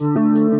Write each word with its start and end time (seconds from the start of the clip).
Pues, 0.00 0.59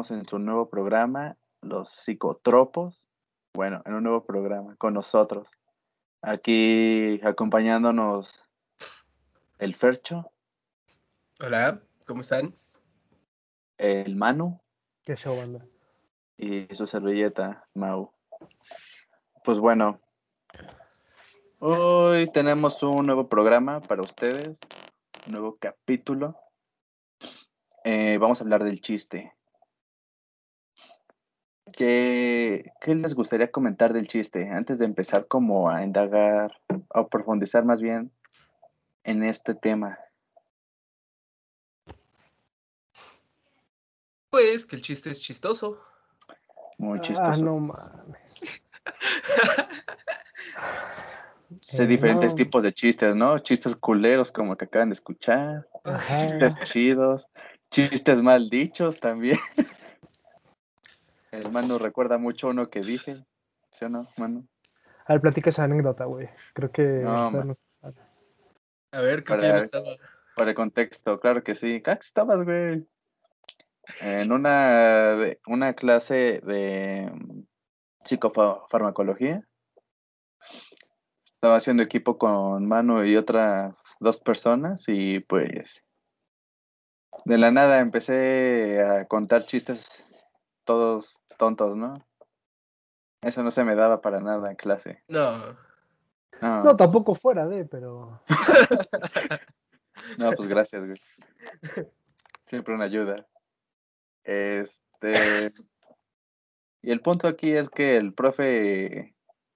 estamos 0.00 0.10
en 0.22 0.26
su 0.26 0.38
nuevo 0.38 0.70
programa, 0.70 1.36
Los 1.60 1.90
Psicotropos. 1.90 3.06
Bueno, 3.52 3.82
en 3.84 3.92
un 3.94 4.02
nuevo 4.04 4.24
programa 4.24 4.74
con 4.76 4.94
nosotros. 4.94 5.46
Aquí 6.22 7.20
acompañándonos 7.22 8.42
el 9.58 9.74
Fercho, 9.74 10.32
Hola, 11.44 11.82
¿cómo 12.06 12.22
están? 12.22 12.48
el 13.76 14.16
Manu 14.16 14.58
Qué 15.04 15.16
show, 15.16 15.36
banda. 15.36 15.66
y 16.38 16.60
su 16.74 16.86
servilleta, 16.86 17.66
Mau. 17.74 18.10
Pues 19.44 19.58
bueno, 19.58 20.00
hoy 21.58 22.30
tenemos 22.32 22.82
un 22.82 23.04
nuevo 23.04 23.28
programa 23.28 23.80
para 23.82 24.00
ustedes, 24.02 24.58
un 25.26 25.32
nuevo 25.32 25.58
capítulo. 25.60 26.38
Eh, 27.84 28.16
vamos 28.18 28.40
a 28.40 28.44
hablar 28.44 28.64
del 28.64 28.80
chiste. 28.80 29.34
¿Qué, 31.72 32.72
¿Qué 32.80 32.94
les 32.94 33.14
gustaría 33.14 33.50
comentar 33.50 33.92
del 33.92 34.08
chiste? 34.08 34.48
Antes 34.48 34.78
de 34.78 34.84
empezar 34.84 35.26
como 35.26 35.70
a 35.70 35.82
indagar, 35.82 36.52
o 36.88 37.08
profundizar 37.08 37.64
más 37.64 37.80
bien 37.80 38.10
en 39.04 39.22
este 39.24 39.54
tema. 39.54 39.98
Pues 44.30 44.64
que 44.66 44.76
el 44.76 44.82
chiste 44.82 45.10
es 45.10 45.20
chistoso. 45.20 45.82
Muy 46.78 46.98
Ah, 46.98 47.02
chistoso. 47.02 47.44
no 47.44 47.58
mames. 47.58 48.62
Eh, 51.72 51.86
diferentes 51.86 52.32
no. 52.32 52.36
tipos 52.36 52.62
de 52.62 52.72
chistes, 52.72 53.14
¿no? 53.16 53.38
Chistes 53.40 53.74
culeros 53.74 54.30
como 54.30 54.52
el 54.52 54.58
que 54.58 54.66
acaban 54.66 54.90
de 54.90 54.94
escuchar, 54.94 55.66
Ajá. 55.84 56.20
chistes 56.20 56.56
chidos, 56.70 57.26
chistes 57.70 58.22
mal 58.22 58.48
dichos 58.48 58.98
también. 59.00 59.38
El 61.32 61.50
Manu 61.52 61.78
recuerda 61.78 62.18
mucho 62.18 62.48
uno 62.48 62.70
que 62.70 62.80
dije, 62.80 63.24
¿sí 63.70 63.84
o 63.84 63.88
no, 63.88 64.08
Manu? 64.16 64.46
A 65.06 65.12
ver, 65.14 65.22
platica 65.22 65.50
esa 65.50 65.64
anécdota, 65.64 66.04
güey. 66.04 66.28
Creo 66.54 66.70
que. 66.72 66.82
No. 66.82 67.54
A 68.92 69.00
ver, 69.00 69.22
creo 69.24 69.38
que 69.38 69.42
Para- 69.42 69.42
ya 69.42 69.52
no 69.54 69.58
estaba. 69.58 69.86
Para 70.36 70.50
el 70.50 70.56
contexto, 70.56 71.20
claro 71.20 71.42
que 71.44 71.54
sí. 71.54 71.82
¿Qué 71.82 71.92
estabas, 71.92 72.44
güey? 72.44 72.86
En 74.00 74.32
una, 74.32 75.16
de- 75.16 75.40
una 75.46 75.74
clase 75.74 76.40
de 76.44 77.10
mm, 77.12 77.40
psicofarmacología. 78.04 79.44
Estaba 81.24 81.56
haciendo 81.56 81.82
equipo 81.82 82.18
con 82.18 82.66
Manu 82.66 83.04
y 83.04 83.16
otras 83.16 83.74
dos 83.98 84.20
personas 84.20 84.84
y 84.88 85.20
pues 85.20 85.82
de 87.24 87.38
la 87.38 87.50
nada 87.50 87.80
empecé 87.80 88.82
a 88.82 89.06
contar 89.06 89.44
chistes 89.44 89.84
todos 90.64 91.18
tontos, 91.40 91.74
¿no? 91.74 92.06
Eso 93.22 93.42
no 93.42 93.50
se 93.50 93.64
me 93.64 93.74
daba 93.74 94.02
para 94.02 94.20
nada 94.20 94.50
en 94.50 94.56
clase. 94.56 95.02
No. 95.08 95.38
No, 96.42 96.64
No, 96.64 96.76
tampoco 96.76 97.14
fuera 97.14 97.46
de, 97.48 97.64
pero. 97.64 98.20
no, 100.18 100.32
pues 100.32 100.48
gracias, 100.48 100.84
güey. 100.84 101.00
Siempre 102.46 102.74
una 102.74 102.84
ayuda. 102.84 103.26
Este. 104.22 105.12
Y 106.82 106.90
el 106.90 107.00
punto 107.00 107.26
aquí 107.26 107.52
es 107.52 107.70
que 107.70 107.96
el 107.96 108.12
profe 108.12 109.14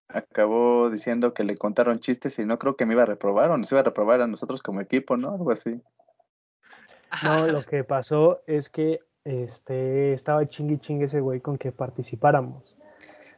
acabó 0.08 0.88
diciendo 0.88 1.34
que 1.34 1.44
le 1.44 1.58
contaron 1.58 2.00
chistes 2.00 2.38
y 2.38 2.46
no 2.46 2.58
creo 2.58 2.76
que 2.76 2.86
me 2.86 2.94
iba 2.94 3.02
a 3.02 3.06
reprobar 3.06 3.50
o 3.50 3.58
nos 3.58 3.70
iba 3.72 3.80
a 3.80 3.84
reprobar 3.84 4.22
a 4.22 4.26
nosotros 4.26 4.62
como 4.62 4.80
equipo, 4.80 5.16
¿no? 5.16 5.32
Algo 5.32 5.52
así. 5.52 5.82
No, 7.22 7.46
lo 7.46 7.62
que 7.62 7.84
pasó 7.84 8.42
es 8.46 8.70
que 8.70 9.00
este 9.24 10.12
estaba 10.12 10.46
chingui 10.48 10.78
chingue 10.78 11.06
ese 11.06 11.20
güey 11.20 11.40
con 11.40 11.58
que 11.58 11.72
participáramos. 11.72 12.74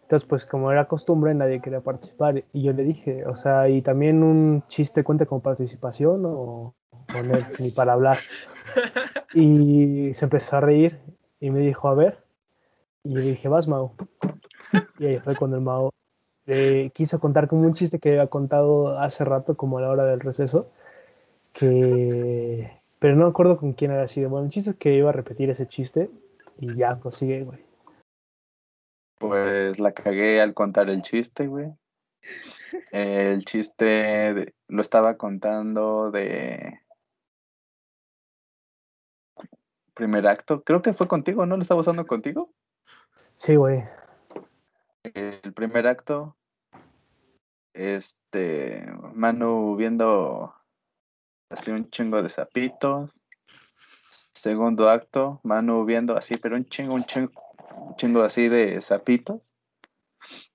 Entonces, 0.03 0.29
pues 0.29 0.47
como 0.47 0.71
era 0.71 0.87
costumbre, 0.87 1.35
nadie 1.35 1.61
quería 1.61 1.81
participar. 1.81 2.45
Y 2.53 2.63
yo 2.63 2.73
le 2.73 2.85
dije, 2.85 3.27
o 3.27 3.35
sea, 3.35 3.69
¿y 3.69 3.83
también 3.83 4.23
un 4.23 4.63
chiste 4.69 5.03
cuenta 5.03 5.27
con 5.27 5.41
participación 5.41 6.25
o, 6.25 6.75
o 7.15 7.23
no, 7.25 7.39
ni 7.59 7.71
para 7.71 7.95
hablar? 7.95 8.19
Y 9.35 10.15
se 10.15 10.25
empezó 10.27 10.57
a 10.57 10.61
reír 10.61 11.01
y 11.41 11.51
me 11.51 11.61
dijo, 11.61 11.89
a 11.89 11.95
ver. 11.95 12.23
Y 13.03 13.15
le 13.15 13.21
dije, 13.23 13.49
vas, 13.49 13.67
Mau. 13.67 13.93
Y 14.99 15.07
ahí 15.07 15.19
fue 15.19 15.35
cuando 15.37 15.57
el 15.57 15.63
Mau 15.63 15.91
eh, 16.47 16.91
quiso 16.95 17.19
contar 17.19 17.49
como 17.49 17.63
un 17.63 17.75
chiste 17.75 17.99
que 17.99 18.11
había 18.11 18.29
contado 18.29 18.99
hace 19.01 19.25
rato, 19.25 19.57
como 19.57 19.79
a 19.79 19.81
la 19.83 19.91
hora 19.91 20.05
del 20.05 20.21
receso, 20.21 20.71
que... 21.53 22.81
Pero 23.07 23.15
no 23.15 23.27
me 23.27 23.31
acuerdo 23.31 23.57
con 23.57 23.73
quién 23.73 23.93
había 23.93 24.09
sido. 24.09 24.31
Bueno, 24.31 24.47
el 24.47 24.51
chiste 24.53 24.71
es 24.71 24.77
que 24.77 24.93
iba 24.93 25.11
a 25.11 25.13
repetir 25.13 25.49
ese 25.49 25.69
chiste 25.69 26.11
y 26.59 26.75
ya, 26.75 26.99
prosigue, 26.99 27.45
güey. 27.45 27.65
Pues 29.21 29.79
la 29.79 29.93
cagué 29.93 30.41
al 30.41 30.55
contar 30.55 30.91
el 30.91 31.03
chiste, 31.03 31.47
güey. 31.47 31.73
El 32.91 33.45
chiste 33.45 33.85
de- 33.85 34.55
lo 34.67 34.83
estaba 34.83 35.17
contando 35.17 36.11
de 36.11 36.81
primer 39.95 40.27
acto. 40.27 40.65
Creo 40.65 40.83
que 40.83 40.93
fue 40.93 41.07
contigo, 41.07 41.47
¿no? 41.47 41.55
¿Lo 41.55 41.63
estaba 41.63 41.83
usando 41.83 42.05
contigo? 42.09 42.51
Sí, 43.37 43.55
güey. 43.55 43.85
El 45.15 45.53
primer 45.53 45.87
acto, 45.87 46.35
este, 47.73 48.85
Manu 49.15 49.77
viendo 49.77 50.53
así 51.51 51.71
un 51.71 51.91
chingo 51.91 52.23
de 52.23 52.29
sapitos. 52.29 53.11
Segundo 54.33 54.89
acto, 54.89 55.41
Manu 55.43 55.85
viendo 55.85 56.17
así, 56.17 56.35
pero 56.37 56.57
un 56.57 56.67
chingo, 56.67 56.95
un 56.95 57.05
chingo, 57.05 57.33
un 57.77 57.97
chingo 57.97 58.23
así 58.23 58.49
de 58.49 58.81
sapitos. 58.81 59.41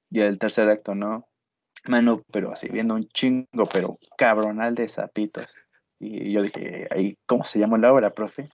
Y 0.09 0.21
el 0.21 0.39
tercer 0.39 0.69
acto, 0.69 0.95
¿no? 0.95 1.27
Manu, 1.85 2.23
pero 2.31 2.51
así 2.51 2.67
viendo 2.69 2.95
un 2.95 3.07
chingo, 3.07 3.65
pero 3.71 3.97
cabronal 4.17 4.75
de 4.75 4.87
sapitos. 4.87 5.53
Y 5.99 6.31
yo 6.31 6.41
dije, 6.41 6.87
ahí, 6.91 7.17
¿cómo 7.25 7.43
se 7.43 7.59
llama 7.59 7.77
la 7.77 7.93
obra, 7.93 8.11
profe? 8.11 8.49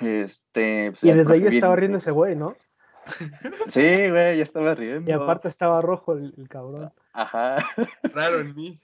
Este, 0.00 0.90
pues, 0.90 1.04
Y 1.04 1.12
desde 1.12 1.34
ahí 1.34 1.46
estaba 1.46 1.76
riendo 1.76 1.98
ese 1.98 2.10
güey, 2.10 2.36
¿no? 2.36 2.56
Sí, 3.68 4.10
güey, 4.10 4.38
ya 4.38 4.42
estaba 4.42 4.74
riendo. 4.74 5.10
Y 5.10 5.12
aparte 5.12 5.48
estaba 5.48 5.80
rojo 5.80 6.14
el, 6.14 6.34
el 6.36 6.48
cabrón. 6.48 6.92
Ajá, 7.12 7.56
Raro 8.02 8.40
en 8.40 8.54
mí. 8.54 8.80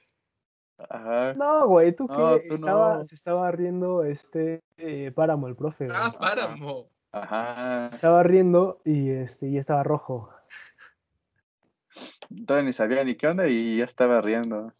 Ajá. 0.89 1.35
No, 1.35 1.67
güey, 1.69 1.95
tú 1.95 2.07
No, 2.07 2.39
que 2.41 2.49
tú 2.49 2.55
estaba, 2.55 2.99
no. 2.99 3.05
se 3.05 3.15
estaba 3.15 3.51
riendo 3.51 4.05
este 4.05 4.63
eh, 4.79 5.13
Páramo, 5.15 5.49
el 5.49 5.57
profe. 5.57 5.87
güey. 5.87 5.97
Ah, 6.01 6.13
páramo. 6.19 6.89
Ajá. 7.13 7.89
Estaba 7.93 8.23
riendo 8.23 8.81
y 8.85 9.11
este 9.11 9.49
y 9.49 9.59
estaba 9.59 9.83
rojo. 9.83 10.31
Todavía 12.47 12.67
ni 12.69 12.73
sabía 12.73 13.05
ni 13.05 13.17
qué 13.17 13.27
onda 13.27 13.49
y 13.49 13.79
ya 13.79 13.85
estaba 13.85 14.21
riendo. 14.21 14.73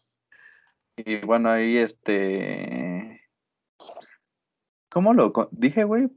Y 0.97 1.19
bueno, 1.25 1.49
ahí 1.49 1.77
este. 1.77 3.21
¿Cómo 4.89 5.13
lo 5.13 5.31
dije, 5.51 5.83
güey? 5.83 6.09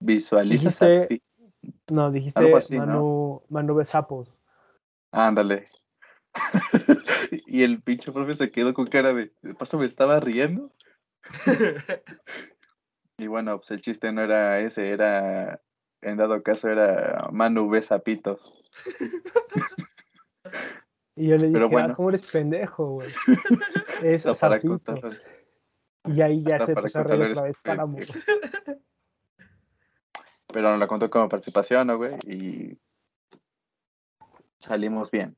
Visualiza. 0.00 0.86
No, 1.90 2.10
dijiste 2.10 2.54
así, 2.56 2.78
¿no? 2.78 2.86
Manu, 2.86 3.42
Manu 3.48 3.74
ve 3.74 3.84
sapos. 3.84 4.32
Ándale. 5.10 5.66
y 7.46 7.62
el 7.62 7.82
pinche 7.82 8.12
profe 8.12 8.34
se 8.34 8.50
quedó 8.50 8.74
con 8.74 8.86
cara 8.86 9.14
de. 9.14 9.32
¿De 9.42 9.54
paso 9.54 9.78
me 9.78 9.86
estaba 9.86 10.20
riendo? 10.20 10.72
Y 13.16 13.28
bueno, 13.28 13.58
pues 13.58 13.70
el 13.70 13.80
chiste 13.80 14.10
no 14.12 14.22
era 14.22 14.58
ese, 14.60 14.90
era. 14.90 15.60
En 16.02 16.16
dado 16.16 16.42
caso 16.42 16.68
era 16.68 17.28
Manu 17.32 17.68
ve 17.70 17.82
sapitos. 17.82 18.40
Y 21.16 21.28
yo 21.28 21.36
le 21.36 21.46
dije, 21.46 21.52
Pero 21.52 21.66
ah, 21.66 21.68
bueno. 21.68 21.94
¿cómo 21.94 22.08
eres 22.08 22.28
pendejo, 22.28 22.94
güey? 22.94 23.08
Es 24.02 24.24
para 24.40 24.58
contarlo. 24.58 25.10
Y 26.06 26.20
ahí 26.20 26.42
ya 26.42 26.56
hasta 26.56 26.66
se 26.66 26.74
para 26.74 26.88
empezó 26.88 26.98
a 26.98 27.02
reír 27.04 27.22
otra 27.30 27.42
vez 27.44 27.60
Páramo. 27.60 27.98
Pero 30.52 30.70
nos 30.70 30.78
la 30.80 30.88
contó 30.88 31.08
como 31.08 31.28
participación, 31.28 31.86
¿no, 31.86 31.98
güey? 31.98 32.14
Y 32.26 32.78
salimos 34.58 35.12
bien. 35.12 35.36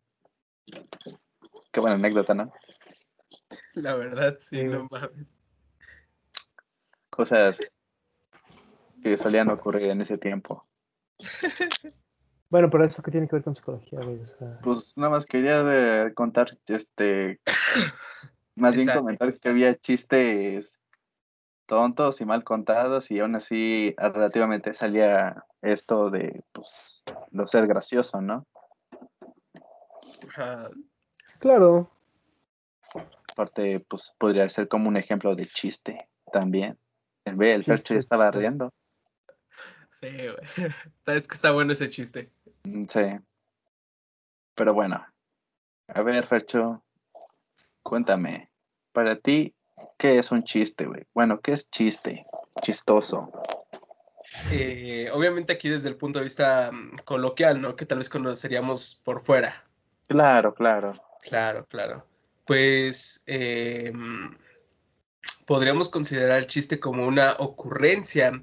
Qué 1.73 1.81
buena 1.81 1.97
anécdota, 1.97 2.35
¿no? 2.35 2.53
La 3.75 3.95
verdad, 3.95 4.37
sí, 4.39 4.59
Sí, 4.59 4.65
no 4.65 4.89
mames. 4.91 5.37
Cosas 7.11 7.59
que 9.03 9.19
solían 9.19 9.51
ocurrir 9.51 9.91
en 9.91 10.01
ese 10.01 10.19
tiempo. 10.19 10.67
Bueno, 12.49 12.71
pero 12.71 12.85
eso 12.85 13.03
que 13.03 13.11
tiene 13.11 13.27
que 13.27 13.37
ver 13.37 13.43
con 13.43 13.57
psicología, 13.57 13.99
güey. 14.01 14.21
O 14.21 14.27
sea, 14.27 14.61
Pues 14.63 14.93
nada 14.97 15.11
más 15.11 15.27
quería 15.27 15.65
de 15.65 16.15
contar, 16.15 16.57
este, 16.67 17.41
más 18.55 18.77
bien 18.77 18.89
comentar 18.89 19.37
que 19.39 19.49
había 19.49 19.77
chistes 19.77 20.79
tontos 21.67 22.21
y 22.21 22.25
mal 22.25 22.45
contados 22.45 23.11
y 23.11 23.19
aún 23.19 23.35
así 23.35 23.95
relativamente 23.99 24.75
salía 24.75 25.45
esto 25.61 26.11
de, 26.11 26.45
pues, 26.53 27.03
lo 27.33 27.49
ser 27.49 27.67
gracioso, 27.67 28.21
¿no? 28.21 28.47
Ajá. 30.29 30.71
claro, 31.39 31.91
Aparte, 33.37 33.81
pues 33.81 34.15
podría 34.17 34.49
ser 34.49 34.67
como 34.67 34.89
un 34.89 34.97
ejemplo 34.97 35.37
de 35.37 35.47
chiste 35.47 36.09
también. 36.33 36.79
El 37.27 37.37
ve, 37.37 37.53
el 37.53 37.65
Fercho 37.65 37.93
ya 37.93 38.01
estaba 38.01 38.31
riendo. 38.31 38.73
Sí, 39.91 40.09
güey. 40.09 40.37
Es 41.07 41.29
que 41.29 41.35
está 41.35 41.53
bueno 41.53 41.73
ese 41.73 41.91
chiste. 41.91 42.31
Mm, 42.65 42.85
Sí. 42.87 43.01
Pero 44.55 44.73
bueno. 44.73 45.05
A 45.89 46.03
ver, 46.03 46.27
Fercho, 46.27 46.83
cuéntame. 47.83 48.51
Para 48.93 49.19
ti, 49.19 49.55
¿qué 49.99 50.19
es 50.19 50.33
un 50.33 50.43
chiste, 50.43 50.87
güey? 50.87 51.05
Bueno, 51.13 51.39
¿qué 51.41 51.53
es 51.53 51.69
chiste? 51.71 52.25
Chistoso. 52.63 53.31
Eh, 54.51 55.11
obviamente 55.13 55.53
aquí 55.53 55.69
desde 55.69 55.91
el 55.91 55.97
punto 55.97 56.21
de 56.21 56.25
vista 56.25 56.71
mm, 56.73 57.05
coloquial, 57.05 57.61
¿no? 57.61 57.77
Que 57.77 57.85
tal 57.85 57.99
vez 57.99 58.09
conoceríamos 58.09 59.03
por 59.05 59.21
fuera. 59.21 59.67
Claro, 60.09 60.55
claro. 60.55 60.95
Claro, 61.23 61.67
claro. 61.67 62.07
Pues 62.45 63.23
eh, 63.27 63.91
mm, 63.93 64.37
podríamos 65.47 65.89
considerar 65.89 66.39
el 66.39 66.47
chiste 66.47 66.79
como 66.79 67.07
una 67.07 67.33
ocurrencia 67.39 68.43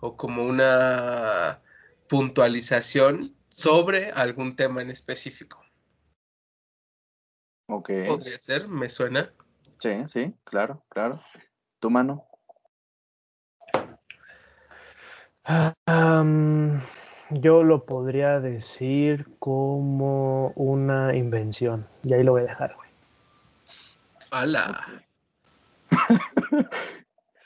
o 0.00 0.16
como 0.16 0.44
una 0.44 1.60
puntualización 2.08 3.36
sobre 3.48 4.10
algún 4.12 4.54
tema 4.54 4.82
en 4.82 4.90
específico. 4.90 5.64
Ok. 7.66 7.90
Podría 8.06 8.38
ser, 8.38 8.68
me 8.68 8.88
suena. 8.88 9.32
Sí, 9.78 9.90
sí, 10.12 10.34
claro, 10.44 10.84
claro. 10.88 11.22
¿Tu 11.78 11.90
mano? 11.90 12.26
Ah, 15.44 15.74
yo 17.30 17.62
lo 17.62 17.84
podría 17.84 18.40
decir 18.40 19.26
como 19.38 20.52
una 20.56 21.14
invención. 21.14 21.86
Y 22.02 22.12
ahí 22.14 22.22
lo 22.22 22.32
voy 22.32 22.42
a 22.42 22.46
dejar, 22.46 22.74
güey. 22.76 22.88
¡Hala! 24.30 25.02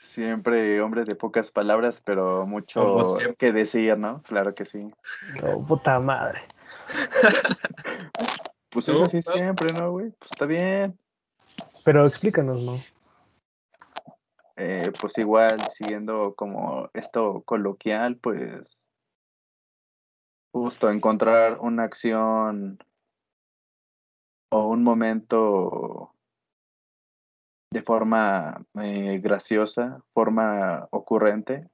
Siempre 0.01 0.81
hombre 0.81 1.03
de 1.03 1.15
pocas 1.15 1.51
palabras, 1.51 2.01
pero 2.03 2.45
mucho 2.45 2.97
que 3.37 3.51
decir, 3.51 3.97
¿no? 3.97 4.21
Claro 4.23 4.55
que 4.55 4.65
sí. 4.65 4.89
Oh, 5.43 5.63
puta 5.65 5.99
madre. 5.99 6.41
Pues 8.75 8.89
es 8.89 9.25
siempre, 9.31 9.71
¿no, 9.71 9.91
güey? 9.91 10.11
Pues 10.19 10.31
está 10.33 10.45
bien. 10.45 10.99
Pero 11.85 12.05
explícanos, 12.05 12.61
¿no? 12.61 12.77
Eh, 14.57 14.91
pues 14.99 15.17
igual, 15.17 15.61
siguiendo 15.71 16.33
como 16.35 16.89
esto 16.93 17.41
coloquial, 17.45 18.17
pues 18.17 18.74
justo 20.55 20.89
encontrar 20.89 21.59
una 21.59 21.83
acción 21.83 22.79
o 24.49 24.67
un 24.67 24.83
momento 24.83 26.13
de 27.73 27.81
forma 27.81 28.65
eh, 28.81 29.19
graciosa, 29.21 30.01
forma 30.13 30.87
ocurrente, 30.91 31.67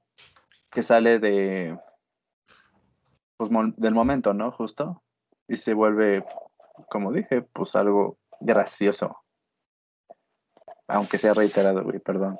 que 0.68 0.82
sale 0.82 1.20
de 1.20 1.78
pues, 3.36 3.50
del 3.76 3.94
momento, 3.94 4.34
¿no? 4.34 4.50
Justo. 4.50 5.00
Y 5.46 5.58
se 5.58 5.74
vuelve, 5.74 6.24
como 6.90 7.12
dije, 7.12 7.42
pues 7.42 7.76
algo 7.76 8.18
gracioso. 8.40 9.22
Aunque 10.88 11.18
sea 11.18 11.34
reiterado, 11.34 11.84
güey, 11.84 12.00
perdón. 12.00 12.36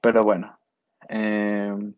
Pero 0.00 0.24
bueno. 0.24 0.58
em, 1.06 1.92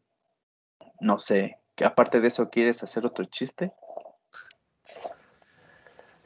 no 0.98 1.20
sé. 1.20 1.61
Que 1.74 1.84
Aparte 1.84 2.20
de 2.20 2.28
eso, 2.28 2.50
¿quieres 2.50 2.82
hacer 2.82 3.06
otro 3.06 3.24
chiste? 3.24 3.72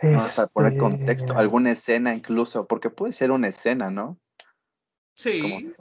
Vamos 0.03 0.39
a 0.39 0.47
poner 0.49 0.73
Este, 0.73 0.81
contexto, 0.81 1.37
alguna 1.37 1.73
escena 1.73 2.15
incluso, 2.15 2.67
porque 2.67 2.91
puede 2.91 3.13
ser 3.13 3.31
una 3.31 3.49
escena, 3.49 3.91
¿no? 3.91 4.19
Sí. 5.15 5.73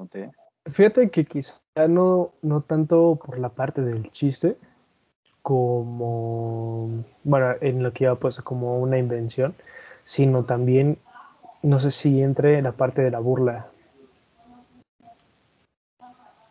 Fíjate 0.72 1.10
que 1.10 1.26
quizá 1.26 1.60
no, 1.90 2.34
no 2.42 2.62
tanto 2.62 3.20
por 3.24 3.38
la 3.38 3.50
parte 3.50 3.82
del 3.82 4.12
chiste, 4.12 4.58
como, 5.42 7.04
bueno, 7.24 7.56
en 7.62 7.84
lo 7.84 7.94
que 7.94 8.06
iba 8.06 8.16
pues 8.16 8.38
como 8.38 8.80
una 8.80 8.98
invención, 8.98 9.54
sino 10.04 10.46
también, 10.46 10.98
no 11.62 11.80
sé 11.80 11.92
si 11.92 12.22
entre 12.22 12.58
en 12.58 12.64
la 12.64 12.72
parte 12.72 13.02
de 13.04 13.12
la 13.12 13.20
burla. 13.20 13.68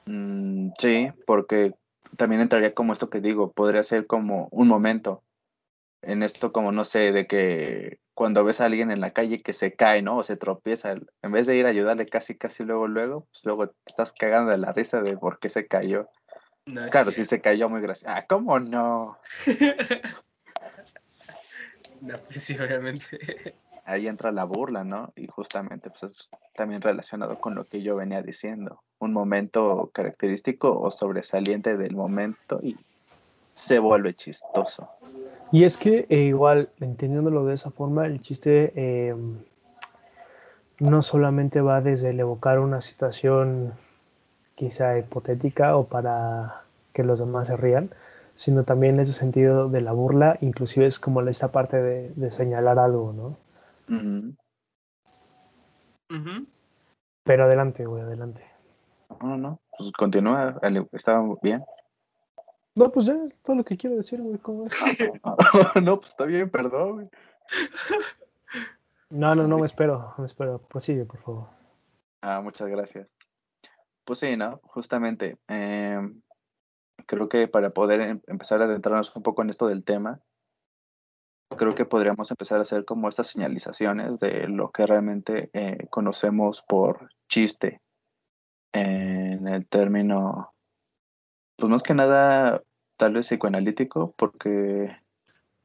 Mm, 0.06 0.68
sí, 0.78 1.10
porque 1.26 1.74
también 2.16 2.40
entraría 2.40 2.74
como 2.74 2.92
esto 2.92 3.10
que 3.10 3.20
digo, 3.20 3.52
podría 3.52 3.82
ser 3.82 4.06
como 4.06 4.48
un 4.50 4.68
momento. 4.68 5.22
En 6.02 6.22
esto 6.22 6.52
como, 6.52 6.70
no 6.72 6.84
sé, 6.84 7.12
de 7.12 7.26
que 7.26 7.98
cuando 8.14 8.44
ves 8.44 8.60
a 8.60 8.66
alguien 8.66 8.90
en 8.90 9.00
la 9.00 9.12
calle 9.12 9.42
que 9.42 9.52
se 9.52 9.74
cae, 9.74 10.02
¿no? 10.02 10.18
O 10.18 10.22
se 10.22 10.36
tropieza, 10.36 10.92
en 10.92 11.32
vez 11.32 11.46
de 11.46 11.56
ir 11.56 11.66
a 11.66 11.70
ayudarle 11.70 12.06
casi, 12.06 12.36
casi 12.36 12.62
luego, 12.62 12.86
luego, 12.86 13.26
pues 13.30 13.44
luego 13.44 13.68
te 13.68 13.74
estás 13.86 14.12
cagando 14.12 14.50
de 14.50 14.58
la 14.58 14.72
risa 14.72 15.00
de 15.00 15.16
por 15.16 15.38
qué 15.38 15.48
se 15.48 15.66
cayó. 15.66 16.08
no 16.66 16.88
Claro, 16.90 17.10
sí 17.10 17.16
cierto. 17.16 17.30
se 17.30 17.40
cayó 17.40 17.68
muy 17.68 17.80
gracioso. 17.80 18.14
Ah, 18.14 18.24
¿cómo 18.28 18.60
no? 18.60 19.18
No, 22.04 22.18
pues 22.18 22.42
sí, 22.44 22.54
obviamente. 22.58 23.06
Ahí 23.86 24.08
entra 24.08 24.30
la 24.30 24.44
burla, 24.44 24.84
¿no? 24.84 25.14
Y 25.16 25.26
justamente, 25.26 25.88
pues 25.88 26.12
es 26.12 26.28
también 26.54 26.82
relacionado 26.82 27.40
con 27.40 27.54
lo 27.54 27.64
que 27.64 27.82
yo 27.82 27.96
venía 27.96 28.20
diciendo. 28.20 28.82
Un 28.98 29.12
momento 29.12 29.90
característico 29.92 30.80
o 30.80 30.90
sobresaliente 30.90 31.76
del 31.76 31.94
momento 31.94 32.60
y 32.62 32.76
se 33.52 33.78
vuelve 33.78 34.14
chistoso. 34.14 34.88
Y 35.52 35.64
es 35.64 35.76
que 35.76 36.06
eh, 36.08 36.22
igual, 36.22 36.70
entendiéndolo 36.80 37.44
de 37.44 37.54
esa 37.54 37.70
forma, 37.70 38.06
el 38.06 38.20
chiste 38.20 38.72
eh, 38.74 39.14
no 40.80 41.02
solamente 41.02 41.60
va 41.60 41.80
desde 41.80 42.10
el 42.10 42.20
evocar 42.20 42.58
una 42.58 42.80
situación 42.80 43.72
quizá 44.54 44.98
hipotética 44.98 45.76
o 45.76 45.86
para 45.86 46.62
que 46.92 47.04
los 47.04 47.18
demás 47.18 47.48
se 47.48 47.56
rían, 47.56 47.90
sino 48.34 48.64
también 48.64 48.98
ese 48.98 49.12
sentido 49.12 49.68
de 49.68 49.80
la 49.80 49.92
burla, 49.92 50.38
inclusive 50.40 50.86
es 50.86 50.98
como 50.98 51.20
esta 51.22 51.52
parte 51.52 51.80
de, 51.80 52.10
de 52.10 52.30
señalar 52.30 52.78
algo, 52.78 53.12
¿no? 53.12 53.36
Pero 57.24 57.44
adelante, 57.44 57.86
güey, 57.86 58.02
adelante. 58.02 58.42
No, 59.22 59.36
no, 59.36 59.60
pues 59.76 59.90
continúa, 59.92 60.60
estaba 60.92 61.22
bien. 61.42 61.64
No, 62.74 62.90
pues 62.90 63.06
ya 63.06 63.14
es 63.24 63.40
todo 63.42 63.56
lo 63.56 63.64
que 63.64 63.76
quiero 63.76 63.96
decir, 63.96 64.20
güey, 64.20 64.38
¿cómo 64.38 64.66
es? 64.66 64.72
no, 65.82 65.98
pues 66.00 66.10
está 66.10 66.24
bien, 66.24 66.50
perdón. 66.50 66.92
güey. 66.94 67.10
No, 69.10 69.34
no, 69.34 69.46
no 69.46 69.58
me 69.58 69.66
espero, 69.66 70.12
me 70.18 70.26
espero. 70.26 70.58
Prosigue, 70.58 71.04
por 71.04 71.20
favor. 71.20 71.48
Ah, 72.20 72.40
muchas 72.40 72.68
gracias. 72.68 73.06
Pues 74.04 74.18
sí, 74.18 74.36
¿no? 74.36 74.60
Justamente, 74.64 75.38
em, 75.46 76.20
creo 77.06 77.28
que 77.28 77.46
para 77.46 77.70
poder 77.70 78.00
em- 78.00 78.20
empezar 78.26 78.60
a 78.60 78.64
adentrarnos 78.64 79.14
un 79.14 79.22
poco 79.22 79.42
en 79.42 79.50
esto 79.50 79.68
del 79.68 79.84
tema, 79.84 80.20
creo 81.56 81.76
que 81.76 81.84
podríamos 81.84 82.30
empezar 82.30 82.58
a 82.58 82.62
hacer 82.62 82.84
como 82.84 83.08
estas 83.08 83.28
señalizaciones 83.28 84.18
de 84.18 84.48
lo 84.48 84.72
que 84.72 84.84
realmente 84.86 85.50
eh, 85.52 85.86
conocemos 85.90 86.64
por 86.66 87.08
chiste 87.28 87.80
en 88.74 89.46
el 89.48 89.66
término, 89.66 90.52
pues 91.56 91.70
más 91.70 91.82
que 91.82 91.94
nada, 91.94 92.62
tal 92.98 93.14
vez 93.14 93.28
psicoanalítico, 93.28 94.12
porque 94.18 94.96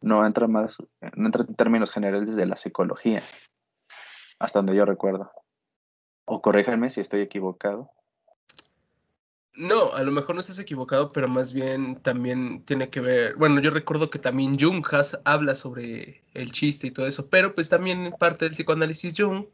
no 0.02 0.26
entra 0.26 0.48
más, 0.48 0.78
no 1.16 1.26
entra 1.26 1.44
en 1.48 1.56
términos 1.56 1.92
generales 1.92 2.36
de 2.36 2.46
la 2.46 2.56
psicología, 2.56 3.24
hasta 4.38 4.60
donde 4.60 4.76
yo 4.76 4.86
recuerdo. 4.86 5.32
O 6.26 6.42
corríjanme 6.42 6.90
si 6.90 7.02
estoy 7.02 7.22
equivocado. 7.22 7.92
No, 9.56 9.92
a 9.94 10.04
lo 10.04 10.12
mejor 10.12 10.36
no 10.36 10.42
estás 10.42 10.60
equivocado, 10.60 11.12
pero 11.12 11.28
más 11.28 11.52
bien 11.52 12.02
también 12.02 12.64
tiene 12.64 12.90
que 12.90 13.02
ver. 13.02 13.36
Bueno, 13.36 13.60
yo 13.60 13.72
recuerdo 13.72 14.10
que 14.10 14.20
también 14.20 14.58
Jung 14.58 14.86
has- 14.94 15.20
habla 15.26 15.56
sobre 15.56 16.24
el 16.34 16.52
chiste 16.52 16.88
y 16.88 16.92
todo 16.92 17.08
eso, 17.08 17.30
pero 17.30 17.54
pues 17.56 17.68
también 17.68 18.14
parte 18.20 18.46
del 18.46 18.54
psicoanálisis 18.54 19.16
Jung, 19.18 19.48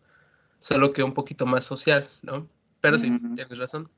solo 0.59 0.93
que 0.93 1.01
un 1.01 1.13
poquito 1.13 1.45
más 1.45 1.63
social, 1.63 2.09
¿no? 2.21 2.47
Pero 2.85 2.99
sí, 2.99 3.19
tienes 3.35 3.57
razón. 3.57 3.89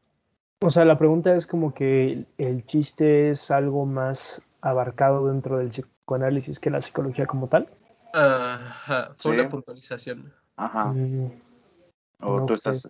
O 0.62 0.70
sea, 0.70 0.86
la 0.86 0.98
pregunta 0.98 1.36
es 1.36 1.46
como 1.46 1.74
que 1.74 2.25
el 2.38 2.65
chiste 2.65 3.32
es 3.32 3.51
algo 3.51 3.86
más 3.86 4.41
abarcado 4.62 5.27
dentro 5.27 5.58
del 5.58 5.70
psicoanálisis 5.70 6.60
que 6.60 6.70
la 6.70 6.82
psicología 6.82 7.27
como 7.27 7.48
tal. 7.48 7.67
Ajá, 8.13 9.12
fue 9.15 9.34
una 9.34 9.50
puntualización. 9.50 10.34
Ajá. 10.56 10.86
Mm, 10.86 11.32
o 12.22 12.46
tú 12.46 12.53
estás, 12.53 12.88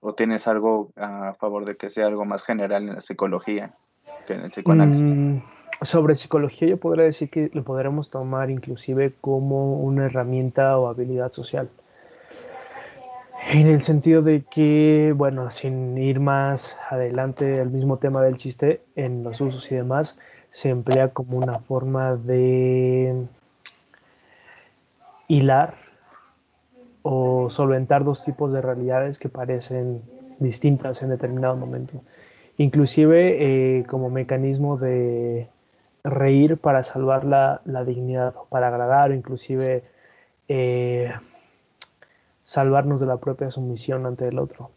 o 0.00 0.14
tienes 0.14 0.46
algo 0.46 0.90
a 0.96 1.34
favor 1.34 1.64
de 1.64 1.76
que 1.76 1.90
sea 1.90 2.06
algo 2.06 2.24
más 2.24 2.42
general 2.42 2.82
en 2.82 2.94
la 2.96 3.00
psicología 3.00 3.74
que 4.26 4.34
en 4.34 4.40
el 4.40 4.50
psicoanálisis. 4.50 5.16
Mm, 5.16 5.38
sobre 5.82 6.16
psicología 6.16 6.68
yo 6.68 6.76
podría 6.76 7.04
decir 7.04 7.30
que 7.30 7.50
lo 7.54 7.62
podremos 7.62 8.10
tomar 8.10 8.50
inclusive 8.50 9.14
como 9.20 9.80
una 9.80 10.06
herramienta 10.06 10.76
o 10.76 10.88
habilidad 10.88 11.32
social. 11.32 11.70
En 13.48 13.68
el 13.68 13.80
sentido 13.80 14.22
de 14.22 14.42
que, 14.42 15.14
bueno, 15.16 15.52
sin 15.52 15.96
ir 15.96 16.18
más 16.18 16.76
adelante 16.90 17.60
al 17.60 17.70
mismo 17.70 17.98
tema 17.98 18.20
del 18.20 18.38
chiste, 18.38 18.80
en 18.96 19.22
los 19.22 19.40
usos 19.40 19.70
y 19.70 19.76
demás, 19.76 20.18
se 20.50 20.70
emplea 20.70 21.10
como 21.10 21.38
una 21.38 21.60
forma 21.60 22.16
de 22.16 23.24
hilar 25.28 25.74
o 27.02 27.48
solventar 27.48 28.02
dos 28.02 28.24
tipos 28.24 28.52
de 28.52 28.62
realidades 28.62 29.20
que 29.20 29.28
parecen 29.28 30.02
distintas 30.40 31.00
en 31.02 31.10
determinado 31.10 31.54
momento. 31.54 32.02
Inclusive 32.58 33.78
eh, 33.78 33.84
como 33.84 34.10
mecanismo 34.10 34.76
de 34.76 35.46
reír 36.02 36.56
para 36.56 36.82
salvar 36.82 37.24
la, 37.24 37.60
dignidad, 37.84 38.34
para 38.48 38.68
agradar 38.68 39.12
o 39.12 39.14
inclusive 39.14 39.84
eh, 40.48 41.12
salvarnos 42.46 43.00
de 43.00 43.06
la 43.06 43.18
propia 43.18 43.50
sumisión 43.50 44.06
ante 44.06 44.28
el 44.28 44.38
otro. 44.38 44.70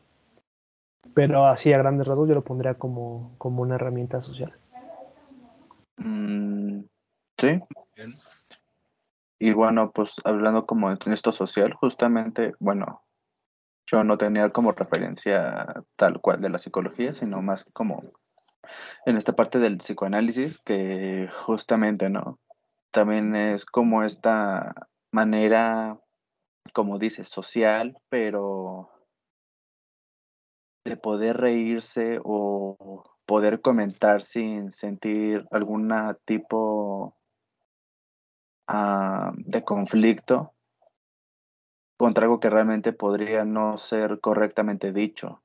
Pero 1.13 1.45
así 1.45 1.71
a 1.71 1.77
grandes 1.77 2.07
rasgos 2.07 2.27
yo 2.27 2.35
lo 2.35 2.43
pondría 2.43 2.73
como, 2.73 3.35
como 3.37 3.61
una 3.61 3.75
herramienta 3.75 4.21
social. 4.21 4.53
Mm, 5.97 6.81
sí. 7.37 7.61
Y 9.37 9.53
bueno, 9.53 9.91
pues 9.91 10.15
hablando 10.23 10.65
como 10.65 10.89
en 10.91 11.13
esto 11.13 11.31
social, 11.31 11.73
justamente, 11.73 12.53
bueno, 12.59 13.03
yo 13.85 14.03
no 14.03 14.17
tenía 14.17 14.49
como 14.49 14.71
referencia 14.71 15.83
tal 15.95 16.19
cual 16.21 16.41
de 16.41 16.49
la 16.49 16.59
psicología, 16.59 17.13
sino 17.13 17.41
más 17.43 17.65
como 17.71 18.03
en 19.05 19.15
esta 19.15 19.33
parte 19.33 19.59
del 19.59 19.77
psicoanálisis, 19.77 20.59
que 20.59 21.29
justamente, 21.45 22.09
¿no? 22.09 22.39
También 22.91 23.35
es 23.35 23.65
como 23.65 24.03
esta 24.03 24.73
manera 25.11 25.99
como 26.71 26.99
dices, 26.99 27.27
social, 27.27 27.97
pero 28.09 28.89
de 30.85 30.97
poder 30.97 31.37
reírse 31.37 32.19
o 32.23 33.03
poder 33.25 33.61
comentar 33.61 34.23
sin 34.23 34.71
sentir 34.71 35.45
algún 35.51 35.93
tipo 36.25 37.15
ah, 38.67 39.31
de 39.35 39.63
conflicto 39.63 40.53
contra 41.99 42.23
algo 42.23 42.39
que 42.39 42.49
realmente 42.49 42.93
podría 42.93 43.43
no 43.43 43.77
ser 43.77 44.21
correctamente 44.21 44.93
dicho, 44.93 45.43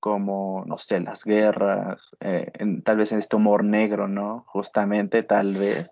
como, 0.00 0.64
no 0.66 0.78
sé, 0.78 1.00
las 1.00 1.22
guerras, 1.22 2.16
eh, 2.20 2.50
tal 2.82 2.96
vez 2.96 3.12
en 3.12 3.18
este 3.18 3.36
humor 3.36 3.62
negro, 3.62 4.08
¿no? 4.08 4.44
Justamente, 4.46 5.22
tal 5.22 5.54
vez, 5.54 5.90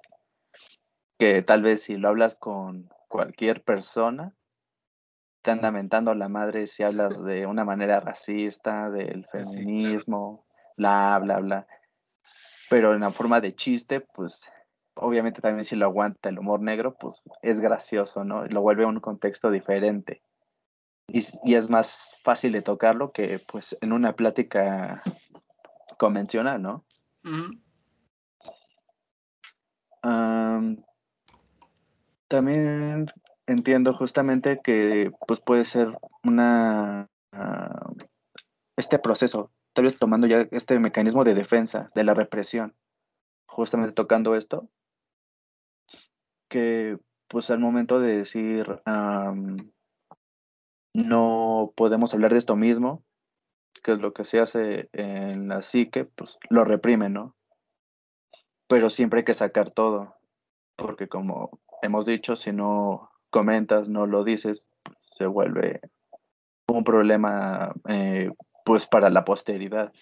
que 1.19 1.43
tal 1.43 1.63
vez 1.63 1.83
si 1.83 1.97
lo 1.97 2.09
hablas 2.09 2.35
con 2.35 2.89
cualquier 3.09 3.63
persona 3.63 4.35
te 5.43 5.53
anda 5.53 5.71
mentando 5.71 6.13
la 6.15 6.29
madre 6.29 6.67
si 6.67 6.83
hablas 6.83 7.23
de 7.25 7.47
una 7.47 7.65
manera 7.65 8.01
racista, 8.01 8.91
del 8.91 9.27
feminismo, 9.27 10.45
bla, 10.77 11.19
bla, 11.23 11.39
bla. 11.39 11.67
Pero 12.69 12.95
en 12.95 13.01
la 13.01 13.13
forma 13.13 13.41
de 13.41 13.55
chiste, 13.55 14.01
pues 14.01 14.43
obviamente 14.95 15.41
también 15.41 15.65
si 15.65 15.77
lo 15.77 15.87
aguanta 15.87 16.29
el 16.29 16.39
humor 16.39 16.61
negro, 16.61 16.97
pues 16.99 17.23
es 17.43 17.61
gracioso, 17.61 18.25
¿no? 18.25 18.45
Lo 18.47 18.61
vuelve 18.61 18.85
a 18.85 18.89
un 18.89 18.99
contexto 18.99 19.51
diferente. 19.51 20.23
Y, 21.09 21.25
y, 21.45 21.55
es 21.55 21.71
más 21.71 22.17
fácil 22.25 22.51
de 22.51 22.63
tocarlo 22.63 23.13
que 23.13 23.39
pues 23.39 23.77
en 23.81 23.93
una 23.93 24.17
plática 24.17 25.05
convencional, 25.99 26.61
¿no? 26.61 26.85
También 32.29 33.07
entiendo 33.47 33.95
justamente 33.95 34.61
que 34.63 35.13
pues 35.27 35.41
puede 35.41 35.65
ser 35.65 35.97
una 36.25 37.09
ah, 37.33 37.93
este 38.77 38.99
proceso, 38.99 39.53
tal 39.73 39.85
vez 39.85 39.99
tomando 39.99 40.27
ya 40.27 40.47
este 40.51 40.79
mecanismo 40.79 41.25
de 41.25 41.35
defensa 41.35 41.91
de 41.95 42.05
la 42.05 42.15
represión, 42.15 42.75
justamente 43.47 43.95
tocando 43.95 44.35
esto, 44.35 44.69
que 46.49 46.99
pues 47.29 47.51
al 47.51 47.59
momento 47.59 48.01
de 48.01 48.19
decir 48.19 48.81
no 50.95 51.73
podemos 51.77 52.13
hablar 52.15 52.33
de 52.33 52.39
esto 52.39 52.57
mismo, 52.57 53.05
que 53.83 53.93
es 53.93 53.99
lo 53.99 54.13
que 54.13 54.25
se 54.25 54.41
hace 54.41 54.89
en 54.93 55.49
la 55.49 55.63
psique, 55.63 56.05
pues 56.05 56.39
lo 56.49 56.65
reprime, 56.65 57.09
¿no? 57.09 57.37
Pero 58.69 58.91
siempre 58.91 59.21
hay 59.21 59.25
que 59.25 59.35
sacar 59.35 59.71
todo, 59.71 60.17
porque 60.77 61.09
como 61.09 61.61
hemos 61.83 62.07
dicho, 62.07 62.37
si 62.37 62.53
no 62.53 63.11
comentas, 63.31 63.89
no 63.89 64.07
lo 64.07 64.25
dices, 64.25 64.63
pues, 64.83 64.97
se 65.19 65.27
vuelve 65.27 65.81
un 66.69 66.85
problema 66.85 67.73
eh, 67.89 68.31
pues 68.65 68.87
para 68.87 69.11
la 69.11 69.25
posteridad. 69.25 69.93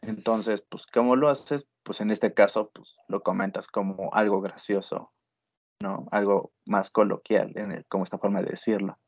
Entonces, 0.00 0.62
pues, 0.68 0.86
¿cómo 0.86 1.16
lo 1.16 1.28
haces? 1.28 1.64
Pues 1.84 2.00
en 2.00 2.10
este 2.10 2.34
caso, 2.34 2.70
pues 2.72 2.96
lo 3.08 3.22
comentas 3.22 3.68
como 3.68 4.12
algo 4.14 4.40
gracioso, 4.40 5.12
¿no? 5.80 6.06
Algo 6.10 6.52
más 6.64 6.90
coloquial, 6.90 7.52
en 7.56 7.84
como 7.88 8.04
esta 8.04 8.18
forma 8.18 8.42
de 8.42 8.50
decirlo. 8.50 8.98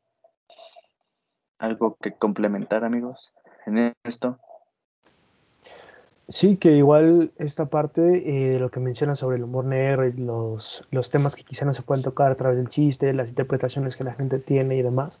¿Algo 1.59 1.97
que 2.01 2.13
complementar, 2.17 2.83
amigos, 2.83 3.33
en 3.65 3.93
esto? 4.03 4.39
Sí, 6.27 6.57
que 6.57 6.71
igual 6.71 7.31
esta 7.37 7.67
parte 7.67 8.01
eh, 8.01 8.53
de 8.53 8.59
lo 8.59 8.71
que 8.71 8.79
mencionas 8.79 9.19
sobre 9.19 9.37
el 9.37 9.43
humor 9.43 9.65
negro 9.65 10.07
y 10.07 10.13
los, 10.13 10.83
los 10.89 11.11
temas 11.11 11.35
que 11.35 11.43
quizá 11.43 11.65
no 11.65 11.73
se 11.75 11.83
pueden 11.83 12.03
tocar 12.03 12.31
a 12.31 12.35
través 12.35 12.57
del 12.57 12.69
chiste, 12.69 13.13
las 13.13 13.29
interpretaciones 13.29 13.95
que 13.95 14.03
la 14.03 14.15
gente 14.15 14.39
tiene 14.39 14.75
y 14.75 14.81
demás, 14.81 15.19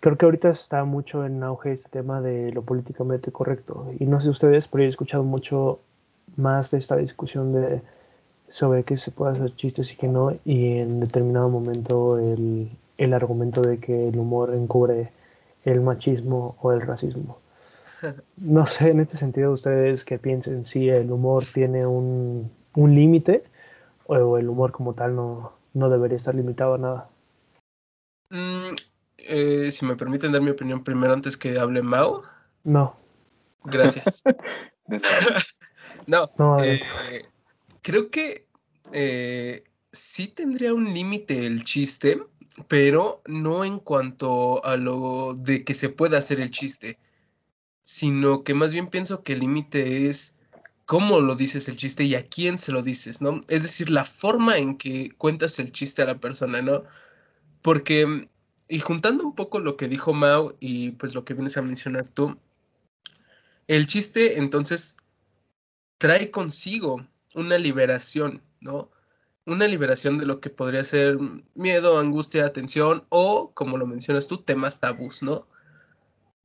creo 0.00 0.16
que 0.16 0.26
ahorita 0.26 0.50
está 0.50 0.84
mucho 0.84 1.26
en 1.26 1.42
auge 1.42 1.72
este 1.72 1.90
tema 1.90 2.20
de 2.20 2.52
lo 2.52 2.62
políticamente 2.62 3.32
correcto. 3.32 3.92
Y 3.98 4.06
no 4.06 4.20
sé 4.20 4.30
ustedes, 4.30 4.68
pero 4.68 4.84
he 4.84 4.86
escuchado 4.88 5.24
mucho 5.24 5.80
más 6.36 6.70
de 6.70 6.78
esta 6.78 6.96
discusión 6.96 7.52
de 7.52 7.82
sobre 8.48 8.84
qué 8.84 8.96
se 8.96 9.10
puede 9.10 9.32
hacer 9.32 9.54
chistes 9.56 9.92
y 9.92 9.96
qué 9.96 10.08
no, 10.08 10.32
y 10.44 10.78
en 10.78 11.00
determinado 11.00 11.48
momento 11.48 12.18
el, 12.18 12.70
el 12.98 13.14
argumento 13.14 13.62
de 13.62 13.78
que 13.78 14.08
el 14.08 14.18
humor 14.18 14.54
encubre 14.54 15.10
el 15.64 15.80
machismo 15.80 16.56
o 16.60 16.72
el 16.72 16.80
racismo. 16.82 17.38
No 18.36 18.66
sé, 18.66 18.90
en 18.90 19.00
este 19.00 19.16
sentido, 19.16 19.52
ustedes 19.52 20.04
que 20.04 20.18
piensen 20.18 20.64
si 20.64 20.88
el 20.88 21.10
humor 21.10 21.44
tiene 21.44 21.86
un, 21.86 22.50
límite 22.74 23.44
o 24.06 24.38
el 24.38 24.48
humor 24.48 24.72
como 24.72 24.94
tal 24.94 25.14
no, 25.14 25.52
no 25.74 25.90
debería 25.90 26.16
estar 26.16 26.34
limitado 26.34 26.74
a 26.74 26.78
nada. 26.78 27.10
Mm, 28.30 28.74
eh, 29.18 29.70
si 29.70 29.84
me 29.84 29.96
permiten 29.96 30.32
dar 30.32 30.40
mi 30.40 30.50
opinión 30.50 30.82
primero 30.82 31.12
antes 31.12 31.36
que 31.36 31.58
hable 31.58 31.82
Mao. 31.82 32.22
No. 32.64 32.96
Gracias. 33.64 34.22
no, 36.06 36.30
eh, 36.62 36.80
creo 37.82 38.10
que 38.10 38.46
eh, 38.92 39.62
sí 39.92 40.28
tendría 40.28 40.74
un 40.74 40.92
límite 40.92 41.46
el 41.46 41.64
chiste, 41.64 42.22
pero 42.68 43.22
no 43.26 43.64
en 43.64 43.78
cuanto 43.78 44.64
a 44.64 44.76
lo 44.76 45.34
de 45.34 45.64
que 45.64 45.74
se 45.74 45.88
pueda 45.88 46.18
hacer 46.18 46.40
el 46.40 46.50
chiste 46.50 46.98
sino 47.82 48.44
que 48.44 48.54
más 48.54 48.72
bien 48.72 48.88
pienso 48.88 49.22
que 49.22 49.34
el 49.34 49.40
límite 49.40 50.08
es 50.08 50.38
cómo 50.86 51.20
lo 51.20 51.36
dices 51.36 51.68
el 51.68 51.76
chiste 51.76 52.04
y 52.04 52.16
a 52.16 52.22
quién 52.22 52.58
se 52.58 52.72
lo 52.72 52.82
dices, 52.82 53.22
¿no? 53.22 53.40
Es 53.48 53.62
decir, 53.62 53.90
la 53.90 54.04
forma 54.04 54.58
en 54.58 54.76
que 54.76 55.12
cuentas 55.16 55.58
el 55.60 55.72
chiste 55.72 56.02
a 56.02 56.06
la 56.06 56.18
persona, 56.18 56.62
¿no? 56.62 56.82
Porque, 57.62 58.28
y 58.68 58.80
juntando 58.80 59.24
un 59.24 59.34
poco 59.34 59.60
lo 59.60 59.76
que 59.76 59.88
dijo 59.88 60.14
Mao 60.14 60.56
y 60.60 60.92
pues 60.92 61.14
lo 61.14 61.24
que 61.24 61.34
vienes 61.34 61.56
a 61.56 61.62
mencionar 61.62 62.08
tú, 62.08 62.38
el 63.68 63.86
chiste 63.86 64.38
entonces 64.38 64.96
trae 65.98 66.30
consigo 66.32 67.06
una 67.34 67.56
liberación, 67.58 68.42
¿no? 68.60 68.90
Una 69.46 69.68
liberación 69.68 70.18
de 70.18 70.26
lo 70.26 70.40
que 70.40 70.50
podría 70.50 70.82
ser 70.82 71.18
miedo, 71.54 71.98
angustia, 71.98 72.46
atención 72.46 73.06
o, 73.10 73.52
como 73.54 73.78
lo 73.78 73.86
mencionas 73.86 74.26
tú, 74.26 74.42
temas 74.42 74.80
tabús, 74.80 75.22
¿no? 75.22 75.46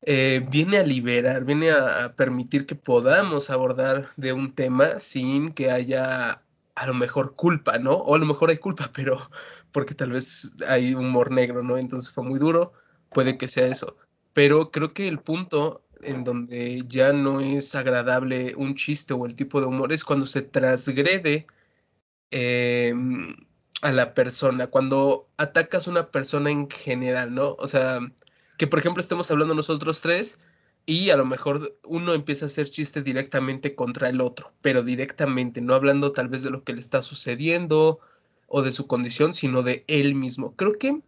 Eh, 0.07 0.45
viene 0.51 0.77
a 0.77 0.83
liberar, 0.83 1.45
viene 1.45 1.71
a, 1.71 2.15
permitir 2.15 2.67
que 2.67 2.75
podamos 2.75 3.49
abordar 3.49 4.11
de 4.17 4.33
un 4.33 4.53
tema 4.53 4.99
sin 4.99 5.51
que 5.51 5.71
haya 5.71 6.43
a 6.75 6.87
lo 6.87 6.93
mejor 6.93 7.35
culpa, 7.35 7.79
¿no? 7.79 7.93
O 7.93 8.15
a 8.15 8.19
lo 8.19 8.25
mejor 8.27 8.51
hay 8.51 8.57
culpa, 8.57 8.91
pero 8.93 9.29
porque 9.71 9.95
tal 9.95 10.11
vez 10.11 10.51
hay 10.67 10.93
humor 10.93 11.31
negro, 11.31 11.63
¿no? 11.63 11.77
Entonces 11.77 12.11
fue 12.13 12.23
muy 12.23 12.39
duro, 12.39 12.73
puede 13.11 13.37
que 13.37 13.47
sea 13.47 13.67
eso. 13.67 13.97
Pero 14.33 14.71
creo 14.71 14.93
que 14.93 15.07
el 15.07 15.19
punto 15.19 15.83
en 16.03 16.23
donde 16.23 16.83
ya 16.87 17.13
no 17.13 17.41
es 17.41 17.75
agradable 17.75 18.53
un 18.57 18.75
chiste 18.75 19.13
o 19.13 19.25
el 19.25 19.35
tipo 19.35 19.59
de 19.59 19.67
humor 19.67 19.91
es 19.93 20.03
cuando 20.03 20.25
se 20.27 20.41
transgrede 20.43 21.47
em, 22.31 23.35
a 23.81 23.91
la 23.91 24.13
persona, 24.13 24.67
cuando 24.67 25.29
atacas 25.37 25.87
a 25.87 25.91
una 25.91 26.11
persona 26.11 26.51
en 26.51 26.69
general, 26.69 27.33
¿no? 27.33 27.55
O 27.59 27.67
sea, 27.67 27.99
que 28.57 28.67
por 28.67 28.79
ejemplo 28.79 29.01
estemos 29.01 29.29
hablando 29.31 29.55
nosotros 29.55 30.01
tres 30.01 30.39
y 30.85 31.09
a 31.09 31.17
lo 31.17 31.25
mejor 31.25 31.77
uno 31.83 32.13
empieza 32.13 32.45
a 32.45 32.47
hacer 32.47 32.69
chiste 32.69 33.01
directamente 33.01 33.75
contra 33.75 34.09
el 34.09 34.21
otro, 34.21 34.53
pero 34.61 34.83
directamente, 34.83 35.61
no 35.61 35.73
hablando 35.73 36.11
tal 36.11 36.29
vez 36.29 36.43
de 36.43 36.51
lo 36.51 36.63
que 36.63 36.73
le 36.73 36.79
está 36.79 37.01
sucediendo 37.01 37.99
o 38.47 38.61
de 38.61 38.71
su 38.71 38.85
condición, 38.85 39.33
sino 39.33 39.63
de 39.63 39.83
él 39.87 40.13
mismo. 40.13 40.55
Creo 40.55 40.73
que 40.73 41.01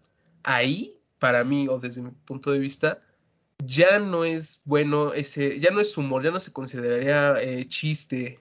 ahí, 0.44 0.96
para 1.20 1.44
mí, 1.44 1.68
o 1.68 1.80
desde 1.80 2.01
mi 2.01 2.10
punto 2.25 2.51
de 2.51 2.60
vista, 2.60 3.01
ya 3.63 4.00
no 4.00 4.24
es 4.24 4.62
bueno 4.66 5.13
ese, 5.13 5.60
ya 5.60 5.72
no 5.72 5.80
es 5.80 5.96
humor, 5.98 6.24
ya 6.24 6.32
no 6.32 6.39
se 6.39 6.54
consideraría 6.54 7.39
eh, 7.42 7.68
chiste 7.68 8.39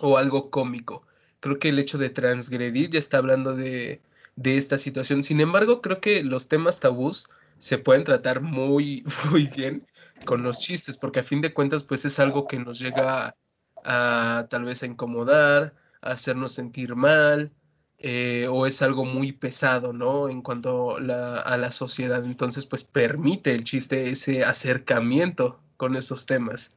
o 0.00 0.18
algo 0.18 0.50
cómico. 0.50 1.06
Creo 1.40 1.58
que 1.58 1.70
el 1.70 1.78
hecho 1.78 1.98
de 1.98 2.10
transgredir 2.10 2.90
ya 2.90 2.98
está 2.98 3.18
hablando 3.18 3.54
de, 3.54 4.02
de 4.36 4.58
esta 4.58 4.78
situación. 4.78 5.22
Sin 5.22 5.40
embargo, 5.40 5.80
creo 5.80 6.00
que 6.00 6.22
los 6.22 6.48
temas 6.48 6.80
tabús 6.80 7.28
se 7.62 7.78
pueden 7.78 8.02
tratar 8.02 8.40
muy, 8.42 9.04
muy 9.30 9.46
bien 9.46 9.86
con 10.24 10.42
los 10.42 10.58
chistes, 10.58 10.98
porque 10.98 11.20
a 11.20 11.22
fin 11.22 11.40
de 11.40 11.54
cuentas, 11.54 11.84
pues 11.84 12.04
es 12.04 12.18
algo 12.18 12.48
que 12.48 12.58
nos 12.58 12.80
llega 12.80 13.36
a, 13.84 14.46
tal 14.50 14.64
vez 14.64 14.82
a 14.82 14.86
incomodar, 14.86 15.72
a 16.00 16.10
hacernos 16.10 16.52
sentir 16.52 16.96
mal, 16.96 17.52
eh, 17.98 18.48
o 18.50 18.66
es 18.66 18.82
algo 18.82 19.04
muy 19.04 19.30
pesado, 19.30 19.92
¿no? 19.92 20.28
En 20.28 20.42
cuanto 20.42 20.96
a 20.96 21.56
la 21.56 21.70
sociedad. 21.70 22.24
Entonces, 22.24 22.66
pues 22.66 22.82
permite 22.82 23.54
el 23.54 23.62
chiste 23.62 24.10
ese 24.10 24.44
acercamiento 24.44 25.60
con 25.76 25.94
esos 25.94 26.26
temas. 26.26 26.76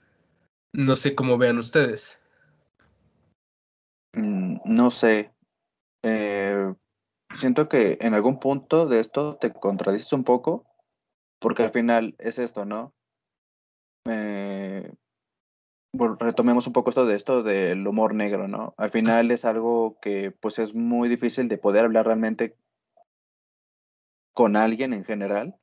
No 0.72 0.96
sé 0.98 1.16
cómo 1.16 1.40
vean 1.40 1.58
ustedes. 1.58 2.22
Mm, 4.14 4.58
no 4.66 4.92
sé. 4.92 5.32
Eh, 6.04 6.76
siento 7.34 7.70
que 7.70 7.98
en 8.02 8.14
algún 8.14 8.40
punto 8.40 8.86
de 8.86 9.00
esto 9.00 9.38
te 9.42 9.52
contradices 9.52 10.14
un 10.14 10.24
poco, 10.24 10.64
porque 11.46 11.62
al 11.62 11.70
final 11.70 12.16
es 12.18 12.40
esto, 12.40 12.66
¿no? 12.66 12.92
Eh, 14.10 14.92
retomemos 16.20 16.66
un 16.66 16.74
poco 16.74 16.90
esto 16.90 17.06
de 17.06 17.16
esto 17.16 17.44
del 17.44 17.86
humor 17.86 18.16
negro, 18.16 18.48
¿no? 18.48 18.74
Al 18.78 18.90
final 18.90 19.30
es 19.30 19.46
algo 19.46 20.00
que 20.02 20.32
pues 20.32 20.58
es 20.58 20.74
muy 20.74 21.08
difícil 21.08 21.48
de 21.48 21.60
poder 21.60 21.86
hablar 21.86 22.08
realmente 22.08 22.56
con 24.34 24.56
alguien 24.56 24.92
en 24.92 25.06
general. 25.06 25.56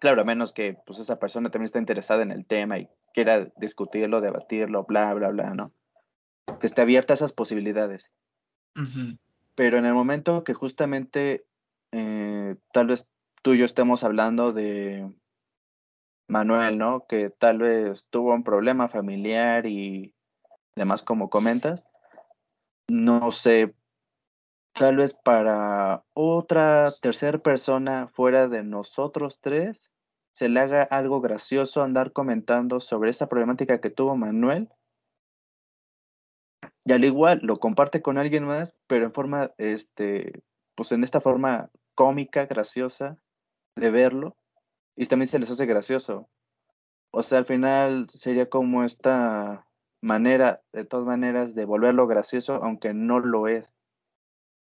Claro, 0.00 0.22
a 0.22 0.24
menos 0.24 0.52
que 0.52 0.76
pues 0.84 0.98
esa 0.98 1.20
persona 1.20 1.52
también 1.52 1.66
está 1.66 1.78
interesada 1.78 2.24
en 2.24 2.32
el 2.32 2.44
tema 2.44 2.80
y 2.80 2.88
quiera 3.14 3.52
discutirlo, 3.56 4.20
debatirlo, 4.20 4.82
bla, 4.82 5.14
bla, 5.14 5.28
bla, 5.28 5.54
¿no? 5.54 5.70
Que 6.58 6.66
esté 6.66 6.82
abierta 6.82 7.12
a 7.12 7.14
esas 7.14 7.32
posibilidades. 7.32 8.10
Pero 9.54 9.78
en 9.78 9.84
el 9.84 9.94
momento 9.94 10.42
que 10.42 10.54
justamente 10.54 11.44
eh, 11.92 12.56
tal 12.72 12.88
vez 12.88 13.06
tú 13.42 13.54
y 13.54 13.58
yo 13.58 13.64
estemos 13.64 14.04
hablando 14.04 14.52
de 14.52 15.10
Manuel, 16.28 16.78
¿no? 16.78 17.06
Que 17.06 17.30
tal 17.30 17.58
vez 17.58 18.06
tuvo 18.10 18.34
un 18.34 18.44
problema 18.44 18.88
familiar 18.88 19.66
y 19.66 20.14
demás 20.76 21.02
como 21.02 21.30
comentas. 21.30 21.84
No 22.88 23.32
sé, 23.32 23.74
tal 24.72 24.96
vez 24.96 25.14
para 25.14 26.04
otra 26.14 26.84
tercera 27.00 27.38
persona 27.38 28.08
fuera 28.08 28.48
de 28.48 28.62
nosotros 28.62 29.38
tres 29.40 29.90
se 30.32 30.48
le 30.48 30.60
haga 30.60 30.84
algo 30.84 31.20
gracioso 31.20 31.82
andar 31.82 32.12
comentando 32.12 32.80
sobre 32.80 33.10
esa 33.10 33.28
problemática 33.28 33.80
que 33.80 33.90
tuvo 33.90 34.16
Manuel. 34.16 34.68
Y 36.84 36.92
al 36.92 37.04
igual 37.04 37.40
lo 37.42 37.58
comparte 37.58 38.00
con 38.00 38.16
alguien 38.16 38.44
más, 38.44 38.74
pero 38.86 39.04
en 39.06 39.12
forma, 39.12 39.50
este, 39.58 40.42
pues 40.74 40.92
en 40.92 41.04
esta 41.04 41.20
forma 41.20 41.70
cómica, 41.94 42.46
graciosa 42.46 43.18
de 43.80 43.90
verlo 43.90 44.36
y 44.94 45.06
también 45.06 45.28
se 45.28 45.38
les 45.38 45.50
hace 45.50 45.66
gracioso. 45.66 46.28
O 47.10 47.22
sea, 47.22 47.38
al 47.38 47.46
final 47.46 48.08
sería 48.10 48.48
como 48.48 48.84
esta 48.84 49.66
manera, 50.00 50.62
de 50.72 50.84
todas 50.84 51.06
maneras, 51.06 51.54
de 51.54 51.64
volverlo 51.64 52.06
gracioso, 52.06 52.54
aunque 52.62 52.94
no 52.94 53.18
lo 53.18 53.48
es. 53.48 53.66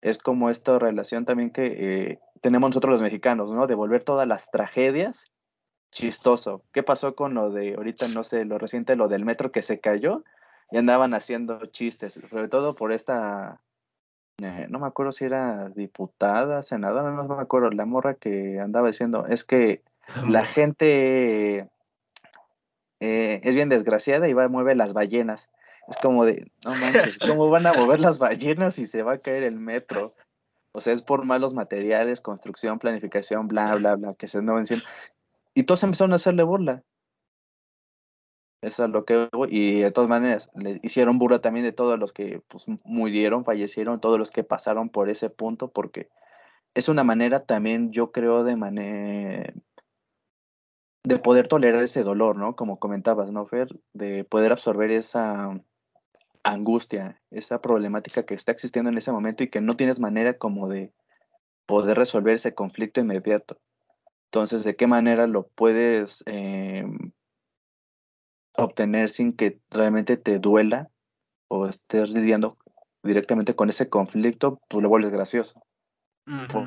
Es 0.03 0.19
como 0.19 0.51
esta 0.51 0.79
relación 0.79 1.25
también 1.25 1.51
que 1.51 1.67
eh, 1.67 2.21
tenemos 2.43 2.71
nosotros 2.71 2.93
los 2.93 3.03
mexicanos, 3.03 3.51
¿no? 3.51 3.67
De 3.67 3.75
volver 3.75 4.05
todas 4.05 4.29
las 4.29 4.51
tragedias 4.51 5.33
chistoso. 5.91 6.63
¿Qué 6.73 6.83
pasó 6.83 7.15
con 7.15 7.35
lo 7.35 7.51
de 7.51 7.75
ahorita, 7.75 8.09
no 8.09 8.23
sé, 8.23 8.45
lo 8.45 8.59
reciente, 8.59 8.97
lo 8.97 9.09
del 9.09 9.25
metro 9.25 9.51
que 9.51 9.63
se 9.63 9.81
cayó? 9.81 10.23
Y 10.71 10.77
andaban 10.77 11.15
haciendo 11.15 11.65
chistes, 11.67 12.21
sobre 12.29 12.49
todo 12.49 12.75
por 12.75 12.93
esta 12.93 13.63
eh, 14.43 14.67
no 14.69 14.79
me 14.79 14.87
acuerdo 14.87 15.13
si 15.13 15.25
era 15.25 15.71
diputada, 15.71 16.63
senadora, 16.63 17.11
no 17.11 17.25
me 17.25 17.43
acuerdo, 17.43 17.71
la 17.71 17.87
morra 17.87 18.15
que 18.15 18.61
andaba 18.61 18.89
diciendo, 18.89 19.27
es 19.27 19.45
que 19.45 19.83
la 20.29 20.45
gente 20.45 21.69
eh, 23.01 23.41
es 23.43 23.55
bien 23.55 23.69
desgraciada 23.69 24.29
y 24.29 24.35
va 24.35 24.45
a 24.45 24.49
mover 24.49 24.77
las 24.77 24.93
ballenas. 24.93 25.49
Es 25.89 25.97
como 25.99 26.25
de, 26.25 26.51
no 26.65 26.71
manches, 26.73 27.19
¿cómo 27.27 27.49
van 27.49 27.67
a 27.67 27.73
mover 27.73 28.01
las 28.01 28.19
ballenas 28.19 28.79
y 28.79 28.87
se 28.87 29.03
va 29.03 29.15
a 29.15 29.19
caer 29.19 29.43
el 29.43 29.59
metro? 29.59 30.15
O 30.73 30.83
sea, 30.83 30.93
es 30.93 31.01
por 31.01 31.25
malos 31.25 31.55
materiales, 31.55 32.21
construcción, 32.21 32.79
planificación, 32.79 33.49
bla, 33.49 33.75
bla, 33.77 33.97
bla, 33.97 34.15
que 34.15 34.29
se 34.29 34.39
andaban 34.39 34.65
diciendo. 34.65 34.85
Y 35.55 35.63
todos 35.63 35.83
empezaron 35.85 36.13
a 36.13 36.17
hacerle 36.17 36.43
burla. 36.43 36.83
Eso 38.67 38.85
es 38.85 38.91
lo 38.91 39.05
que 39.05 39.29
y 39.49 39.81
de 39.81 39.93
todas 39.93 40.11
maneras 40.11 40.51
le 40.57 40.81
hicieron 40.83 41.21
burla 41.21 41.41
también 41.41 41.65
de 41.65 41.71
todos 41.71 42.01
los 42.01 42.13
que 42.13 42.43
pues, 42.49 42.65
murieron, 42.83 43.45
fallecieron, 43.45 44.01
todos 44.01 44.19
los 44.19 44.33
que 44.33 44.43
pasaron 44.43 44.89
por 44.89 45.09
ese 45.09 45.31
punto, 45.31 45.69
porque 45.69 46.09
es 46.75 46.89
una 46.89 47.05
manera 47.05 47.45
también, 47.45 47.93
yo 47.93 48.11
creo, 48.11 48.43
de 48.43 48.57
manera 48.57 49.55
de 51.05 51.19
poder 51.21 51.47
tolerar 51.47 51.85
ese 51.85 52.03
dolor, 52.03 52.37
¿no? 52.37 52.57
Como 52.57 52.81
comentabas, 52.81 53.31
¿no, 53.31 53.47
Fer? 53.47 53.69
De 53.93 54.25
poder 54.25 54.51
absorber 54.51 54.91
esa 54.91 55.61
angustia, 56.43 57.23
esa 57.31 57.61
problemática 57.61 58.27
que 58.27 58.35
está 58.35 58.51
existiendo 58.51 58.91
en 58.91 58.99
ese 58.99 59.13
momento 59.13 59.45
y 59.45 59.49
que 59.49 59.61
no 59.61 59.77
tienes 59.77 60.01
manera 60.01 60.39
como 60.39 60.69
de 60.69 60.93
poder 61.67 61.97
resolver 61.99 62.35
ese 62.35 62.53
conflicto 62.53 63.01
inmediato. 63.01 63.61
Entonces, 64.25 64.65
¿de 64.65 64.75
qué 64.75 64.89
manera 64.89 65.29
lo 65.29 65.47
puedes 65.47 66.25
em, 66.27 67.13
obtener 68.57 69.11
sin 69.11 69.33
que 69.33 69.61
realmente 69.71 70.17
te 70.17 70.39
duela 70.39 70.89
o 71.49 71.67
estés 71.67 72.11
lidiando 72.11 72.59
directamente 73.03 73.55
con 73.55 73.71
ese 73.71 73.89
conflicto, 73.89 74.61
pues 74.69 74.83
lo 74.83 74.89
vuelves 74.89 75.13
gracioso. 75.13 75.63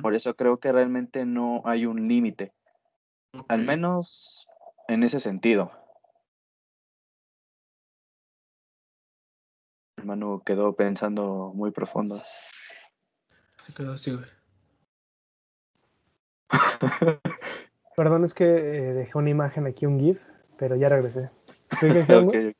por, 0.02 0.15
eso 0.15 0.36
creo 0.36 0.60
que 0.60 0.71
realmente 0.71 1.25
no 1.25 1.62
hay 1.65 1.86
un 1.86 2.08
límite. 2.08 2.54
Al 3.47 3.65
menos 3.65 4.47
en 4.88 5.04
ese 5.04 5.19
sentido. 5.19 5.71
Hermano 9.97 10.41
quedó 10.45 10.73
pensando 10.75 11.52
muy 11.54 11.71
profundo. 11.71 12.23
Se 13.62 13.73
quedó 13.73 13.93
así, 13.93 14.12
güey. 14.12 14.25
Perdón, 17.95 18.23
es 18.23 18.34
que 18.34 18.45
eh, 18.45 18.93
dejé 18.93 19.17
una 19.17 19.30
imagen 19.30 19.67
aquí, 19.67 19.86
un 19.86 19.99
GIF, 19.99 20.19
pero 20.58 20.78
ya 20.78 20.88
regresé. 20.88 21.30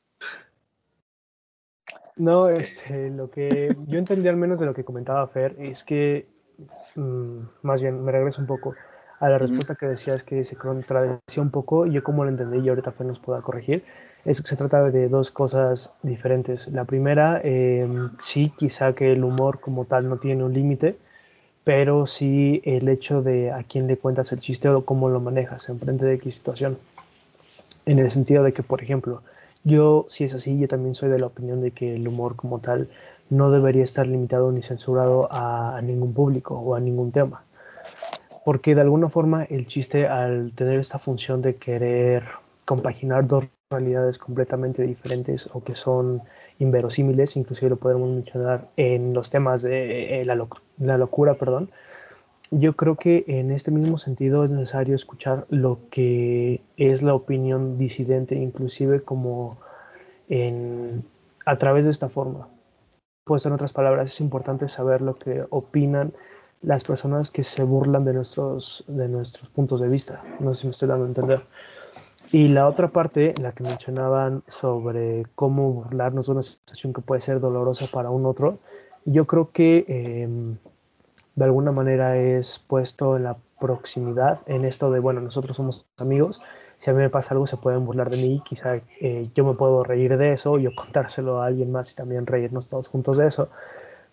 No, 2.20 2.50
este, 2.50 3.08
lo 3.08 3.30
que 3.30 3.74
yo 3.86 3.98
entendí 3.98 4.28
al 4.28 4.36
menos 4.36 4.60
de 4.60 4.66
lo 4.66 4.74
que 4.74 4.84
comentaba 4.84 5.26
Fer 5.28 5.56
es 5.58 5.84
que, 5.84 6.26
mm, 6.94 7.38
más 7.62 7.80
bien, 7.80 8.04
me 8.04 8.12
regreso 8.12 8.42
un 8.42 8.46
poco 8.46 8.74
a 9.20 9.28
la 9.30 9.38
respuesta 9.38 9.74
que 9.74 9.86
decías 9.86 10.22
que 10.22 10.44
se 10.44 10.54
contradecía 10.54 11.42
un 11.42 11.50
poco, 11.50 11.86
y 11.86 11.92
yo 11.92 12.02
como 12.02 12.24
lo 12.24 12.30
entendí 12.30 12.58
y 12.58 12.68
ahorita 12.68 12.92
Fer 12.92 13.06
nos 13.06 13.18
pueda 13.18 13.40
corregir, 13.40 13.84
es 14.26 14.42
que 14.42 14.48
se 14.48 14.56
trata 14.56 14.90
de 14.90 15.08
dos 15.08 15.30
cosas 15.30 15.92
diferentes. 16.02 16.68
La 16.68 16.84
primera, 16.84 17.40
em, 17.42 18.10
sí, 18.22 18.52
quizá 18.58 18.92
que 18.92 19.12
el 19.12 19.24
humor 19.24 19.58
como 19.60 19.86
tal 19.86 20.06
no 20.08 20.18
tiene 20.18 20.44
un 20.44 20.52
límite, 20.52 20.96
pero 21.64 22.06
sí 22.06 22.60
el 22.64 22.88
hecho 22.88 23.22
de 23.22 23.50
a 23.50 23.62
quién 23.62 23.86
le 23.86 23.96
cuentas 23.96 24.32
el 24.32 24.40
chiste 24.40 24.68
o 24.68 24.84
cómo 24.84 25.08
lo 25.08 25.20
manejas 25.20 25.68
en 25.70 25.78
frente 25.78 26.04
de 26.04 26.18
qué 26.18 26.30
situación 26.32 26.76
en 27.86 27.98
el 27.98 28.10
sentido 28.10 28.42
de 28.42 28.52
que, 28.52 28.62
por 28.62 28.82
ejemplo, 28.82 29.22
yo, 29.64 30.06
si 30.08 30.24
es 30.24 30.34
así, 30.34 30.58
yo 30.58 30.68
también 30.68 30.94
soy 30.94 31.10
de 31.10 31.18
la 31.18 31.26
opinión 31.26 31.60
de 31.60 31.72
que 31.72 31.94
el 31.96 32.08
humor 32.08 32.36
como 32.36 32.60
tal 32.60 32.88
no 33.28 33.50
debería 33.50 33.84
estar 33.84 34.06
limitado 34.06 34.50
ni 34.52 34.62
censurado 34.62 35.28
a, 35.30 35.80
ningún 35.82 36.12
público 36.12 36.54
o 36.54 36.74
a 36.74 36.80
ningún 36.80 37.12
tema. 37.12 37.44
Porque 38.44 38.74
de 38.74 38.80
alguna 38.80 39.08
forma 39.08 39.44
el 39.44 39.66
chiste 39.66 40.08
al 40.08 40.52
tener 40.54 40.80
esta 40.80 40.98
función 40.98 41.42
de 41.42 41.56
querer 41.56 42.24
compaginar 42.64 43.26
dos 43.26 43.44
realidades 43.70 44.18
completamente 44.18 44.82
diferentes 44.82 45.48
o 45.52 45.62
que 45.62 45.74
son 45.74 46.22
inverosímiles, 46.58 47.36
inclusive 47.36 47.70
lo 47.70 47.76
podemos 47.76 48.08
mencionar 48.10 48.68
en 48.76 49.14
los 49.14 49.30
temas 49.30 49.62
de 49.62 50.20
eh, 50.20 50.24
la, 50.24 50.36
la, 50.78 50.98
locura, 50.98 51.34
perdón, 51.34 51.70
yo 52.50 52.74
creo 52.74 52.96
que 52.96 53.24
en 53.28 53.50
este 53.52 53.70
mismo 53.70 53.98
sentido 53.98 54.44
es 54.44 54.52
necesario 54.52 54.96
escuchar 54.96 55.46
lo 55.50 55.78
que 55.90 56.60
es 56.76 57.02
la 57.02 57.14
opinión 57.14 57.78
disidente, 57.78 58.34
inclusive 58.34 59.02
como 59.02 59.58
en, 60.28 61.04
a 61.46 61.56
través 61.58 61.84
de 61.84 61.92
esta 61.92 62.08
forma. 62.08 62.48
Pues 63.24 63.46
en 63.46 63.52
otras 63.52 63.72
palabras, 63.72 64.12
es 64.12 64.20
importante 64.20 64.68
saber 64.68 65.00
lo 65.00 65.16
que 65.16 65.44
opinan 65.50 66.12
las 66.62 66.84
personas 66.84 67.30
que 67.30 67.44
se 67.44 67.62
burlan 67.62 68.04
de 68.04 68.14
nuestros, 68.14 68.84
de 68.88 69.08
nuestros 69.08 69.48
puntos 69.50 69.80
de 69.80 69.88
vista. 69.88 70.22
No 70.40 70.52
sé 70.52 70.62
si 70.62 70.66
me 70.66 70.70
estoy 70.72 70.88
dando 70.88 71.04
a 71.04 71.08
entender. 71.08 71.42
Y 72.32 72.48
la 72.48 72.68
otra 72.68 72.88
parte, 72.88 73.34
la 73.40 73.52
que 73.52 73.64
mencionaban 73.64 74.42
sobre 74.48 75.24
cómo 75.34 75.72
burlarnos 75.72 76.26
de 76.26 76.32
una 76.32 76.42
situación 76.42 76.92
que 76.92 77.00
puede 77.00 77.20
ser 77.20 77.40
dolorosa 77.40 77.86
para 77.92 78.10
un 78.10 78.26
otro, 78.26 78.58
yo 79.04 79.26
creo 79.26 79.50
que 79.50 79.84
em, 79.88 80.56
de 81.36 81.44
alguna 81.44 81.72
manera 81.72 82.16
es 82.16 82.58
puesto 82.66 83.16
en 83.16 83.24
la 83.24 83.36
proximidad, 83.60 84.40
en 84.46 84.64
esto 84.64 84.90
de, 84.90 85.00
bueno, 85.00 85.20
nosotros 85.20 85.56
somos 85.56 85.86
amigos, 85.96 86.40
si 86.80 86.90
a 86.90 86.94
mí 86.94 87.00
me 87.00 87.10
pasa 87.10 87.34
algo 87.34 87.46
se 87.46 87.58
pueden 87.58 87.84
burlar 87.84 88.10
de 88.10 88.16
mí, 88.16 88.42
quizá 88.44 88.76
eh, 89.00 89.28
yo 89.34 89.44
me 89.44 89.54
puedo 89.54 89.84
reír 89.84 90.16
de 90.16 90.32
eso, 90.32 90.58
yo 90.58 90.74
contárselo 90.74 91.42
a 91.42 91.46
alguien 91.46 91.70
más 91.70 91.92
y 91.92 91.94
también 91.94 92.26
reírnos 92.26 92.68
todos 92.68 92.88
juntos 92.88 93.18
de 93.18 93.26
eso, 93.26 93.50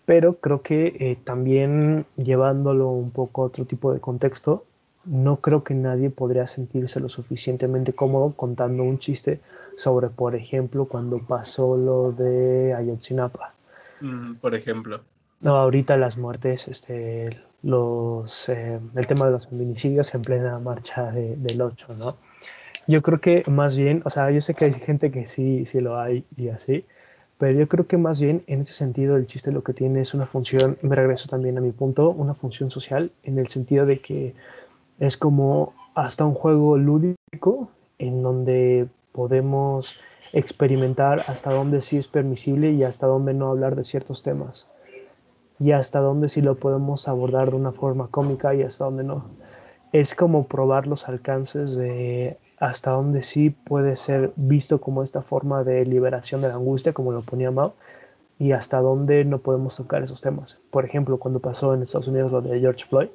pero 0.04 0.34
creo 0.34 0.62
que 0.62 0.96
eh, 1.00 1.18
también 1.24 2.06
llevándolo 2.16 2.90
un 2.90 3.10
poco 3.10 3.42
a 3.42 3.46
otro 3.46 3.64
tipo 3.64 3.92
de 3.92 4.00
contexto, 4.00 4.64
no 5.04 5.36
creo 5.36 5.64
que 5.64 5.74
nadie 5.74 6.10
podría 6.10 6.46
sentirse 6.46 7.00
lo 7.00 7.08
suficientemente 7.08 7.94
cómodo 7.94 8.34
contando 8.36 8.82
un 8.82 8.98
chiste 8.98 9.40
sobre, 9.76 10.08
por 10.08 10.34
ejemplo, 10.34 10.86
cuando 10.86 11.18
pasó 11.18 11.76
lo 11.76 12.12
de 12.12 12.74
Ayotzinapa. 12.74 13.54
Mm, 14.00 14.34
por 14.34 14.54
ejemplo. 14.54 15.00
No, 15.40 15.56
ahorita 15.56 15.96
las 15.96 16.16
muertes, 16.16 16.66
este, 16.66 17.30
los, 17.62 18.48
eh, 18.48 18.80
el 18.96 19.06
tema 19.06 19.26
de 19.26 19.32
los 19.32 19.46
feminicidios 19.46 20.12
en 20.14 20.22
plena 20.22 20.58
marcha 20.58 21.12
del 21.12 21.62
8, 21.62 21.94
¿no? 21.94 22.16
Yo 22.88 23.02
creo 23.02 23.20
que 23.20 23.44
más 23.46 23.76
bien, 23.76 24.02
o 24.04 24.10
sea, 24.10 24.30
yo 24.32 24.40
sé 24.40 24.54
que 24.54 24.64
hay 24.64 24.72
gente 24.74 25.12
que 25.12 25.26
sí, 25.26 25.64
sí 25.66 25.80
lo 25.80 26.00
hay 26.00 26.24
y 26.36 26.48
así, 26.48 26.86
pero 27.38 27.56
yo 27.56 27.68
creo 27.68 27.86
que 27.86 27.98
más 27.98 28.20
bien 28.20 28.42
en 28.48 28.62
ese 28.62 28.72
sentido 28.72 29.16
el 29.16 29.28
chiste 29.28 29.52
lo 29.52 29.62
que 29.62 29.74
tiene 29.74 30.00
es 30.00 30.12
una 30.14 30.26
función, 30.26 30.76
me 30.82 30.96
regreso 30.96 31.28
también 31.28 31.56
a 31.58 31.60
mi 31.60 31.70
punto, 31.70 32.10
una 32.10 32.34
función 32.34 32.70
social 32.72 33.12
en 33.22 33.38
el 33.38 33.46
sentido 33.48 33.86
de 33.86 34.00
que 34.00 34.34
es 34.98 35.16
como 35.16 35.74
hasta 35.94 36.24
un 36.24 36.34
juego 36.34 36.76
lúdico 36.78 37.70
en 37.98 38.22
donde 38.22 38.88
podemos 39.12 40.00
experimentar 40.32 41.24
hasta 41.28 41.52
dónde 41.52 41.82
sí 41.82 41.96
es 41.98 42.08
permisible 42.08 42.72
y 42.72 42.82
hasta 42.82 43.06
dónde 43.06 43.34
no 43.34 43.50
hablar 43.50 43.76
de 43.76 43.84
ciertos 43.84 44.22
temas 44.24 44.66
y 45.58 45.72
hasta 45.72 46.00
dónde 46.00 46.28
sí 46.28 46.40
lo 46.40 46.56
podemos 46.56 47.08
abordar 47.08 47.50
de 47.50 47.56
una 47.56 47.72
forma 47.72 48.08
cómica 48.08 48.54
y 48.54 48.62
hasta 48.62 48.84
dónde 48.84 49.04
no. 49.04 49.24
Es 49.92 50.14
como 50.14 50.46
probar 50.46 50.86
los 50.86 51.08
alcances 51.08 51.74
de 51.76 52.38
hasta 52.60 52.90
dónde 52.90 53.22
sí 53.22 53.50
puede 53.50 53.96
ser 53.96 54.32
visto 54.36 54.80
como 54.80 55.02
esta 55.02 55.22
forma 55.22 55.64
de 55.64 55.84
liberación 55.84 56.40
de 56.40 56.48
la 56.48 56.54
angustia, 56.54 56.92
como 56.92 57.12
lo 57.12 57.22
ponía 57.22 57.50
Mao, 57.50 57.74
y 58.38 58.52
hasta 58.52 58.80
dónde 58.80 59.24
no 59.24 59.38
podemos 59.38 59.76
tocar 59.76 60.02
esos 60.02 60.20
temas. 60.20 60.56
Por 60.70 60.84
ejemplo, 60.84 61.18
cuando 61.18 61.40
pasó 61.40 61.74
en 61.74 61.82
Estados 61.82 62.08
Unidos 62.08 62.32
lo 62.32 62.40
de 62.40 62.60
George 62.60 62.84
Floyd, 62.88 63.08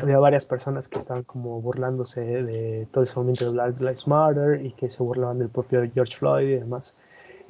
había 0.00 0.18
varias 0.18 0.44
personas 0.44 0.88
que 0.88 0.98
estaban 0.98 1.24
como 1.24 1.60
burlándose 1.60 2.20
de 2.20 2.86
todo 2.92 3.04
ese 3.04 3.14
momento 3.16 3.44
de 3.46 3.52
Black 3.52 3.80
Lives 3.80 4.06
Matter 4.06 4.64
y 4.64 4.72
que 4.72 4.90
se 4.90 5.02
burlaban 5.02 5.38
del 5.38 5.48
propio 5.48 5.82
George 5.92 6.16
Floyd 6.16 6.48
y 6.48 6.56
demás. 6.56 6.94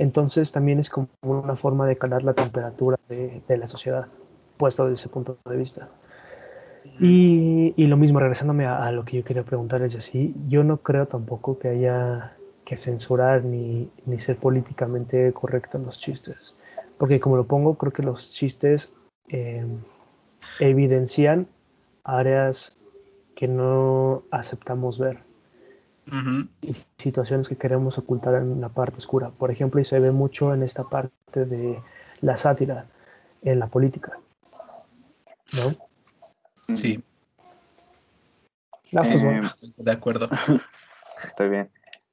Entonces 0.03 0.51
también 0.51 0.81
es 0.81 0.91
como 0.91 1.07
una 1.23 1.55
forma 1.55 1.87
de 1.87 1.97
calar 1.97 2.25
la 2.25 2.35
temperatura 2.35 2.99
de, 3.09 3.41
la 3.57 3.69
sociedad, 3.69 4.09
puesto 4.57 4.83
desde 4.87 4.95
ese 4.95 5.09
punto 5.09 5.39
de 5.49 5.57
vista. 5.57 5.91
Y, 6.99 7.73
lo 7.77 7.97
mismo, 7.97 8.19
regresándome 8.19 8.67
a, 8.67 8.91
lo 8.91 9.05
que 9.05 9.19
yo 9.19 9.25
quería 9.25 9.45
preguntarles 9.45 9.95
así, 9.95 10.35
yo 10.49 10.65
no 10.65 10.79
creo 10.79 11.07
tampoco 11.07 11.61
que 11.61 11.69
haya 11.69 12.37
que 12.65 12.77
censurar 12.77 13.45
ni, 13.45 13.91
ni 14.05 14.19
ser 14.19 14.39
políticamente 14.39 15.33
correcto 15.33 15.79
en 15.79 15.87
los 15.87 16.01
chistes. 16.01 16.57
Porque 16.99 17.21
como 17.21 17.37
lo 17.37 17.45
pongo, 17.45 17.77
creo 17.77 17.93
que 17.93 18.03
los 18.03 18.33
chistes 18.33 18.93
eh, 19.29 19.65
evidencian 20.59 21.47
áreas 22.03 22.77
que 23.37 23.47
no 23.47 24.25
aceptamos 24.33 24.99
ver 24.99 25.21
y 26.61 26.77
situaciones 26.99 27.49
que 27.49 27.57
queremos 27.57 27.97
ocultar 27.99 28.35
en 28.35 28.61
la 28.61 28.69
parte 28.69 28.99
oscura. 28.99 29.31
Por 29.31 29.51
ejemplo, 29.51 29.81
y 29.81 29.85
se 29.85 30.01
ve 30.01 30.11
mucho 30.11 30.53
en 30.53 30.63
esta 30.63 30.85
parte 30.85 31.45
de 31.45 31.81
la 32.21 32.37
sátira 32.37 32.87
en 33.43 33.59
la 33.59 33.69
política. 33.69 34.19
¿No? 35.53 36.75
Sí. 36.75 37.03
Pues, 38.91 39.09
eh, 39.15 39.43
de 39.79 39.93
acuerdo. 39.93 40.29
Estoy 41.25 41.49
bien. 41.49 41.71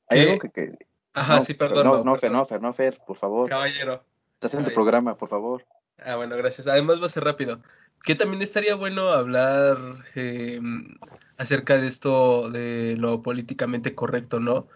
Hay 0.09 0.21
algo 0.21 0.39
que, 0.39 0.77
Ajá, 1.13 1.41
sí, 1.41 1.53
perdón. 1.53 1.85
No, 1.85 2.03
no, 2.03 2.15
Fer, 2.15 2.31
no, 2.31 2.45
Fer, 2.45 2.61
no, 2.61 2.73
Fer, 2.73 2.99
por 3.05 3.17
favor. 3.17 3.49
Caballero. 3.49 4.03
Estás 4.35 4.53
en 4.53 4.65
tu 4.65 4.73
programa, 4.73 5.15
por 5.15 5.29
favor. 5.29 5.65
Ah, 5.97 6.15
bueno, 6.15 6.37
gracias. 6.37 6.67
Además 6.67 7.01
va 7.01 7.07
a 7.07 7.09
ser 7.09 7.23
rápido. 7.23 7.59
Que 8.03 8.15
también 8.15 8.41
estaría 8.41 8.75
bueno 8.75 9.09
hablar 9.09 9.77
em, 10.15 10.97
acerca 11.37 11.77
de 11.77 11.87
esto, 11.87 12.49
de 12.49 12.95
lo 12.97 13.21
políticamente 13.21 13.95
correcto, 13.95 14.39
¿no? 14.39 14.67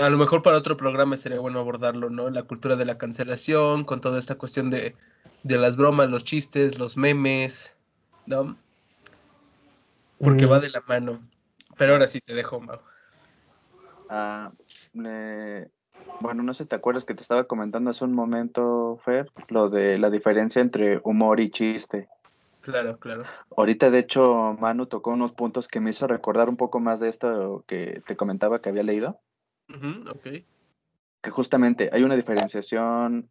A 0.00 0.08
lo 0.10 0.18
mejor 0.18 0.42
para 0.42 0.58
otro 0.58 0.76
programa 0.76 1.16
sería 1.16 1.40
bueno 1.40 1.58
abordarlo, 1.60 2.10
¿no? 2.10 2.30
La 2.30 2.42
cultura 2.42 2.76
de 2.76 2.84
la 2.84 2.98
cancelación, 2.98 3.84
con 3.84 4.00
toda 4.00 4.18
esta 4.18 4.36
cuestión 4.36 4.70
de, 4.70 4.94
de 5.42 5.58
las 5.58 5.76
bromas, 5.76 6.10
los 6.10 6.24
chistes, 6.24 6.78
los 6.78 6.96
memes, 6.96 7.76
¿no? 8.26 8.56
Porque 10.20 10.46
va 10.46 10.58
mm. 10.58 10.62
de 10.62 10.70
la 10.70 10.82
mano. 10.86 11.22
Pero 11.76 11.92
ahora 11.92 12.06
sí 12.06 12.20
te 12.20 12.34
dejo, 12.34 12.60
Mau. 12.60 12.80
Ah, 14.10 14.52
bueno, 16.20 16.42
no 16.42 16.54
sé, 16.54 16.66
¿te 16.66 16.74
acuerdas 16.74 17.04
que 17.04 17.14
te 17.14 17.22
estaba 17.22 17.44
comentando 17.44 17.90
hace 17.90 18.04
un 18.04 18.14
momento, 18.14 18.98
Fer, 19.04 19.30
lo 19.48 19.68
de 19.68 19.98
la 19.98 20.10
diferencia 20.10 20.60
entre 20.60 21.00
humor 21.04 21.40
y 21.40 21.50
chiste? 21.50 22.08
Claro, 22.68 22.98
claro. 22.98 23.24
Ahorita, 23.56 23.88
de 23.88 24.00
hecho, 24.00 24.54
Manu 24.60 24.84
tocó 24.84 25.12
unos 25.12 25.32
puntos 25.32 25.68
que 25.68 25.80
me 25.80 25.88
hizo 25.88 26.06
recordar 26.06 26.50
un 26.50 26.58
poco 26.58 26.80
más 26.80 27.00
de 27.00 27.08
esto 27.08 27.64
que 27.66 28.02
te 28.06 28.14
comentaba 28.14 28.60
que 28.60 28.68
había 28.68 28.82
leído. 28.82 29.22
ok. 29.70 30.44
Que 31.22 31.30
justamente 31.30 31.88
hay 31.90 32.02
una 32.02 32.14
diferenciación 32.14 33.30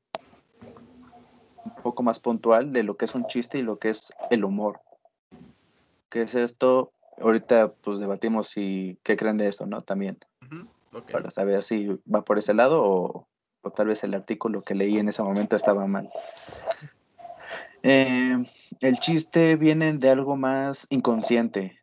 un 1.65 1.76
poco 1.84 2.02
más 2.02 2.19
puntual 2.19 2.73
de 2.73 2.82
lo 2.82 2.97
que 2.97 3.06
es 3.06 3.13
un 3.13 3.28
chiste 3.28 3.60
y 3.60 3.62
lo 3.62 3.78
que 3.78 3.91
es 3.91 4.12
el 4.32 4.43
humor. 4.43 4.82
¿Qué 6.10 6.23
es 6.23 6.34
esto? 6.34 6.91
Ahorita 7.21 7.73
pues 7.84 8.00
debatimos 8.00 8.47
si 8.47 8.97
qué 9.04 9.17
creen 9.17 9.38
de 9.38 9.50
esto, 9.50 9.67
¿no? 9.67 9.84
También. 9.84 10.17
Para 11.12 11.30
saber 11.30 11.63
si 11.63 11.89
va 12.12 12.23
por 12.23 12.39
ese 12.39 12.56
lado 12.56 12.84
o, 12.84 13.28
o, 13.62 13.69
tal 13.69 13.86
vez 13.86 14.04
el 14.04 14.15
artículo 14.15 14.63
que 14.63 14.73
leí 14.73 14.97
en 14.97 15.10
ese 15.10 15.21
momento 15.21 15.56
estaba 15.56 15.86
mal. 15.86 16.10
Eh, 17.84 18.43
el 18.80 18.99
chiste 18.99 19.56
viene 19.56 19.93
de 19.93 20.10
algo 20.10 20.36
más 20.36 20.88
inconsciente, 20.89 21.82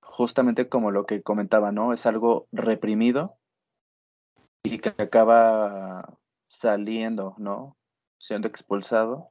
justamente 0.00 0.68
como 0.68 0.90
lo 0.90 1.06
que 1.06 1.22
comentaba, 1.22 1.72
¿no? 1.72 1.92
Es 1.92 2.06
algo 2.06 2.48
reprimido 2.52 3.36
y 4.62 4.78
que 4.78 4.94
acaba 4.98 6.18
saliendo, 6.48 7.34
¿no? 7.38 7.76
Siendo 8.18 8.48
expulsado 8.48 9.28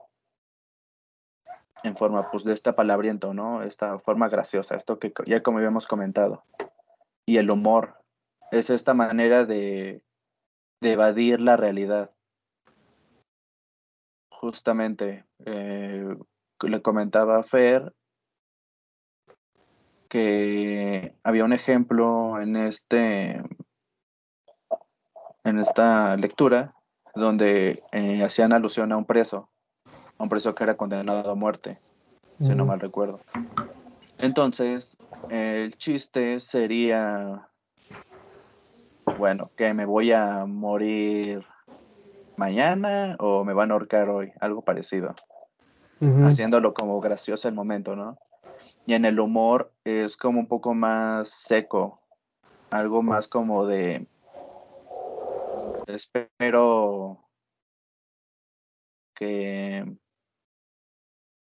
en 1.83 1.97
forma, 1.97 2.31
pues, 2.31 2.43
de 2.43 2.53
esta 2.53 2.75
palabriento, 2.75 3.33
¿no? 3.33 3.61
Esta 3.61 3.99
forma 3.99 4.29
graciosa, 4.29 4.75
esto 4.75 4.99
que 4.99 5.13
ya 5.25 5.43
como 5.43 5.57
habíamos 5.57 5.87
comentado. 5.87 6.43
Y 7.25 7.37
el 7.37 7.49
humor 7.49 8.03
es 8.51 8.69
esta 8.69 8.93
manera 8.93 9.45
de, 9.45 10.03
evadir 10.81 11.39
la 11.39 11.55
realidad 11.55 12.11
justamente 14.29 15.25
eh, 15.45 16.17
le 16.63 16.81
comentaba 16.81 17.39
a 17.39 17.43
Fer 17.43 17.93
que 20.09 21.15
había 21.23 21.43
un 21.43 21.53
ejemplo 21.53 22.39
en 22.39 22.55
este 22.55 23.41
en 25.43 25.59
esta 25.59 26.15
lectura 26.17 26.75
donde 27.15 27.83
eh, 27.91 28.23
hacían 28.23 28.53
alusión 28.53 28.91
a 28.91 28.97
un 28.97 29.05
preso, 29.05 29.49
a 30.17 30.23
un 30.23 30.29
preso 30.29 30.55
que 30.55 30.63
era 30.63 30.77
condenado 30.77 31.31
a 31.31 31.35
muerte, 31.35 31.79
si 32.39 32.55
no 32.55 32.65
mal 32.65 32.79
recuerdo. 32.79 33.19
Entonces, 34.17 34.95
el 35.29 35.75
chiste 35.77 36.39
sería, 36.39 37.49
bueno, 39.17 39.51
que 39.55 39.73
me 39.73 39.85
voy 39.85 40.11
a 40.11 40.45
morir 40.45 41.45
mañana 42.37 43.15
o 43.19 43.43
me 43.43 43.53
van 43.53 43.71
a 43.71 43.73
ahorcar 43.73 44.09
hoy, 44.09 44.31
algo 44.39 44.61
parecido. 44.61 45.13
Haciéndolo 46.25 46.73
como 46.73 46.99
gracioso 46.99 47.47
el 47.47 47.53
momento, 47.53 47.95
¿no? 47.95 48.17
Y 48.85 48.93
en 48.93 49.05
el 49.05 49.19
humor 49.19 49.73
es 49.83 50.17
como 50.17 50.39
un 50.39 50.47
poco 50.47 50.73
más 50.73 51.29
seco, 51.29 52.01
algo 52.71 53.01
más 53.01 53.27
como 53.27 53.65
de 53.65 54.07
espero 55.87 57.29
que 59.15 59.85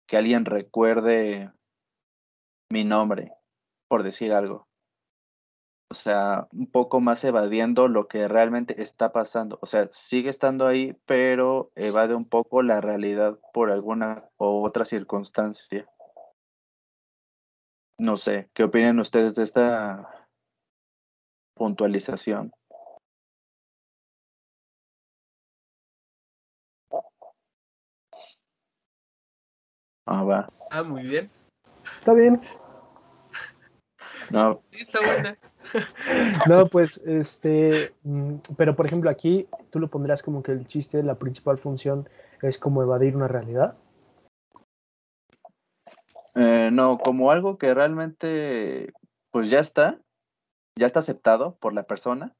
que 0.07 0.17
alguien 0.17 0.45
recuerde 0.45 1.53
mi 2.73 2.85
nombre, 2.85 3.33
por 3.89 4.03
decir 4.03 4.33
algo. 4.33 4.70
O 5.91 5.95
sea, 5.95 6.47
un 6.53 6.69
poco 6.71 7.01
más 7.01 7.25
evadiendo 7.25 7.89
lo 7.89 8.07
que 8.07 8.29
realmente 8.29 8.81
está 8.81 9.11
pasando. 9.11 9.59
O 9.61 9.67
sea, 9.67 9.91
sigue 9.93 10.31
estando 10.31 10.69
ahí, 10.69 10.97
pero 11.05 11.73
evade 11.75 12.15
un 12.15 12.27
poco 12.27 12.63
la 12.63 12.81
realidad 12.81 13.41
por 13.53 13.73
alguna 13.73 14.25
u 14.39 14.65
otra 14.65 14.85
circunstancia. 14.85 15.89
No 17.99 18.17
sé, 18.17 18.49
¿qué 18.55 18.63
opinan 18.63 19.01
ustedes 19.01 19.35
de 19.35 19.43
esta 19.43 20.29
puntualización? 21.55 22.53
Ah, 30.07 30.23
va. 30.23 30.49
Ah, 30.71 30.85
muy 30.85 31.03
bien. 31.03 31.29
Está 31.99 32.13
bien. 32.13 32.41
No, 34.31 34.61
Sí, 34.63 34.83
está 34.83 35.01
buena. 35.01 35.37
No, 36.49 36.67
pues, 36.67 36.99
este, 37.07 37.93
mm, 38.03 38.37
pero 38.57 38.75
por 38.75 38.87
ejemplo 38.87 39.11
aquí 39.11 39.47
tú 39.71 39.79
lo 39.79 39.89
pondrás 39.89 40.23
como 40.23 40.43
que 40.43 40.53
el 40.53 40.67
chiste, 40.67 41.03
la 41.03 41.17
principal 41.17 41.59
función 41.59 42.09
es 42.43 42.59
como 42.59 42.83
evadir 42.83 43.17
una 43.17 43.29
realidad. 43.29 43.77
eh, 46.35 46.71
no, 46.73 46.99
como 46.99 47.31
algo 47.31 47.59
que 47.59 47.75
realmente, 47.75 48.93
pues 49.31 49.51
ya 49.51 49.61
está, 49.61 49.99
ya 50.79 50.87
está 50.87 51.01
aceptado 51.01 51.57
por 51.57 51.73
la 51.75 51.83
persona 51.83 52.35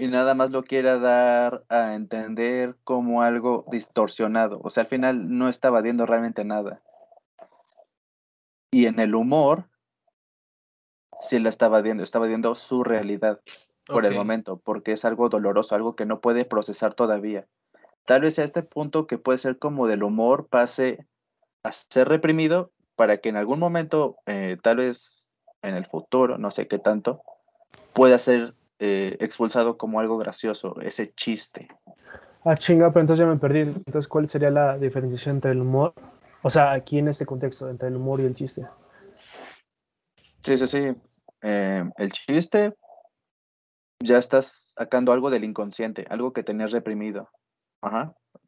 y 0.00 0.08
nada 0.08 0.34
más 0.34 0.50
lo 0.50 0.64
quiera 0.64 0.98
dar 0.98 1.64
a 1.68 1.94
entender 1.94 2.74
como 2.84 3.20
algo 3.20 3.66
distorsionado. 3.70 4.58
O 4.64 4.70
sea, 4.70 4.84
al 4.84 4.88
final 4.88 5.36
no 5.36 5.50
está 5.50 5.68
evadiendo 5.68 6.06
realmente 6.06 6.42
nada. 6.42 6.80
Y 8.72 8.86
en 8.86 8.98
el 8.98 9.14
humor, 9.14 9.64
sí 11.20 11.38
la 11.38 11.48
está 11.48 11.66
evadiendo, 11.66 12.02
está 12.02 12.18
evadiendo 12.18 12.54
su 12.54 12.84
realidad 12.84 13.40
por 13.86 14.06
el 14.06 14.14
momento, 14.14 14.60
porque 14.62 14.92
es 14.92 15.04
algo 15.04 15.28
doloroso, 15.28 15.74
algo 15.74 15.96
que 15.96 16.06
no 16.06 16.20
puede 16.20 16.44
procesar 16.44 16.94
todavía. 16.94 17.46
Tal 18.06 18.22
vez 18.22 18.38
a 18.38 18.44
este 18.44 18.62
punto 18.62 19.06
que 19.06 19.18
puede 19.18 19.38
ser 19.38 19.58
como 19.58 19.86
del 19.86 20.02
humor 20.02 20.46
pase 20.48 21.06
a 21.62 21.72
ser 21.72 22.08
reprimido 22.08 22.70
para 22.96 23.18
que 23.18 23.28
en 23.28 23.36
algún 23.36 23.58
momento, 23.58 24.16
eh, 24.26 24.58
tal 24.62 24.76
vez 24.76 25.28
en 25.62 25.74
el 25.74 25.86
futuro, 25.86 26.38
no 26.38 26.50
sé 26.50 26.68
qué 26.68 26.78
tanto, 26.78 27.22
pueda 27.92 28.18
ser 28.18 28.54
eh, 28.78 29.16
expulsado 29.20 29.76
como 29.76 30.00
algo 30.00 30.18
gracioso, 30.18 30.80
ese 30.80 31.12
chiste. 31.14 31.68
Ah, 32.44 32.56
chinga, 32.56 32.90
pero 32.90 33.02
entonces 33.02 33.24
ya 33.24 33.30
me 33.30 33.38
perdí. 33.38 33.60
Entonces, 33.60 34.08
¿cuál 34.08 34.26
sería 34.28 34.50
la 34.50 34.78
diferenciación 34.78 35.36
entre 35.36 35.50
el 35.50 35.60
humor? 35.60 35.92
O 36.42 36.48
sea, 36.48 36.72
aquí 36.72 36.98
en 36.98 37.08
este 37.08 37.26
contexto, 37.26 37.68
entre 37.68 37.88
el 37.88 37.96
humor 37.96 38.20
y 38.20 38.24
el 38.24 38.34
chiste. 38.34 38.66
Sí, 40.42 40.56
sí, 40.56 40.66
sí. 40.66 40.96
Eh, 41.42 41.84
el 41.96 42.12
chiste, 42.12 42.74
ya 44.02 44.18
estás 44.18 44.72
sacando 44.76 45.12
algo 45.12 45.30
del 45.30 45.44
inconsciente, 45.44 46.06
algo 46.08 46.32
que 46.32 46.42
tenías 46.42 46.72
reprimido. 46.72 47.28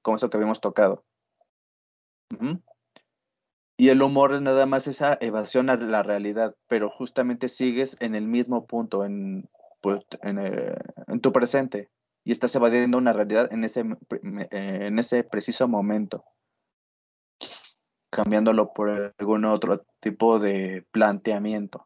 Como 0.02 0.16
eso 0.16 0.30
que 0.30 0.36
habíamos 0.36 0.60
tocado. 0.60 1.04
Y 3.76 3.88
el 3.88 4.02
humor 4.02 4.32
es 4.34 4.42
nada 4.42 4.66
más 4.66 4.86
esa 4.86 5.18
evasión 5.20 5.70
a 5.70 5.76
la 5.76 6.02
realidad, 6.02 6.54
pero 6.68 6.90
justamente 6.90 7.48
sigues 7.48 7.96
en 8.00 8.14
el 8.14 8.26
mismo 8.26 8.66
punto, 8.66 9.04
en, 9.04 9.48
pues, 9.80 10.04
eh, 10.22 10.76
tu 11.20 11.32
presente, 11.32 11.90
y 12.24 12.32
estás 12.32 12.54
evadiendo 12.54 12.98
una 12.98 13.12
realidad 13.12 13.50
eh, 13.50 14.48
en 14.50 14.98
ese 14.98 15.24
preciso 15.24 15.66
momento, 15.68 16.24
cambiándolo 18.10 18.72
por 18.72 19.14
algún 19.18 19.44
otro 19.46 19.84
tipo 20.00 20.38
de 20.38 20.86
planteamiento. 20.92 21.84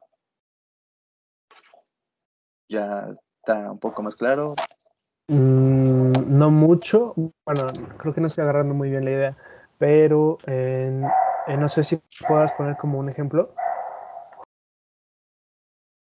Ya 2.68 3.14
está 3.40 3.70
un 3.70 3.78
poco 3.78 4.02
más 4.02 4.16
claro. 4.16 4.54
Mm, 5.28 6.12
no 6.26 6.50
mucho. 6.50 7.14
Bueno, 7.16 7.66
creo 7.98 8.14
que 8.14 8.20
no 8.20 8.28
estoy 8.28 8.42
agarrando 8.42 8.74
muy 8.74 8.90
bien 8.90 9.04
la 9.04 9.10
idea, 9.10 9.36
pero 9.78 10.38
eh, 10.46 11.02
eh, 11.46 11.56
no 11.56 11.68
sé 11.68 11.84
si 11.84 12.00
puedas 12.28 12.52
poner 12.52 12.76
como 12.76 12.98
un 12.98 13.08
ejemplo. 13.08 13.54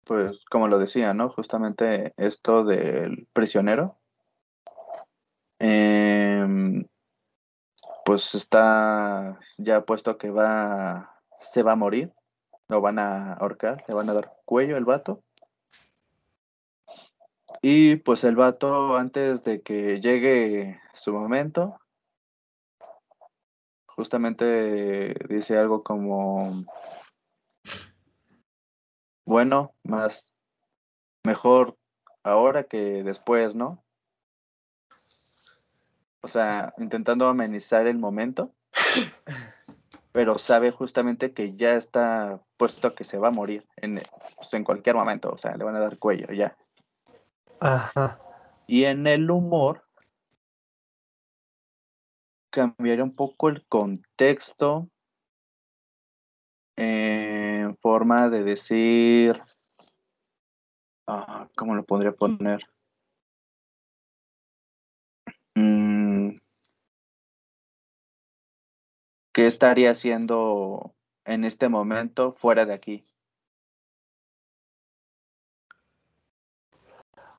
Pues 0.05 0.44
como 0.50 0.68
lo 0.68 0.79
decía, 0.79 1.14
¿no? 1.14 1.31
Justamente 1.31 2.12
esto 2.16 2.64
del 2.64 3.27
prisionero. 3.33 3.96
em, 5.59 6.85
pues 8.05 8.35
está 8.35 9.38
ya 9.57 9.81
puesto 9.87 10.18
que 10.18 10.31
va, 10.31 11.20
se 11.40 11.62
va 11.62 11.72
a 11.72 11.77
morir, 11.77 12.12
lo 12.68 12.83
van 12.83 12.98
a 12.98 13.33
ahorcar, 13.35 13.83
le 13.88 13.94
van 13.94 14.11
a 14.11 14.14
dar 14.14 14.35
cuello 14.44 14.77
el 14.77 14.85
vato. 14.85 15.23
Y 17.66 17.96
pues 17.96 18.24
el 18.24 18.37
vato, 18.37 18.94
antes 18.98 19.42
de 19.42 19.62
que 19.62 19.98
llegue 19.98 20.79
su 20.92 21.14
momento, 21.14 21.81
justamente 23.87 25.14
dice 25.31 25.57
algo 25.57 25.83
como, 25.83 26.62
bueno, 29.24 29.72
más, 29.83 30.31
mejor 31.24 31.79
ahora 32.22 32.64
que 32.64 33.03
después, 33.03 33.55
¿no? 33.55 33.83
O 36.20 36.29
sea, 36.29 36.74
intentando 36.77 37.29
amenizar 37.29 37.87
el 37.87 37.96
momento, 37.96 38.53
pero 40.12 40.37
sabe 40.37 40.70
justamente 40.70 41.33
que 41.33 41.57
ya 41.57 41.77
está 41.77 42.42
puesto 42.59 42.94
que 42.94 43.05
se 43.05 43.16
va 43.16 43.29
a 43.29 43.31
morir 43.31 43.66
en, 43.77 44.03
pues, 44.37 44.53
en 44.53 44.64
cualquier 44.64 44.96
momento, 44.96 45.31
o 45.31 45.38
sea, 45.38 45.57
le 45.57 45.64
van 45.64 45.77
a 45.77 45.81
dar 45.81 45.96
cuello 45.96 46.31
ya. 46.31 46.59
Ajá. 47.60 48.20
Y 48.66 48.84
en 48.84 49.06
el 49.06 49.30
humor 49.30 49.84
cambiaría 52.50 53.04
un 53.04 53.14
poco 53.14 53.48
el 53.48 53.66
contexto 53.66 54.88
en 56.76 57.76
forma 57.78 58.28
de 58.28 58.42
decir, 58.44 59.42
ah, 61.06 61.48
¿cómo 61.56 61.74
lo 61.74 61.84
podría 61.84 62.12
poner? 62.12 62.60
Mm, 65.56 66.38
¿Qué 69.32 69.46
estaría 69.46 69.90
haciendo 69.90 70.94
en 71.24 71.44
este 71.44 71.68
momento 71.68 72.32
fuera 72.34 72.66
de 72.66 72.74
aquí? 72.74 73.04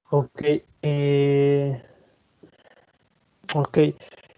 Ok. 0.10 0.42
eh, 0.82 1.82
ok. 3.54 3.78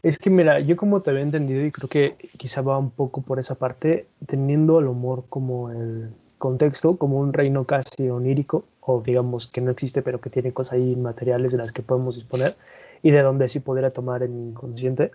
Es 0.03 0.19
que 0.19 0.29
mira, 0.29 0.59
yo 0.59 0.77
como 0.77 1.01
te 1.01 1.09
había 1.09 1.23
entendido 1.23 1.65
y 1.65 1.71
creo 1.71 1.89
que 1.89 2.15
quizá 2.37 2.61
va 2.61 2.77
un 2.77 2.91
poco 2.91 3.21
por 3.21 3.39
esa 3.39 3.55
parte, 3.55 4.07
teniendo 4.25 4.79
el 4.79 4.87
humor 4.87 5.25
como 5.29 5.71
el 5.71 6.09
contexto, 6.37 6.97
como 6.97 7.19
un 7.19 7.33
reino 7.33 7.65
casi 7.65 8.09
onírico, 8.09 8.63
o 8.81 9.01
digamos 9.01 9.47
que 9.47 9.59
no 9.59 9.71
existe, 9.71 10.01
pero 10.01 10.21
que 10.21 10.29
tiene 10.29 10.53
cosas 10.53 10.73
ahí 10.73 10.95
materiales 10.95 11.51
de 11.51 11.57
las 11.57 11.71
que 11.71 11.81
podemos 11.81 12.15
disponer 12.15 12.55
y 13.03 13.11
de 13.11 13.21
donde 13.21 13.49
sí 13.49 13.59
podría 13.59 13.91
tomar 13.91 14.23
el 14.23 14.31
inconsciente. 14.31 15.11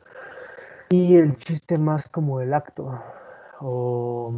Y 0.90 1.16
el 1.16 1.36
chiste 1.36 1.78
más 1.78 2.08
como 2.08 2.40
el 2.40 2.52
acto, 2.52 3.00
o 3.60 4.32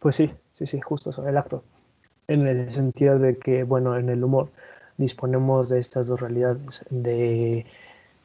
pues 0.00 0.16
sí, 0.16 0.32
sí, 0.54 0.66
sí, 0.66 0.80
justo 0.80 1.10
eso, 1.10 1.26
el 1.28 1.36
acto, 1.36 1.62
en 2.26 2.46
el 2.46 2.70
sentido 2.70 3.18
de 3.18 3.38
que, 3.38 3.62
bueno, 3.62 3.96
en 3.96 4.08
el 4.08 4.24
humor 4.24 4.48
disponemos 5.02 5.68
de 5.68 5.80
estas 5.80 6.06
dos 6.06 6.20
realidades, 6.20 6.84
de 6.90 7.66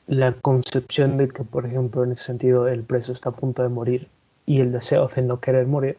la 0.07 0.33
concepción 0.33 1.17
de 1.17 1.27
que, 1.27 1.43
por 1.43 1.65
ejemplo, 1.65 2.03
en 2.03 2.13
ese 2.13 2.23
sentido 2.23 2.67
el 2.67 2.83
preso 2.83 3.11
está 3.11 3.29
a 3.29 3.33
punto 3.33 3.61
de 3.63 3.69
morir 3.69 4.07
y 4.45 4.61
el 4.61 4.71
deseo 4.71 5.09
de 5.09 5.21
no 5.21 5.39
querer 5.41 5.67
morir, 5.67 5.97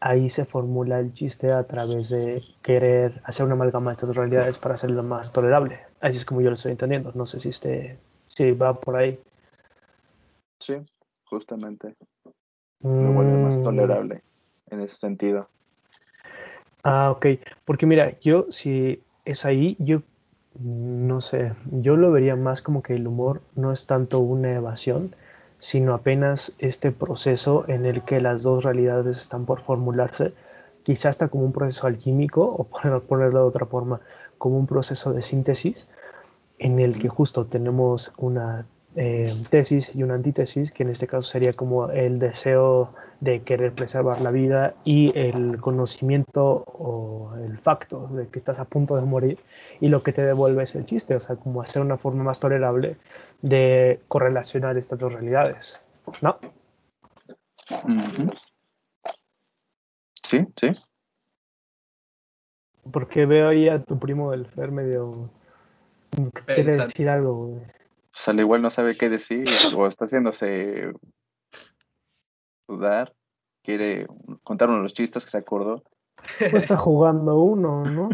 ahí 0.00 0.28
se 0.30 0.44
formula 0.44 0.98
el 0.98 1.14
chiste 1.14 1.52
a 1.52 1.62
través 1.64 2.08
de 2.08 2.42
querer 2.62 3.20
hacer 3.24 3.46
una 3.46 3.54
amalgama 3.54 3.90
de 3.90 3.92
estas 3.92 4.08
dos 4.08 4.16
realidades 4.16 4.58
para 4.58 4.74
hacerlo 4.74 5.02
más 5.02 5.32
tolerable. 5.32 5.78
Así 6.00 6.16
es 6.18 6.24
como 6.24 6.40
yo 6.40 6.48
lo 6.48 6.54
estoy 6.54 6.72
entendiendo. 6.72 7.12
No 7.14 7.26
sé 7.26 7.38
si, 7.38 7.50
este, 7.50 7.98
si 8.26 8.50
va 8.52 8.80
por 8.80 8.96
ahí. 8.96 9.20
Sí, 10.58 10.74
justamente 11.24 11.94
lo 12.82 13.12
vuelve 13.12 13.38
más 13.38 13.58
Mm, 13.58 13.62
tolerable 13.62 14.22
en 14.70 14.80
ese 14.80 14.96
sentido. 14.96 15.48
Ah, 16.82 17.10
ok. 17.10 17.26
Porque 17.64 17.86
mira, 17.86 18.18
yo 18.20 18.46
si 18.50 19.02
es 19.24 19.44
ahí, 19.44 19.76
yo 19.78 20.02
no 20.58 21.20
sé, 21.20 21.52
yo 21.70 21.96
lo 21.96 22.10
vería 22.10 22.36
más 22.36 22.62
como 22.62 22.82
que 22.82 22.94
el 22.94 23.06
humor 23.06 23.40
no 23.54 23.72
es 23.72 23.86
tanto 23.86 24.18
una 24.18 24.52
evasión, 24.54 25.14
sino 25.60 25.94
apenas 25.94 26.52
este 26.58 26.90
proceso 26.90 27.64
en 27.68 27.86
el 27.86 28.02
que 28.02 28.20
las 28.20 28.42
dos 28.42 28.64
realidades 28.64 29.18
están 29.18 29.46
por 29.46 29.60
formularse, 29.60 30.32
quizás 30.82 31.10
hasta 31.10 31.28
como 31.28 31.44
un 31.44 31.52
proceso 31.52 31.86
alquímico, 31.86 32.42
o 32.42 32.64
por 32.64 33.02
ponerlo 33.08 33.40
de 33.40 33.48
otra 33.48 33.66
forma, 33.66 34.00
como 34.38 34.58
un 34.58 34.66
proceso 34.66 35.12
de 35.12 35.22
síntesis, 35.22 35.86
en 36.58 36.78
el 36.78 36.98
que 36.98 37.08
justo 37.08 37.46
tenemos 37.46 38.12
una 38.16 38.66
eh, 38.96 39.32
tesis 39.50 39.94
y 39.94 40.02
una 40.02 40.14
antítesis, 40.14 40.72
que 40.72 40.82
en 40.82 40.90
este 40.90 41.06
caso 41.06 41.22
sería 41.22 41.52
como 41.52 41.90
el 41.90 42.18
deseo 42.18 42.92
de 43.20 43.42
querer 43.42 43.72
preservar 43.72 44.20
la 44.20 44.30
vida 44.30 44.74
y 44.84 45.16
el 45.16 45.60
conocimiento 45.60 46.64
o 46.66 47.34
el 47.36 47.58
facto 47.58 48.08
de 48.08 48.28
que 48.28 48.38
estás 48.38 48.58
a 48.58 48.64
punto 48.64 48.96
de 48.96 49.02
morir 49.02 49.38
y 49.80 49.88
lo 49.88 50.02
que 50.02 50.12
te 50.12 50.22
devuelve 50.22 50.64
es 50.64 50.74
el 50.74 50.86
chiste, 50.86 51.14
o 51.14 51.20
sea, 51.20 51.36
como 51.36 51.60
hacer 51.60 51.82
una 51.82 51.98
forma 51.98 52.24
más 52.24 52.40
tolerable 52.40 52.96
de 53.42 54.00
correlacionar 54.08 54.76
estas 54.76 54.98
dos 54.98 55.12
realidades, 55.12 55.78
¿no? 56.20 56.38
Sí, 60.24 60.46
sí. 60.56 60.68
Porque 62.90 63.26
veo 63.26 63.48
ahí 63.48 63.68
a 63.68 63.82
tu 63.82 63.98
primo 63.98 64.30
del 64.30 64.46
Fer 64.46 64.72
medio... 64.72 65.30
Quiere 66.46 66.76
decir 66.76 67.08
algo, 67.08 67.34
güey. 67.34 67.79
Pues 68.20 68.28
al 68.28 68.40
igual 68.40 68.60
no 68.60 68.70
sabe 68.70 68.98
qué 68.98 69.08
decir 69.08 69.44
o 69.74 69.86
está 69.86 70.04
haciéndose 70.04 70.92
dudar. 72.68 73.14
Quiere 73.64 74.06
contar 74.42 74.68
uno 74.68 74.76
de 74.76 74.82
los 74.82 74.92
chistes 74.92 75.24
que 75.24 75.30
se 75.30 75.38
acordó. 75.38 75.82
Pues 76.38 76.52
está 76.52 76.76
jugando 76.76 77.38
uno, 77.38 77.82
¿no? 77.86 78.10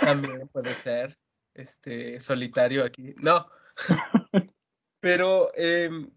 También 0.00 0.48
puede 0.48 0.74
ser. 0.74 1.18
Este, 1.52 2.20
solitario 2.20 2.84
aquí. 2.84 3.14
No. 3.18 3.46
Pero 5.00 5.50
em, 5.56 6.10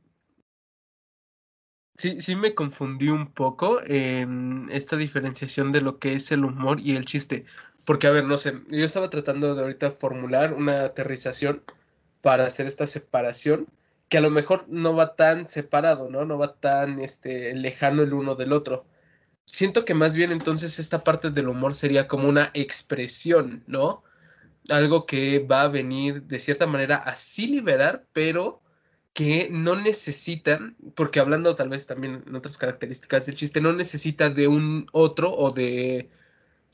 sí, 1.95 2.21
sí 2.21 2.37
me 2.37 2.55
confundí 2.55 3.09
un 3.09 3.33
poco 3.33 3.81
en 3.85 4.67
esta 4.71 4.95
diferenciación 4.95 5.73
de 5.73 5.81
lo 5.81 5.99
que 5.99 6.13
es 6.13 6.31
el 6.31 6.45
humor 6.45 6.79
y 6.79 6.95
el 6.95 7.03
chiste. 7.03 7.43
Porque, 7.85 8.07
a 8.07 8.11
ver, 8.11 8.23
no 8.23 8.37
sé, 8.37 8.53
yo 8.69 8.85
estaba 8.85 9.09
tratando 9.09 9.53
de 9.53 9.63
ahorita 9.63 9.91
formular 9.91 10.53
una 10.53 10.85
aterrización 10.85 11.61
para 12.27 12.45
hacer 12.45 12.67
esta 12.67 12.87
separación, 12.87 13.69
que 14.09 14.17
a 14.17 14.21
lo 14.21 14.29
mejor 14.29 14.65
no 14.67 14.93
va 14.93 15.15
tan 15.15 15.47
separado, 15.47 16.09
¿no? 16.09 16.25
No 16.25 16.37
va 16.37 16.59
tan 16.59 16.99
este, 16.99 17.55
lejano 17.55 18.03
el 18.03 18.11
uno 18.11 18.35
del 18.35 18.51
otro. 18.51 18.85
Siento 19.45 19.85
que 19.85 19.93
más 19.93 20.13
bien 20.13 20.33
entonces 20.33 20.77
esta 20.77 21.05
parte 21.05 21.31
del 21.31 21.47
humor 21.47 21.73
sería 21.73 22.05
como 22.09 22.27
una 22.27 22.51
expresión, 22.53 23.63
¿no? 23.65 24.03
Algo 24.67 25.05
que 25.05 25.39
va 25.39 25.61
a 25.61 25.67
venir 25.69 26.23
de 26.23 26.39
cierta 26.39 26.67
manera 26.67 26.97
a 26.97 27.15
sí 27.15 27.47
liberar, 27.47 28.05
pero 28.11 28.61
que 29.13 29.47
no 29.49 29.77
necesita, 29.77 30.59
porque 30.95 31.21
hablando 31.21 31.55
tal 31.55 31.69
vez 31.69 31.85
también 31.85 32.25
en 32.27 32.35
otras 32.35 32.57
características 32.57 33.25
del 33.25 33.37
chiste, 33.37 33.61
no 33.61 33.71
necesita 33.71 34.29
de 34.29 34.49
un 34.49 34.87
otro 34.91 35.33
o 35.33 35.51
de 35.51 36.09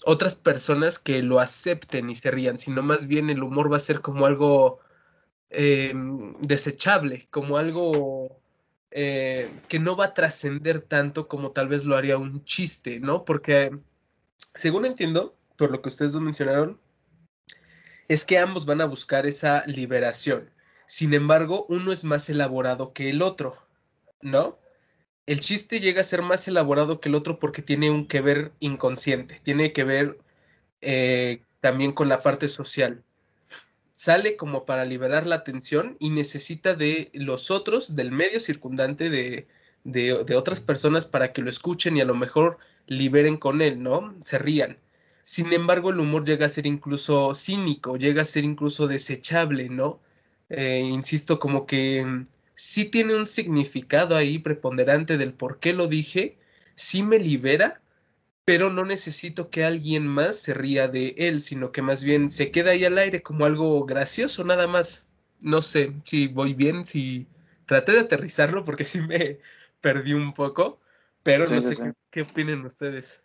otras 0.04 0.36
personas 0.36 0.98
que 0.98 1.22
lo 1.22 1.40
acepten 1.40 2.10
y 2.10 2.16
se 2.16 2.32
rían, 2.32 2.58
sino 2.58 2.82
más 2.82 3.06
bien 3.06 3.30
el 3.30 3.44
humor 3.44 3.72
va 3.72 3.78
a 3.78 3.80
ser 3.80 4.02
como 4.02 4.26
algo 4.26 4.80
Em, 5.56 6.34
desechable, 6.40 7.28
como 7.30 7.58
algo 7.58 8.42
eh, 8.90 9.52
que 9.68 9.78
no 9.78 9.96
va 9.96 10.06
a 10.06 10.14
trascender 10.16 10.82
tanto 10.82 11.28
como 11.28 11.52
tal 11.52 11.68
vez 11.68 11.86
lo 11.86 11.96
haría 11.96 12.18
un 12.18 12.44
chiste, 12.44 13.00
¿no? 13.00 13.24
Porque, 13.24 13.72
según 14.56 14.86
entiendo, 14.86 15.36
por 15.56 15.72
lo 15.72 15.84
que 15.84 15.90
ustedes 15.90 16.16
mencionaron, 16.16 16.80
es 18.08 18.26
que 18.26 18.40
ambos 18.40 18.66
van 18.66 18.82
a 18.82 18.86
buscar 18.86 19.28
esa 19.28 19.64
liberación. 19.68 20.50
Sin 20.88 21.14
embargo, 21.14 21.68
uno 21.70 21.92
es 21.92 22.04
más 22.04 22.30
elaborado 22.32 22.92
que 22.92 23.12
el 23.12 23.22
otro, 23.22 23.56
¿no? 24.22 24.58
El 25.28 25.40
chiste 25.40 25.80
llega 25.80 26.02
a 26.02 26.04
ser 26.04 26.24
más 26.24 26.48
elaborado 26.48 27.00
que 27.00 27.10
el 27.10 27.16
otro 27.16 27.38
porque 27.38 27.62
tiene 27.62 27.92
un 27.92 28.08
que 28.08 28.22
ver 28.22 28.54
inconsciente, 28.60 29.40
tiene 29.44 29.72
que 29.72 29.84
ver 29.84 30.18
eh, 30.82 31.44
también 31.60 31.92
con 31.94 32.10
la 32.10 32.24
parte 32.24 32.48
social 32.50 33.04
sale 34.04 34.36
como 34.36 34.66
para 34.66 34.84
liberar 34.84 35.26
la 35.28 35.36
atención 35.36 35.96
y 35.98 36.10
necesita 36.10 36.76
de 36.76 37.10
los 37.14 37.52
otros, 37.52 37.96
del 37.96 38.12
medio 38.12 38.42
circundante, 38.42 39.10
de, 39.10 39.48
de, 39.86 40.36
otras 40.36 40.60
personas 40.60 41.06
para 41.06 41.32
que 41.32 41.42
lo 41.42 41.50
escuchen 41.50 41.96
y 41.96 42.02
a 42.02 42.06
lo 42.06 42.14
mejor 42.14 42.58
liberen 42.88 43.38
con 43.38 43.62
él, 43.62 43.82
¿no? 43.82 44.14
Se 44.20 44.38
rían. 44.38 44.78
Sin 45.24 45.54
embargo, 45.54 45.92
el 45.92 46.02
humor 46.02 46.26
llega 46.26 46.48
a 46.48 46.50
ser 46.50 46.68
incluso 46.68 47.34
cínico, 47.34 47.96
llega 47.96 48.24
a 48.24 48.26
ser 48.26 48.44
incluso 48.44 48.88
desechable, 48.88 49.70
¿no? 49.70 50.02
Eh, 50.50 50.82
insisto, 50.82 51.40
como 51.40 51.66
que 51.66 52.06
mm, 52.06 52.26
sí 52.54 52.86
tiene 52.86 53.16
un 53.16 53.26
significado 53.26 54.18
ahí 54.18 54.38
preponderante 54.38 55.18
del 55.18 55.34
por 55.34 55.60
qué 55.62 55.72
lo 55.72 55.88
dije, 55.88 56.38
sí 56.76 57.04
me 57.04 57.20
libera, 57.20 57.82
pero 58.46 58.70
no 58.70 58.86
necesito 58.86 59.50
que 59.50 59.64
alguien 59.64 60.06
más 60.08 60.38
se 60.38 60.54
ría 60.54 60.88
de 60.88 61.16
él, 61.18 61.42
sino 61.42 61.72
que 61.72 61.82
más 61.82 62.04
bien 62.04 62.30
se 62.30 62.52
queda 62.52 62.72
ahí 62.72 62.84
al 62.86 62.98
aire 62.98 63.22
como 63.22 63.46
algo 63.46 63.86
gracioso, 63.86 64.44
nada 64.44 64.68
más. 64.68 65.08
No 65.42 65.62
sé 65.62 65.94
si 66.04 66.28
voy 66.28 66.54
bien, 66.54 66.86
si 66.86 67.28
traté 67.66 67.94
de 67.94 68.00
aterrizarlo 68.00 68.64
porque 68.64 68.84
sí 68.84 69.02
me 69.02 69.40
perdí 69.82 70.14
un 70.14 70.34
poco, 70.34 70.80
pero 71.24 71.48
no 71.48 71.62
sé 71.62 71.76
Qué, 71.76 71.94
qué 72.12 72.22
opinen 72.22 72.66
ustedes. 72.66 73.24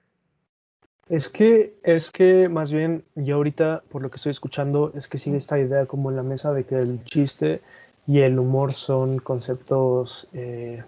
Es 1.09 1.29
que, 1.29 1.75
es 1.85 2.11
que 2.11 2.49
más 2.49 2.71
bien 2.71 3.03
yo 3.15 3.37
ahorita, 3.37 3.83
por 3.89 4.03
lo 4.03 4.11
que 4.11 4.17
estoy 4.17 4.31
escuchando, 4.31 4.93
es 4.95 5.09
que 5.09 5.19
sigue 5.19 5.39
esta 5.39 5.59
idea 5.59 5.87
como 5.87 6.11
en 6.11 6.17
la 6.17 6.23
mesa 6.23 6.53
de 6.53 6.65
que 6.65 6.77
el 6.77 7.03
chiste 7.05 7.63
y 8.07 8.21
el 8.21 8.39
humor 8.39 8.73
son 8.73 9.19
conceptos 9.19 10.29
eh, 10.35 10.85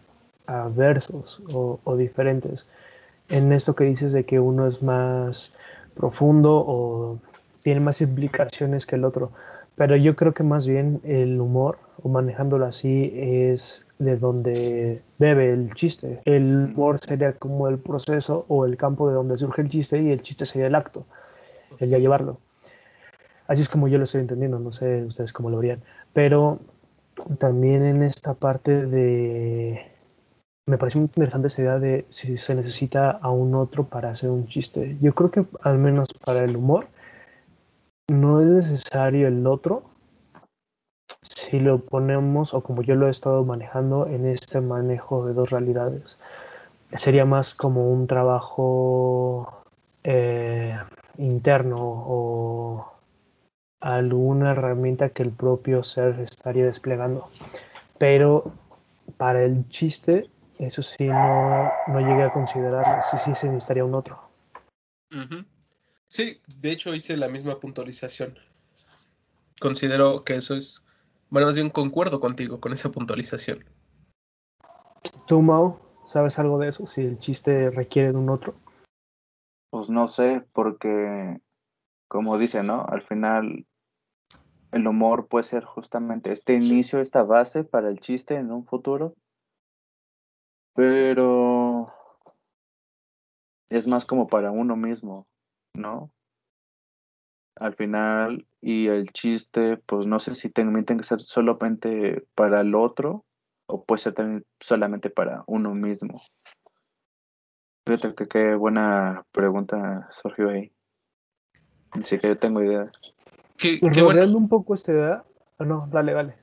aversos 0.47 1.41
o, 1.53 1.81
o 1.85 1.97
diferentes 1.97 2.65
en 3.31 3.53
esto 3.53 3.75
que 3.75 3.85
dices 3.85 4.13
de 4.13 4.25
que 4.25 4.41
uno 4.41 4.67
es 4.67 4.83
más 4.83 5.53
profundo 5.95 6.65
o 6.67 7.19
tiene 7.63 7.81
más 7.81 8.01
implicaciones 8.01 8.87
que 8.87 8.97
el 8.97 9.05
otro. 9.05 9.31
Pero 9.77 9.97
yo 9.97 10.17
creo 10.17 10.35
que 10.35 10.43
más 10.43 10.67
bien 10.67 11.01
el 11.05 11.41
humor, 11.41 11.79
o 12.03 12.09
manejándolo 12.09 12.67
así, 12.67 13.13
es 13.15 13.87
de 13.99 14.17
donde 14.17 15.03
bebe 15.19 15.53
el 15.53 15.75
chiste. 15.75 16.21
El 16.25 16.73
humor 16.75 16.99
sería 16.99 17.33
como 17.35 17.69
el 17.69 17.79
proceso 17.79 18.45
o 18.49 18.67
el 18.67 18.77
campo 18.77 19.09
de 19.09 19.15
donde 19.15 19.39
surge 19.39 19.63
el 19.63 19.71
chiste 19.71 20.03
y 20.03 20.11
el 20.11 20.23
chiste 20.23 20.47
sería 20.47 20.67
el 20.67 20.75
acto, 20.75 21.05
el 21.79 21.91
ya 21.91 21.99
llevarlo. 21.99 22.39
Así 23.47 23.63
es 23.63 23.69
como 23.69 23.89
yo 23.89 23.99
lo 23.99 24.05
estoy 24.05 24.21
entendiendo, 24.21 24.59
no 24.59 24.73
sé 24.73 25.05
ustedes 25.05 25.33
cómo 25.33 25.51
lo 25.51 25.59
verían. 25.59 25.83
Pero 26.13 26.61
también 27.39 27.85
en 27.85 28.03
esta 28.03 28.35
parte 28.35 28.87
de 28.87 29.90
me 30.71 30.79
parece 30.79 30.99
muy 30.99 31.07
interesante 31.07 31.49
esa 31.49 31.63
idea 31.63 31.79
de 31.81 32.07
si 32.11 32.39
se 32.39 32.55
necesita 32.55 33.11
a 33.11 33.31
un 33.31 33.57
otro 33.57 33.85
para 33.85 34.11
hacer 34.11 34.31
un 34.31 34.47
chiste. 34.47 34.97
Yo 35.01 35.13
creo 35.15 35.31
que 35.33 35.45
al 35.63 35.79
menos 35.79 36.09
para 36.25 36.45
el 36.45 36.57
humor 36.57 36.87
no 38.09 38.41
es 38.41 38.49
necesario 38.49 39.27
el 39.27 39.47
otro 39.49 39.83
si 41.23 41.59
lo 41.59 41.81
ponemos 41.81 42.55
o 42.55 42.63
como 42.63 42.83
yo 42.83 42.95
lo 42.95 43.09
he 43.09 43.11
estado 43.11 43.45
manejando 43.45 44.07
en 44.07 44.27
este 44.27 44.61
manejo 44.61 45.27
de 45.27 45.35
dos 45.35 45.51
realidades. 45.51 46.17
Sería 46.95 47.25
más 47.25 47.57
como 47.57 47.91
un 47.91 48.07
trabajo 48.07 49.65
eh, 50.05 50.79
interno 51.19 51.79
o 51.81 52.93
alguna 53.81 54.53
herramienta 54.53 55.09
que 55.09 55.25
el 55.25 55.31
propio 55.31 55.83
ser 55.83 56.21
estaría 56.21 56.65
desplegando. 56.65 57.29
Pero 57.99 58.53
para 59.17 59.43
el 59.43 59.69
chiste 59.69 60.31
eso 60.67 60.83
sí, 60.83 61.05
no, 61.05 61.71
no 61.89 62.01
llegué 62.01 62.25
a 62.25 62.33
considerarlo. 62.33 63.03
Sí, 63.11 63.17
sí, 63.19 63.35
se 63.35 63.49
necesitaría 63.49 63.85
un 63.85 63.95
otro. 63.95 64.21
Sí, 66.09 66.41
de 66.49 66.71
hecho 66.71 66.95
hice 66.95 67.17
la 67.17 67.29
misma 67.29 67.59
puntualización. 67.59 68.39
Considero 69.61 70.25
que 70.25 70.35
eso 70.35 70.55
es, 70.55 70.85
bueno, 71.31 71.47
más 71.47 71.57
bien 71.57 71.71
concuerdo 71.71 72.21
contigo 72.21 72.61
con 72.61 72.73
esa 72.73 72.91
puntualización. 72.91 73.65
¿Tú, 75.27 75.41
Mau, 75.41 75.79
sabes 76.07 76.39
algo 76.39 76.59
de 76.59 76.69
eso? 76.69 76.87
Si 76.87 77.01
el 77.01 77.19
chiste 77.19 77.71
requiere 77.71 78.13
de 78.13 78.19
un 78.19 78.29
otro. 78.29 78.55
Pues 79.71 79.89
no 79.89 80.09
sé, 80.09 80.45
porque, 80.53 81.41
como 82.09 82.37
dice, 82.39 82.63
¿no? 82.63 82.85
Al 82.87 83.03
final, 83.03 83.67
el 84.73 84.87
humor 84.87 85.29
puede 85.29 85.45
ser 85.45 85.65
justamente 85.65 86.33
este 86.33 86.55
inicio, 86.55 87.01
esta 87.01 87.23
base 87.23 87.65
para 87.65 87.89
el 87.89 88.01
chiste 88.01 88.35
en 88.35 88.51
un 88.51 88.67
futuro 88.67 89.15
pero 90.75 91.93
es 93.69 93.87
más 93.87 94.05
como 94.05 94.27
para 94.27 94.51
uno 94.51 94.77
mismo, 94.77 95.27
¿no? 95.75 96.11
Al 97.57 97.75
final, 97.75 98.47
y 98.61 98.87
el 98.89 99.11
chiste, 99.13 99.77
pues 99.77 100.07
no 100.07 100.19
sé 100.21 100.35
si 100.35 100.51
también 100.51 100.85
tiene 100.85 101.03
que 101.03 101.09
ser 101.09 101.21
solamente 101.21 102.27
para 102.35 102.61
el 102.61 102.75
otro 102.75 103.25
o 103.67 103.85
puede 103.85 104.01
ser 104.01 104.15
también 104.15 104.45
solamente 104.61 105.11
para 105.11 105.45
uno 105.47 105.75
mismo. 105.75 106.21
Fíjate 107.87 108.15
que 108.15 108.29
qué 108.29 108.55
buena 108.55 109.25
pregunta 109.33 110.09
surgió 110.13 110.51
ahí. 110.51 110.73
Así 111.93 112.19
que 112.19 112.29
yo 112.29 112.39
tengo 112.39 112.63
idea. 112.63 112.91
¿Qué, 113.57 113.79
qué 113.79 114.03
un 114.03 114.49
poco 114.49 114.75
esta 114.75 114.93
idea. 114.93 115.25
Oh, 115.59 115.65
no, 115.65 115.87
dale, 115.89 116.13
dale. 116.13 116.37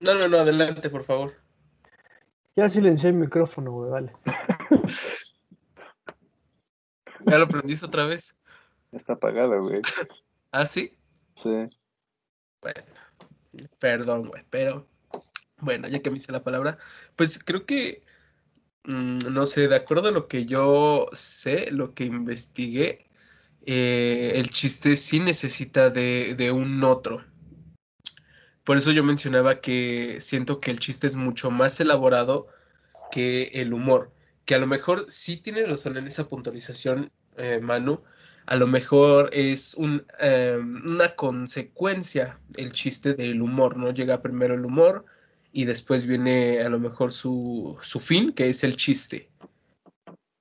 No, 0.00 0.14
no, 0.14 0.28
no, 0.28 0.38
adelante, 0.38 0.88
por 0.90 1.02
favor. 1.02 1.45
Ya 2.56 2.68
silencié 2.68 3.10
el 3.10 3.16
micrófono, 3.16 3.72
güey, 3.72 3.90
vale. 3.90 4.12
¿Ya 7.26 7.38
lo 7.38 7.48
prendiste 7.48 7.86
otra 7.86 8.06
vez? 8.06 8.36
Está 8.92 9.14
apagado, 9.14 9.60
güey. 9.62 9.80
¿Ah, 10.52 10.66
sí? 10.66 10.96
Sí. 11.36 11.68
Bueno, 12.62 12.82
perdón, 13.78 14.28
güey, 14.28 14.44
pero 14.50 14.86
Bueno, 15.60 15.88
ya 15.88 16.00
que 16.02 16.10
me 16.10 16.16
hice 16.18 16.32
la 16.32 16.44
palabra, 16.44 16.78
pues 17.16 17.42
creo 17.42 17.64
que, 17.66 18.04
mm, 18.84 19.18
no 19.32 19.46
sé, 19.46 19.68
de 19.68 19.76
acuerdo 19.76 20.08
a 20.08 20.12
lo 20.12 20.28
que 20.28 20.44
yo 20.46 21.06
sé, 21.12 21.70
lo 21.72 21.94
que 21.94 22.04
investigué, 22.04 23.08
eh, 23.66 24.32
el 24.36 24.50
chiste 24.50 24.96
sí 24.96 25.20
necesita 25.20 25.90
de, 25.90 26.34
de 26.36 26.52
un 26.52 26.82
otro. 26.84 27.24
Por 28.66 28.76
eso 28.76 28.90
yo 28.90 29.04
mencionaba 29.04 29.60
que 29.60 30.20
siento 30.20 30.58
que 30.58 30.72
el 30.72 30.80
chiste 30.80 31.06
es 31.06 31.14
mucho 31.14 31.52
más 31.52 31.78
elaborado 31.78 32.48
que 33.12 33.44
el 33.54 33.72
humor. 33.72 34.10
Que 34.44 34.56
a 34.56 34.58
lo 34.58 34.66
mejor 34.66 35.08
sí 35.08 35.36
tienes 35.36 35.70
razón 35.70 35.96
en 35.96 36.08
esa 36.08 36.28
puntualización, 36.28 37.12
eh, 37.36 37.60
Manu. 37.62 38.02
A 38.46 38.56
lo 38.56 38.66
mejor 38.66 39.30
es 39.32 39.76
eh, 40.20 40.58
una 40.58 41.14
consecuencia 41.14 42.40
el 42.56 42.72
chiste 42.72 43.14
del 43.14 43.40
humor, 43.40 43.76
¿no? 43.76 43.92
Llega 43.92 44.20
primero 44.20 44.54
el 44.54 44.66
humor 44.66 45.04
y 45.52 45.64
después 45.64 46.04
viene 46.04 46.60
a 46.60 46.68
lo 46.68 46.80
mejor 46.80 47.12
su, 47.12 47.78
su 47.80 48.00
fin, 48.00 48.32
que 48.32 48.48
es 48.48 48.64
el 48.64 48.74
chiste. 48.74 49.30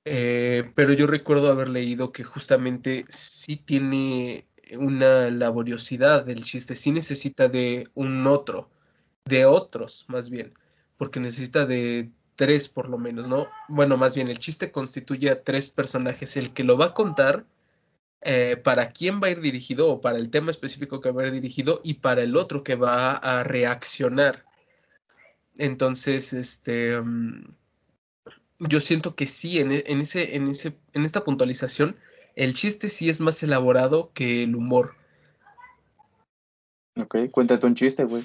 Eh, 0.04 0.72
pero 0.74 0.94
yo 0.94 1.06
recuerdo 1.06 1.52
haber 1.52 1.70
leído 1.70 2.12
que 2.12 2.24
justamente 2.24 3.06
sí 3.08 3.56
tiene 3.56 4.48
una 4.78 5.30
laboriosidad 5.30 6.26
del 6.26 6.43
chiste, 6.43 6.76
sí 6.76 6.91
necesita 6.91 7.47
de 7.47 7.89
un 7.93 8.26
otro, 8.28 8.70
de 9.26 9.45
otros 9.45 10.05
más 10.07 10.30
bien, 10.30 10.53
porque 10.97 11.20
necesita 11.20 11.66
de 11.66 12.11
tres 12.36 12.68
por 12.68 12.89
lo 12.89 12.97
menos, 12.97 13.28
¿no? 13.28 13.47
Bueno, 13.68 13.97
más 13.97 14.16
bien 14.16 14.28
el 14.28 14.39
chiste 14.39 14.72
constituye 14.72 15.30
a 15.30 15.43
tres 15.43 15.70
personajes, 15.70 16.38
el 16.38 16.53
que 16.53 16.63
lo 16.63 16.78
va 16.78 16.88
a 16.88 16.93
contar, 16.93 17.45
eh, 18.22 18.57
para 18.57 18.89
quién 18.89 19.22
va 19.22 19.28
a 19.28 19.32
ir 19.32 19.41
dirigido 19.41 19.88
o 19.88 20.01
para 20.01 20.18
el 20.18 20.30
tema 20.32 20.49
específico 20.49 20.99
que 20.99 21.11
va 21.11 21.22
a 21.24 21.28
ir 21.28 21.32
dirigido 21.32 21.80
y 21.84 21.95
para 21.95 22.24
el 22.24 22.36
otro 22.36 22.63
que 22.63 22.76
va 22.76 23.11
a 23.13 23.43
reaccionar. 23.43 24.45
Entonces, 25.57 26.34
este, 26.34 26.99
um, 26.99 27.43
yo 28.59 28.80
siento 28.80 29.16
que 29.16 29.28
sí, 29.28 29.59
en, 29.59 29.72
en, 29.72 30.01
ese, 30.01 30.36
en, 30.36 30.47
ese, 30.47 30.76
en 30.93 31.05
esta 31.05 31.24
puntualización, 31.24 31.95
el 32.36 32.54
chiste 32.54 32.90
sí 32.90 33.10
es 33.10 33.22
más 33.22 33.42
elaborado 33.44 34.12
que 34.14 34.44
el 34.44 34.56
humor. 34.56 34.96
Ok, 36.98 37.16
cuéntate 37.32 37.66
un 37.66 37.76
chiste, 37.76 38.04
güey. 38.04 38.24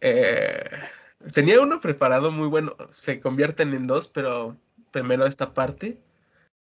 Eh, 0.00 0.64
tenía 1.34 1.60
uno 1.60 1.80
preparado 1.80 2.32
muy 2.32 2.48
bueno. 2.48 2.74
Se 2.88 3.20
convierten 3.20 3.74
en 3.74 3.86
dos, 3.86 4.08
pero 4.08 4.56
primero 4.90 5.26
esta 5.26 5.52
parte. 5.52 6.00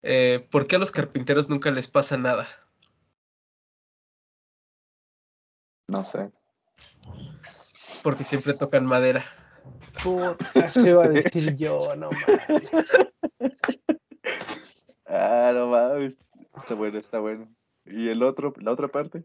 Eh, 0.02 0.46
¿Por 0.50 0.66
qué 0.66 0.76
a 0.76 0.78
los 0.78 0.90
carpinteros 0.90 1.48
nunca 1.48 1.70
les 1.70 1.88
pasa 1.88 2.18
nada? 2.18 2.46
No 5.88 6.04
sé. 6.04 6.30
Porque 8.02 8.24
siempre 8.24 8.52
tocan 8.52 8.84
madera. 8.84 9.24
Puta, 10.02 10.70
se 10.70 10.88
iba 10.88 11.04
a 11.04 11.08
decir 11.08 11.56
yo, 11.56 11.78
no 11.96 12.10
mames. 12.26 12.70
Ah, 15.06 15.52
no 15.54 15.68
mames. 15.68 16.16
Está 16.56 16.74
bueno, 16.74 16.98
está 16.98 17.18
bueno. 17.18 17.54
¿Y 17.84 18.08
el 18.08 18.22
otro, 18.22 18.52
la 18.58 18.72
otra 18.72 18.88
parte? 18.88 19.24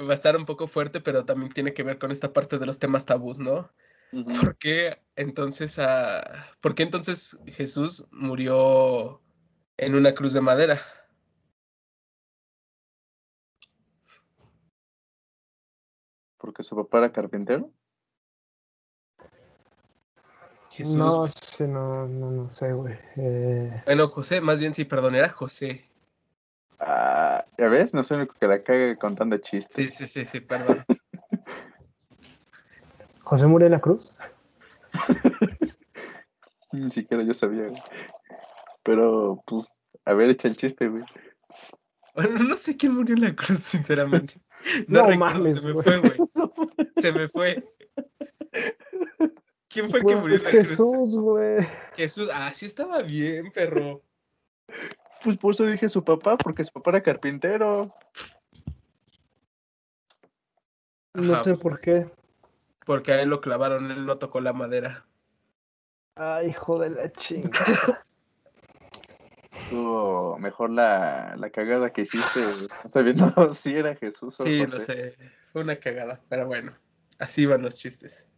Va 0.00 0.10
a 0.10 0.14
estar 0.14 0.36
un 0.36 0.44
poco 0.44 0.66
fuerte, 0.66 1.00
pero 1.00 1.24
también 1.24 1.50
tiene 1.50 1.74
que 1.74 1.82
ver 1.82 1.98
con 1.98 2.10
esta 2.10 2.32
parte 2.32 2.58
de 2.58 2.66
los 2.66 2.78
temas 2.78 3.04
tabús, 3.04 3.38
¿no? 3.38 3.70
¿Por 4.10 4.56
qué 4.58 4.96
entonces, 5.16 5.78
ah, 5.78 6.22
¿por 6.60 6.74
qué 6.74 6.84
entonces 6.84 7.38
Jesús 7.46 8.06
murió 8.10 9.20
en 9.76 9.94
una 9.94 10.14
cruz 10.14 10.32
de 10.32 10.40
madera? 10.40 10.80
¿Porque 16.46 16.62
su 16.62 16.76
papá 16.76 16.98
era 16.98 17.12
carpintero? 17.12 17.68
Jesús. 20.70 20.94
No 20.94 21.26
sé, 21.26 21.66
no, 21.66 22.06
no, 22.06 22.30
no 22.30 22.52
sé, 22.52 22.72
güey. 22.72 22.96
Eh, 23.16 23.82
Bueno, 23.84 24.06
José, 24.06 24.40
más 24.40 24.60
bien 24.60 24.72
sí, 24.72 24.84
perdón, 24.84 25.16
era 25.16 25.28
José. 25.28 25.90
Ah, 26.78 27.44
¿ya 27.58 27.66
ves? 27.66 27.92
No 27.92 28.04
soy 28.04 28.14
el 28.14 28.20
único 28.22 28.36
que 28.38 28.46
la 28.46 28.62
caga 28.62 28.94
contando 28.94 29.36
chistes. 29.38 29.74
Sí, 29.74 29.90
sí, 29.90 30.06
sí, 30.06 30.24
sí, 30.24 30.40
perdón. 30.40 30.84
¿José 33.24 33.48
murió 33.48 33.66
en 33.66 33.72
la 33.72 33.80
cruz? 33.80 34.12
Ni 36.70 36.92
siquiera 36.92 37.24
yo 37.24 37.34
sabía, 37.34 37.66
güey. 37.66 37.82
Pero, 38.84 39.42
pues, 39.46 39.74
a 40.04 40.14
ver, 40.14 40.30
echa 40.30 40.46
el 40.46 40.56
chiste, 40.56 40.86
güey. 40.86 41.02
Bueno, 42.16 42.42
no 42.44 42.56
sé 42.56 42.76
quién 42.76 42.94
murió 42.94 43.14
en 43.14 43.20
la 43.22 43.36
cruz, 43.36 43.58
sinceramente. 43.60 44.40
No, 44.88 45.02
No 45.02 45.08
recuerdo, 45.10 45.34
mames, 45.34 45.54
se 45.54 45.60
me 45.60 45.74
fue, 45.74 45.98
güey. 45.98 46.16
Se 46.96 47.12
me 47.12 47.28
fue. 47.28 47.62
¿Quién 49.68 49.88
fue 49.90 50.00
el 50.00 50.06
que 50.06 50.16
murió 50.16 50.36
en 50.38 50.42
la 50.42 50.50
cruz? 50.50 50.68
Jesús, 50.68 51.14
güey. 51.14 51.68
Jesús. 51.94 52.28
Ah, 52.32 52.50
sí 52.52 52.66
estaba 52.66 53.02
bien, 53.02 53.52
perro. 53.52 54.02
Pues 55.22 55.36
por 55.38 55.54
eso 55.54 55.64
dije 55.66 55.88
su 55.88 56.02
papá, 56.02 56.36
porque 56.36 56.64
su 56.64 56.72
papá 56.72 56.90
era 56.90 57.02
carpintero. 57.02 57.94
No 61.14 61.34
Ajá, 61.34 61.44
sé 61.44 61.54
por 61.54 61.78
qué. 61.78 62.10
Porque 62.84 63.12
a 63.12 63.22
él 63.22 63.28
lo 63.28 63.40
clavaron, 63.40 63.90
él 63.92 64.04
no 64.04 64.16
tocó 64.16 64.40
la 64.40 64.52
madera. 64.52 65.06
Ay, 66.16 66.48
hijo 66.48 66.78
de 66.80 66.90
la 66.90 67.12
chinga. 67.12 68.04
Estuvo 69.66 70.38
mejor 70.38 70.70
la, 70.70 71.34
la 71.36 71.50
cagada 71.50 71.90
que 71.90 72.02
hiciste. 72.02 72.40
No 72.40 72.88
sabiendo 72.88 73.52
si 73.54 73.74
era 73.76 73.96
Jesús 73.96 74.38
o 74.38 74.44
Sí, 74.44 74.60
José. 74.64 74.68
no 74.72 74.78
sé. 74.80 75.14
Fue 75.52 75.62
una 75.62 75.74
cagada, 75.76 76.20
pero 76.28 76.46
bueno. 76.46 76.72
Así 77.18 77.46
van 77.46 77.62
los 77.62 77.76
chistes. 77.76 78.30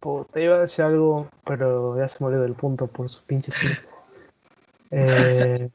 Puta, 0.00 0.38
iba 0.38 0.56
a 0.56 0.60
decir 0.60 0.84
algo, 0.84 1.28
pero 1.46 1.96
ya 1.96 2.08
se 2.08 2.18
me 2.20 2.26
olvidó 2.26 2.42
del 2.42 2.54
punto 2.54 2.86
por 2.88 3.08
su 3.08 3.24
pinche 3.24 3.50
chiste. 3.52 3.88
Eh, 4.90 5.68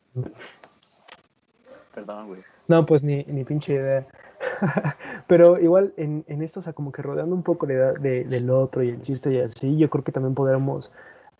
Perdón, 1.94 2.28
güey. 2.30 2.42
no, 2.68 2.84
pues 2.84 3.04
ni, 3.04 3.24
ni 3.26 3.44
pinche 3.44 3.74
idea. 3.74 4.08
pero 5.28 5.60
igual 5.60 5.94
en, 5.98 6.26
en 6.28 6.42
esto, 6.42 6.62
o 6.62 6.64
sea, 6.64 6.74
como 6.74 6.92
que 6.92 7.04
rodeando 7.04 7.36
un 7.36 7.44
poco 7.44 7.68
la 7.68 7.74
idea 7.74 7.92
de, 7.94 8.24
del 8.24 8.50
otro 8.50 8.82
y 8.82 8.90
el 8.90 9.04
chiste 9.04 9.32
y 9.32 9.40
así, 9.40 9.78
yo 9.78 9.88
creo 9.92 10.04
que 10.04 10.12
también 10.12 10.34
podremos 10.34 10.92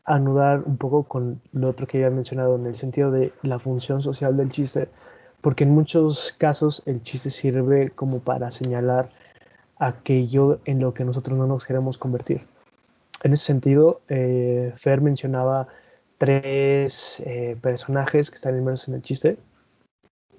anudar 0.06 0.64
un 0.66 0.78
poco 0.78 1.04
con 1.04 1.42
lo 1.54 1.70
otro 1.70 1.88
que 1.88 2.00
ya 2.00 2.08
he 2.08 2.12
mencionado 2.12 2.56
en 2.56 2.66
el 2.66 2.76
sentido 2.76 3.12
de 3.12 3.32
la 3.42 3.60
función 3.60 4.02
social 4.02 4.36
del 4.36 4.52
chiste, 4.52 4.90
porque 5.42 5.64
en 5.64 5.72
muchos 5.72 6.34
casos 6.38 6.84
el 6.86 7.02
chiste 7.02 7.30
sirve 7.30 7.92
como 7.92 8.20
para 8.20 8.52
señalar 8.52 9.10
aquello 9.78 10.60
en 10.66 10.80
lo 10.80 10.94
que 10.94 11.04
nosotros 11.04 11.38
no 11.38 11.48
nos 11.48 11.66
queremos 11.66 11.98
convertir. 11.98 12.46
En 13.24 13.34
ese 13.34 13.46
sentido, 13.46 14.02
eh, 14.10 14.74
Fer 14.78 15.02
mencionaba 15.02 15.68
tres 16.18 17.22
eh, 17.26 17.58
personajes 17.62 18.30
que 18.30 18.36
están 18.36 18.58
inmersos 18.58 18.90
en 18.90 18.96
el 18.96 19.02
chiste, 19.02 19.38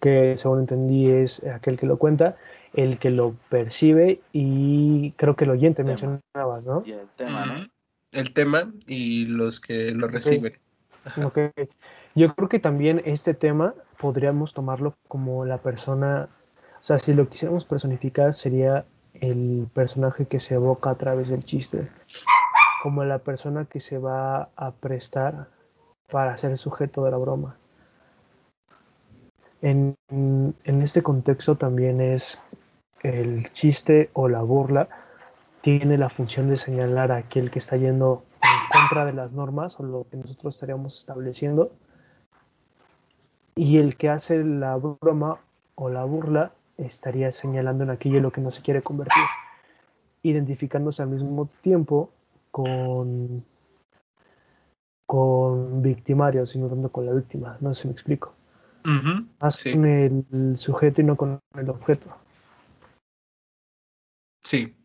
que 0.01 0.37
según 0.37 0.61
entendí 0.61 1.11
es 1.11 1.43
aquel 1.45 1.79
que 1.79 1.87
lo 1.87 1.99
cuenta, 1.99 2.37
el 2.75 2.99
que 2.99 3.11
lo 3.11 3.35
percibe 3.49 4.21
y 4.33 5.13
creo 5.13 5.37
que 5.37 5.45
el 5.45 5.51
oyente 5.51 5.83
Tema. 5.83 5.97
mencionabas, 5.97 6.67
¿no? 6.67 6.83
Y 6.85 6.93
el 6.93 7.09
tema, 7.17 7.47
¿no? 7.47 7.74
El 8.15 8.33
tema 8.33 8.73
y 8.87 9.27
los 9.27 9.61
que 9.61 9.93
lo 9.93 10.09
reciben. 10.09 10.55
Ajá. 11.05 11.27
Ok. 11.27 11.39
Yo 12.15 12.35
creo 12.35 12.49
que 12.49 12.61
también 12.61 13.03
este 13.05 13.35
tema 13.35 13.75
podríamos 13.99 14.55
tomarlo 14.55 14.95
como 15.09 15.45
la 15.45 15.59
persona, 15.59 16.29
o 16.81 16.85
sea, 16.85 16.99
si 16.99 17.13
lo 17.13 17.29
quisiéramos 17.29 17.65
personificar 17.65 18.35
sería 18.35 18.85
el 19.15 19.67
personaje 19.75 20.27
que 20.27 20.39
se 20.39 20.55
evoca 20.55 20.91
a 20.91 20.95
través 20.97 21.29
del 21.29 21.45
chiste, 21.45 21.89
como 22.83 23.05
la 23.05 23.19
persona 23.19 23.65
que 23.65 23.81
se 23.81 23.99
va 23.99 24.49
a 24.57 24.71
prestar 24.73 25.49
para 26.11 26.37
ser 26.37 26.57
sujeto 26.57 27.05
de 27.05 27.11
la 27.11 27.17
broma. 27.17 27.57
En, 29.63 29.97
en 30.11 30.83
este 30.83 31.03
contexto 31.03 31.57
también 31.57 32.01
es 32.01 32.39
el 33.03 33.53
chiste 33.55 34.11
o 34.13 34.29
la 34.29 34.43
burla 34.43 34.89
tiene 35.65 35.97
la 35.97 36.11
función 36.11 36.47
de 36.49 36.59
señalar 36.59 37.11
a 37.11 37.17
aquel 37.17 37.51
que 37.51 37.59
está 37.59 37.79
yendo 37.79 38.23
en 38.43 38.81
contra 38.81 39.07
de 39.07 39.15
las 39.15 39.33
normas 39.33 39.81
o 39.81 39.83
lo 39.83 40.07
que 40.11 40.19
nosotros 40.19 40.55
estaríamos 40.55 40.99
estableciendo. 40.99 41.73
Y 43.57 43.79
el 43.79 43.97
que 43.97 44.11
hace 44.11 44.45
la 44.45 44.77
broma 44.77 45.39
o 45.75 45.89
la 45.89 46.05
burla 46.05 46.53
estaría 46.77 47.33
señalando 47.33 47.83
en 47.83 47.91
aquello 47.91 48.21
lo 48.21 48.31
que 48.31 48.43
no 48.43 48.51
se 48.51 48.61
quiere 48.61 48.83
convertir, 48.83 49.25
identificándose 50.23 51.01
al 51.01 51.09
mismo 51.09 51.49
tiempo 51.63 52.11
con, 52.51 53.43
con 55.07 55.81
victimarios 55.81 56.55
y 56.55 56.59
no 56.59 56.69
tanto 56.69 56.93
con 56.93 57.07
la 57.07 57.15
víctima. 57.15 57.57
No 57.61 57.75
sé 57.75 57.83
si 57.83 57.89
me 57.89 57.93
explico. 57.93 58.35
Ujú, 58.85 59.27
Más 59.41 59.55
Sí, 59.55 59.73
con 59.73 59.87
el 59.87 60.59
sujeto 60.59 61.01
y 61.01 61.05
no 61.05 61.17
con 61.17 61.41
el 61.57 61.71
objeto. 61.71 62.15
sí. 64.43 64.77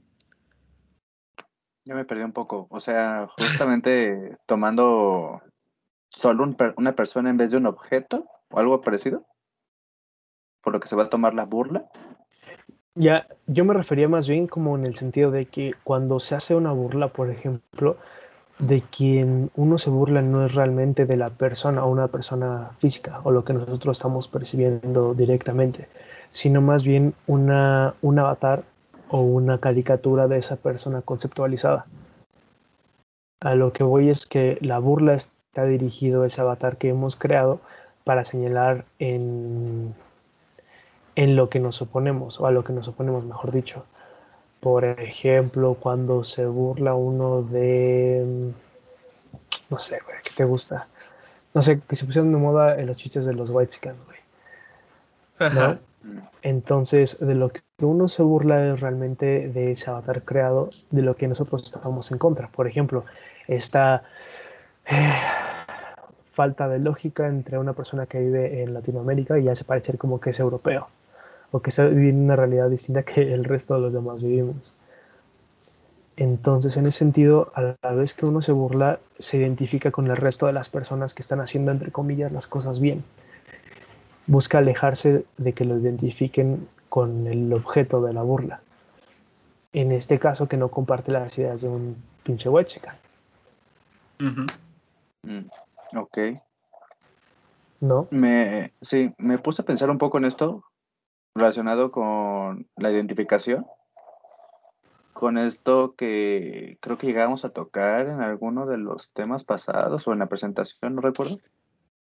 Yo 1.89 1.95
me 1.95 2.05
perdí 2.05 2.21
un 2.21 2.33
poco. 2.33 2.67
O 2.69 2.79
sea, 2.79 3.27
justamente 3.39 4.37
tomando 4.45 5.41
solo 6.09 6.47
una 6.77 6.93
persona 6.93 7.31
en 7.31 7.37
vez 7.37 7.49
de 7.49 7.57
un 7.57 7.65
objeto 7.65 8.27
o 8.51 8.59
algo 8.59 8.79
parecido. 8.81 9.25
por 10.61 10.73
lo 10.73 10.79
que 10.79 10.87
se 10.87 10.95
va 10.95 11.05
a 11.05 11.09
tomar 11.09 11.33
la 11.33 11.45
burla. 11.45 11.89
Ya, 12.93 13.25
yo 13.47 13.65
me 13.65 13.73
refería 13.73 14.07
más 14.07 14.27
bien 14.27 14.45
como 14.45 14.77
en 14.77 14.85
el 14.85 14.97
sentido 14.97 15.31
de 15.31 15.47
que 15.47 15.73
cuando 15.83 16.19
se 16.19 16.35
hace 16.35 16.53
una 16.53 16.73
burla, 16.73 17.07
por 17.07 17.31
ejemplo, 17.31 17.97
de 18.59 18.81
quien 18.81 19.49
uno 19.55 19.79
se 19.79 19.89
burla 19.89 20.21
no 20.21 20.45
es 20.45 20.53
realmente 20.53 21.07
de 21.07 21.17
la 21.17 21.31
persona 21.31 21.85
o 21.85 21.89
una 21.89 22.09
persona 22.09 22.71
física 22.79 23.21
o 23.23 23.31
lo 23.31 23.43
que 23.45 23.53
nosotros 23.53 23.97
estamos 23.97 24.27
percibiendo 24.27 25.15
directamente, 25.15 25.87
sino 26.29 26.61
más 26.61 26.83
bien 26.83 27.15
una, 27.25 27.95
un 28.01 28.19
avatar 28.19 28.63
o 29.09 29.21
una 29.21 29.59
caricatura 29.59 30.27
de 30.27 30.37
esa 30.37 30.55
persona 30.55 31.01
conceptualizada. 31.01 31.85
A 33.41 33.55
lo 33.55 33.73
que 33.73 33.83
voy 33.83 34.09
es 34.09 34.25
que 34.25 34.57
la 34.61 34.79
burla 34.79 35.15
está 35.15 35.65
dirigido 35.65 36.23
a 36.23 36.27
ese 36.27 36.41
avatar 36.41 36.77
que 36.77 36.89
hemos 36.89 37.15
creado 37.15 37.59
para 38.03 38.25
señalar 38.25 38.85
en, 38.99 39.93
en 41.15 41.35
lo 41.35 41.49
que 41.49 41.59
nos 41.59 41.81
oponemos, 41.81 42.39
o 42.39 42.47
a 42.47 42.51
lo 42.51 42.63
que 42.63 42.73
nos 42.73 42.87
oponemos, 42.87 43.25
mejor 43.25 43.51
dicho. 43.51 43.85
Por 44.59 44.83
ejemplo, 44.83 45.75
cuando 45.75 46.23
se 46.23 46.45
burla 46.45 46.93
uno 46.93 47.43
de. 47.43 48.51
No 49.69 49.79
sé, 49.79 49.99
güey, 50.05 50.17
¿qué 50.23 50.31
te 50.35 50.43
gusta? 50.43 50.87
No 51.53 51.61
sé, 51.61 51.79
que 51.79 51.95
se 51.95 52.05
pusieron 52.05 52.31
de 52.31 52.37
moda 52.37 52.79
en 52.79 52.87
los 52.87 52.97
chistes 52.97 53.25
de 53.25 53.33
los 53.33 53.49
White 53.49 53.73
Chicken, 53.73 53.95
güey. 54.05 55.53
¿No? 55.53 55.79
Entonces, 56.41 57.17
de 57.19 57.35
lo 57.35 57.49
que 57.49 57.61
uno 57.81 58.07
se 58.07 58.23
burla 58.23 58.73
es 58.73 58.79
realmente 58.79 59.49
de 59.49 59.73
ese 59.73 59.89
avatar 59.89 60.23
creado, 60.23 60.69
de 60.91 61.01
lo 61.01 61.15
que 61.15 61.27
nosotros 61.27 61.63
estábamos 61.63 62.11
en 62.11 62.17
contra. 62.17 62.47
Por 62.47 62.67
ejemplo, 62.67 63.05
esta 63.47 64.03
eh, 64.85 65.13
falta 66.33 66.67
de 66.67 66.79
lógica 66.79 67.27
entre 67.27 67.57
una 67.57 67.73
persona 67.73 68.05
que 68.05 68.19
vive 68.19 68.63
en 68.63 68.73
Latinoamérica 68.73 69.39
y 69.39 69.49
hace 69.49 69.63
parecer 69.63 69.97
como 69.97 70.19
que 70.19 70.29
es 70.29 70.39
europeo 70.39 70.87
o 71.51 71.61
que 71.61 71.69
está 71.71 71.85
viviendo 71.85 72.23
una 72.23 72.35
realidad 72.35 72.69
distinta 72.69 73.03
que 73.03 73.33
el 73.33 73.43
resto 73.43 73.73
de 73.75 73.81
los 73.81 73.93
demás 73.93 74.21
vivimos. 74.21 74.73
Entonces, 76.15 76.75
en 76.77 76.85
ese 76.85 76.99
sentido, 76.99 77.51
a 77.55 77.75
la 77.81 77.93
vez 77.93 78.13
que 78.13 78.25
uno 78.25 78.41
se 78.41 78.51
burla, 78.51 78.99
se 79.19 79.37
identifica 79.37 79.89
con 79.89 80.07
el 80.07 80.17
resto 80.17 80.47
de 80.47 80.53
las 80.53 80.69
personas 80.69 81.13
que 81.13 81.21
están 81.21 81.39
haciendo, 81.39 81.71
entre 81.71 81.91
comillas, 81.91 82.31
las 82.31 82.45
cosas 82.45 82.79
bien. 82.79 83.03
Busca 84.29 84.59
alejarse 84.59 85.25
de 85.37 85.53
que 85.53 85.65
lo 85.65 85.79
identifiquen 85.79 86.69
con 86.87 87.25
el 87.25 87.51
objeto 87.51 87.99
de 88.03 88.13
la 88.13 88.21
burla. 88.21 88.61
En 89.73 89.91
este 89.91 90.19
caso, 90.19 90.47
que 90.47 90.55
no 90.55 90.69
comparte 90.69 91.11
las 91.11 91.35
ideas 91.35 91.63
de 91.63 91.67
un 91.67 91.95
pinche 92.21 92.47
huecheca. 92.47 92.95
Mm, 95.23 95.97
ok. 95.97 96.17
¿No? 97.79 98.07
Me, 98.11 98.71
sí, 98.83 99.15
me 99.17 99.39
puse 99.39 99.63
a 99.63 99.65
pensar 99.65 99.89
un 99.89 99.97
poco 99.97 100.19
en 100.19 100.25
esto 100.25 100.63
relacionado 101.33 101.91
con 101.91 102.67
la 102.75 102.91
identificación. 102.91 103.65
Con 105.13 105.39
esto 105.39 105.95
que 105.97 106.77
creo 106.81 106.99
que 106.99 107.07
llegamos 107.07 107.45
a 107.45 107.49
tocar 107.49 108.05
en 108.05 108.21
alguno 108.21 108.67
de 108.67 108.77
los 108.77 109.09
temas 109.13 109.43
pasados 109.43 110.07
o 110.07 110.13
en 110.13 110.19
la 110.19 110.27
presentación, 110.27 110.93
no 110.93 111.01
recuerdo. 111.01 111.37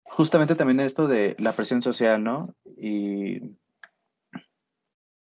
Justamente 0.10 0.55
también 0.55 0.80
esto 0.80 1.07
de 1.07 1.36
la 1.39 1.53
presión 1.53 1.82
social, 1.82 2.24
¿no? 2.24 2.53
Y 2.78 3.55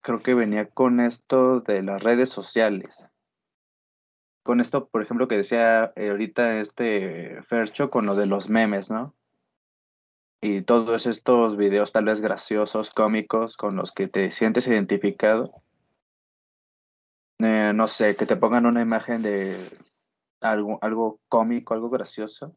creo 0.01 0.21
que 0.21 0.33
venía 0.33 0.67
con 0.67 0.99
esto 0.99 1.59
de 1.61 1.83
las 1.83 2.01
redes 2.01 2.29
sociales. 2.29 3.05
Con 4.43 4.59
esto, 4.59 4.87
por 4.87 5.01
ejemplo, 5.01 5.27
que 5.27 5.37
decía 5.37 5.93
eh, 5.95 6.09
ahorita 6.09 6.59
este 6.59 7.41
Fercho 7.43 7.89
con 7.89 8.05
lo 8.05 8.15
de 8.15 8.25
los 8.25 8.49
memes, 8.49 8.89
¿no? 8.89 9.15
y 10.41 10.61
todos 10.61 11.05
estos 11.05 11.57
videos 11.57 11.91
tal 11.91 12.05
vez 12.05 12.21
graciosos, 12.21 12.91
cómicos, 12.91 13.57
con 13.57 13.75
los 13.75 13.91
que 13.91 14.07
te 14.07 14.31
sientes 14.31 14.67
identificado. 14.67 15.61
Eh, 17.39 17.71
no 17.73 17.87
sé, 17.87 18.15
que 18.15 18.25
te 18.25 18.35
pongan 18.35 18.65
una 18.65 18.81
imagen 18.81 19.21
de 19.21 19.57
algo, 20.41 20.79
algo 20.81 21.19
cómico, 21.27 21.73
algo 21.73 21.89
gracioso, 21.89 22.55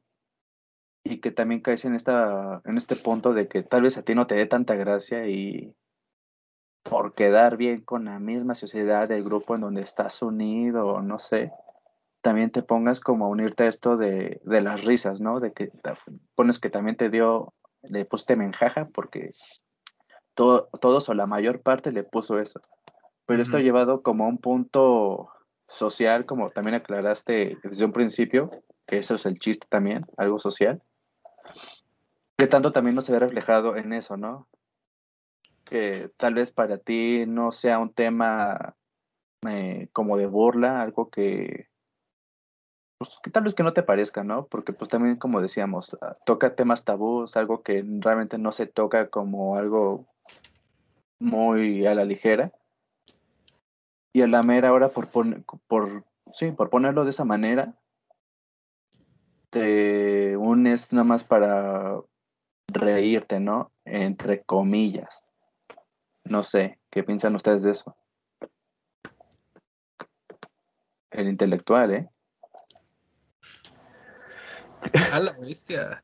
y 1.04 1.20
que 1.20 1.30
también 1.30 1.60
caes 1.60 1.84
en, 1.84 1.94
esta, 1.94 2.60
en 2.64 2.76
este 2.76 2.96
punto 2.96 3.32
de 3.32 3.48
que 3.48 3.62
tal 3.62 3.82
vez 3.82 3.98
a 3.98 4.02
ti 4.02 4.14
no 4.14 4.26
te 4.26 4.34
dé 4.34 4.46
tanta 4.46 4.74
gracia 4.74 5.26
y 5.26 5.74
por 6.82 7.14
quedar 7.14 7.56
bien 7.56 7.80
con 7.80 8.04
la 8.04 8.18
misma 8.18 8.54
sociedad 8.54 9.08
del 9.08 9.24
grupo 9.24 9.54
en 9.54 9.62
donde 9.62 9.82
estás 9.82 10.22
unido, 10.22 11.00
no 11.00 11.18
sé, 11.18 11.52
también 12.22 12.50
te 12.50 12.62
pongas 12.62 13.00
como 13.00 13.26
a 13.26 13.28
unirte 13.28 13.64
a 13.64 13.68
esto 13.68 13.96
de, 13.96 14.40
de 14.44 14.60
las 14.60 14.84
risas, 14.84 15.20
¿no? 15.20 15.40
De 15.40 15.52
que 15.52 15.70
pones 16.34 16.58
que 16.58 16.70
también 16.70 16.96
te 16.96 17.10
dio 17.10 17.52
le 17.82 18.04
puse 18.04 18.36
menjaja 18.36 18.88
porque 18.94 19.32
todo, 20.34 20.68
todos 20.80 21.08
o 21.08 21.14
la 21.14 21.26
mayor 21.26 21.60
parte 21.62 21.92
le 21.92 22.04
puso 22.04 22.38
eso. 22.38 22.60
Pero 23.26 23.42
esto 23.42 23.56
ha 23.56 23.60
llevado 23.60 24.02
como 24.02 24.24
a 24.24 24.28
un 24.28 24.38
punto 24.38 25.28
social, 25.68 26.26
como 26.26 26.50
también 26.50 26.74
aclaraste 26.74 27.58
desde 27.62 27.84
un 27.84 27.92
principio, 27.92 28.50
que 28.86 28.98
eso 28.98 29.14
es 29.14 29.26
el 29.26 29.38
chiste 29.38 29.66
también, 29.70 30.04
algo 30.16 30.38
social. 30.38 30.82
Que 32.36 32.46
tanto 32.46 32.72
también 32.72 32.94
no 32.94 33.02
se 33.02 33.12
ve 33.12 33.18
reflejado 33.18 33.76
en 33.76 33.92
eso, 33.92 34.16
¿no? 34.16 34.48
Que 35.64 35.92
tal 36.16 36.34
vez 36.34 36.52
para 36.52 36.78
ti 36.78 37.24
no 37.26 37.52
sea 37.52 37.78
un 37.78 37.92
tema 37.92 38.74
eh, 39.46 39.88
como 39.92 40.16
de 40.16 40.26
burla, 40.26 40.82
algo 40.82 41.10
que, 41.10 41.68
pues, 42.98 43.18
que 43.20 43.30
tal 43.30 43.42
vez 43.42 43.54
que 43.54 43.64
no 43.64 43.72
te 43.72 43.82
parezca, 43.82 44.22
¿no? 44.22 44.46
Porque 44.46 44.72
pues 44.72 44.88
también, 44.88 45.16
como 45.16 45.40
decíamos, 45.40 45.96
ah, 46.00 46.16
toca 46.24 46.54
temas 46.54 46.84
tabús, 46.84 47.36
algo 47.36 47.62
que 47.62 47.84
realmente 47.98 48.38
no 48.38 48.52
se 48.52 48.66
toca 48.66 49.08
como 49.08 49.56
algo 49.56 50.06
muy 51.18 51.84
a 51.86 51.96
la 51.96 52.04
ligera. 52.04 52.52
Y 54.12 54.22
a 54.22 54.28
la 54.28 54.42
mera 54.42 54.72
hora, 54.72 54.90
por, 54.90 55.08
por, 55.08 56.04
sí, 56.32 56.52
por 56.52 56.70
ponerlo 56.70 57.02
de 57.04 57.10
esa 57.10 57.24
manera, 57.24 57.74
te 59.52 60.34
unes 60.36 60.90
nada 60.92 61.04
más 61.04 61.24
para 61.24 62.00
reírte, 62.68 63.38
¿no? 63.38 63.70
Entre 63.84 64.42
comillas. 64.42 65.22
No 66.24 66.42
sé, 66.42 66.78
¿qué 66.90 67.02
piensan 67.04 67.36
ustedes 67.36 67.62
de 67.62 67.72
eso? 67.72 67.94
El 71.10 71.28
intelectual, 71.28 71.92
¿eh? 71.92 72.08
A 75.12 75.20
la 75.20 75.32
bestia. 75.38 76.02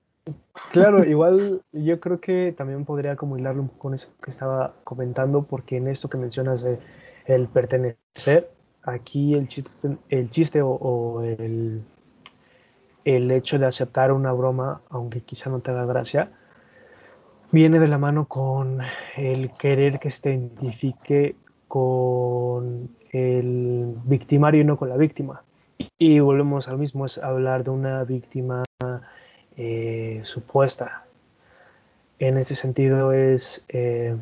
Claro, 0.70 1.02
igual 1.04 1.62
yo 1.72 2.00
creo 2.00 2.20
que 2.20 2.54
también 2.56 2.84
podría 2.84 3.16
como 3.16 3.38
hilarlo 3.38 3.62
un 3.62 3.68
poco 3.68 3.80
con 3.80 3.94
eso 3.94 4.08
que 4.22 4.30
estaba 4.30 4.74
comentando, 4.84 5.44
porque 5.44 5.78
en 5.78 5.88
esto 5.88 6.10
que 6.10 6.18
mencionas 6.18 6.60
de 6.60 6.78
el 7.24 7.48
pertenecer, 7.48 8.50
aquí 8.82 9.32
el 9.32 9.48
chiste, 9.48 9.96
el 10.10 10.30
chiste 10.30 10.60
o, 10.62 11.22
el, 11.22 11.82
el 13.16 13.30
hecho 13.30 13.58
de 13.58 13.64
aceptar 13.64 14.12
una 14.12 14.32
broma, 14.32 14.82
aunque 14.90 15.22
quizá 15.22 15.48
no 15.48 15.60
te 15.60 15.70
haga 15.70 15.86
gracia, 15.86 16.30
viene 17.50 17.78
de 17.78 17.88
la 17.88 17.96
mano 17.96 18.26
con 18.26 18.80
el 19.16 19.50
querer 19.52 19.98
que 19.98 20.10
se 20.10 20.28
identifique 20.28 21.34
con 21.68 22.90
el 23.10 23.94
victimario 24.04 24.60
y 24.60 24.64
no 24.64 24.76
con 24.76 24.90
la 24.90 24.98
víctima. 24.98 25.42
Y 25.96 26.20
volvemos 26.20 26.68
al 26.68 26.76
mismo, 26.76 27.06
es 27.06 27.16
hablar 27.16 27.64
de 27.64 27.70
una 27.70 28.04
víctima 28.04 28.62
eh, 29.56 30.20
supuesta. 30.24 31.04
En 32.18 32.36
ese 32.36 32.56
sentido 32.56 33.12
es 33.12 33.64
eh, 33.70 34.16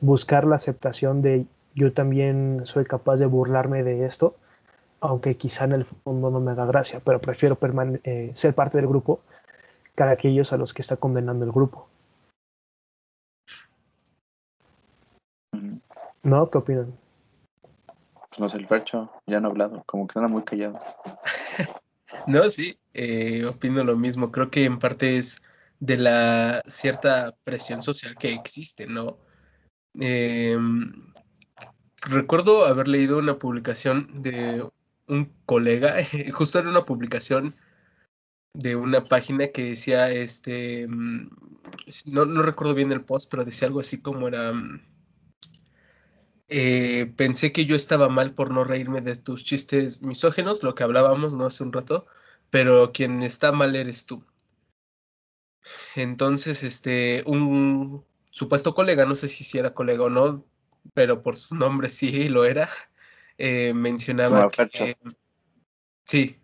buscar 0.00 0.46
la 0.46 0.54
aceptación 0.54 1.20
de 1.20 1.46
yo 1.74 1.92
también 1.92 2.60
soy 2.64 2.84
capaz 2.84 3.16
de 3.16 3.26
burlarme 3.26 3.82
de 3.82 4.06
esto, 4.06 4.36
aunque 5.00 5.36
quizá 5.36 5.64
en 5.64 5.72
el 5.72 5.84
fondo 5.84 6.30
no 6.30 6.40
me 6.40 6.52
haga 6.52 6.66
gracia, 6.66 7.00
pero 7.04 7.20
prefiero 7.20 7.58
eh, 8.04 8.32
ser 8.34 8.54
parte 8.54 8.76
del 8.76 8.86
grupo 8.86 9.22
que 9.96 10.02
aquellos 10.02 10.52
a 10.52 10.56
los 10.56 10.72
que 10.72 10.82
está 10.82 10.96
condenando 10.96 11.44
el 11.44 11.52
grupo. 11.52 11.88
¿No? 16.22 16.46
¿Qué 16.50 16.58
opinan? 16.58 16.98
Pues 18.28 18.40
no 18.40 18.48
sé, 18.48 18.58
el 18.58 18.66
percho 18.66 19.10
ya 19.26 19.40
no 19.40 19.48
ha 19.48 19.50
hablado, 19.50 19.82
como 19.86 20.06
que 20.06 20.18
anda 20.18 20.28
muy 20.28 20.42
callado. 20.42 20.78
no, 22.26 22.42
sí, 22.50 22.78
eh, 22.94 23.44
opino 23.46 23.82
lo 23.82 23.96
mismo. 23.96 24.30
Creo 24.30 24.50
que 24.50 24.64
en 24.64 24.78
parte 24.78 25.16
es 25.16 25.42
de 25.80 25.96
la 25.96 26.62
cierta 26.66 27.34
presión 27.42 27.82
social 27.82 28.16
que 28.16 28.32
existe, 28.32 28.86
¿no? 28.86 29.18
Em, 29.94 30.92
recuerdo 32.02 32.66
haber 32.66 32.86
leído 32.86 33.18
una 33.18 33.38
publicación 33.38 34.22
de 34.22 34.62
un 35.10 35.32
colega, 35.46 35.94
justo 36.32 36.58
era 36.58 36.70
una 36.70 36.84
publicación 36.84 37.56
de 38.54 38.76
una 38.76 39.04
página 39.04 39.48
que 39.48 39.64
decía, 39.64 40.10
este, 40.10 40.86
mm, 40.88 41.30
no, 42.06 42.24
no 42.26 42.42
recuerdo 42.42 42.74
bien 42.74 42.92
el 42.92 43.04
post, 43.04 43.30
pero 43.30 43.44
decía 43.44 43.68
algo 43.68 43.80
así 43.80 44.00
como 44.00 44.28
era, 44.28 44.52
mm, 44.52 44.80
eh, 46.48 47.12
pensé 47.16 47.52
que 47.52 47.66
yo 47.66 47.76
estaba 47.76 48.08
mal 48.08 48.34
por 48.34 48.50
no 48.50 48.64
reírme 48.64 49.00
de 49.02 49.16
tus 49.16 49.44
chistes 49.44 50.02
misógenos, 50.02 50.62
lo 50.62 50.74
que 50.74 50.82
hablábamos 50.82 51.36
no 51.36 51.46
hace 51.46 51.62
un 51.62 51.72
rato, 51.72 52.06
pero 52.50 52.92
quien 52.92 53.22
está 53.22 53.52
mal 53.52 53.76
eres 53.76 54.06
tú. 54.06 54.24
Entonces, 55.94 56.62
este, 56.62 57.22
un 57.26 58.04
supuesto 58.30 58.74
colega, 58.74 59.04
no 59.06 59.14
sé 59.14 59.28
si, 59.28 59.44
si 59.44 59.58
era 59.58 59.74
colega 59.74 60.04
o 60.04 60.10
no, 60.10 60.44
pero 60.94 61.22
por 61.22 61.36
su 61.36 61.54
nombre 61.54 61.90
sí 61.90 62.28
lo 62.28 62.44
era, 62.44 62.68
eh, 63.40 63.72
mencionaba 63.72 64.50
que... 64.50 64.94
sí. 66.04 66.38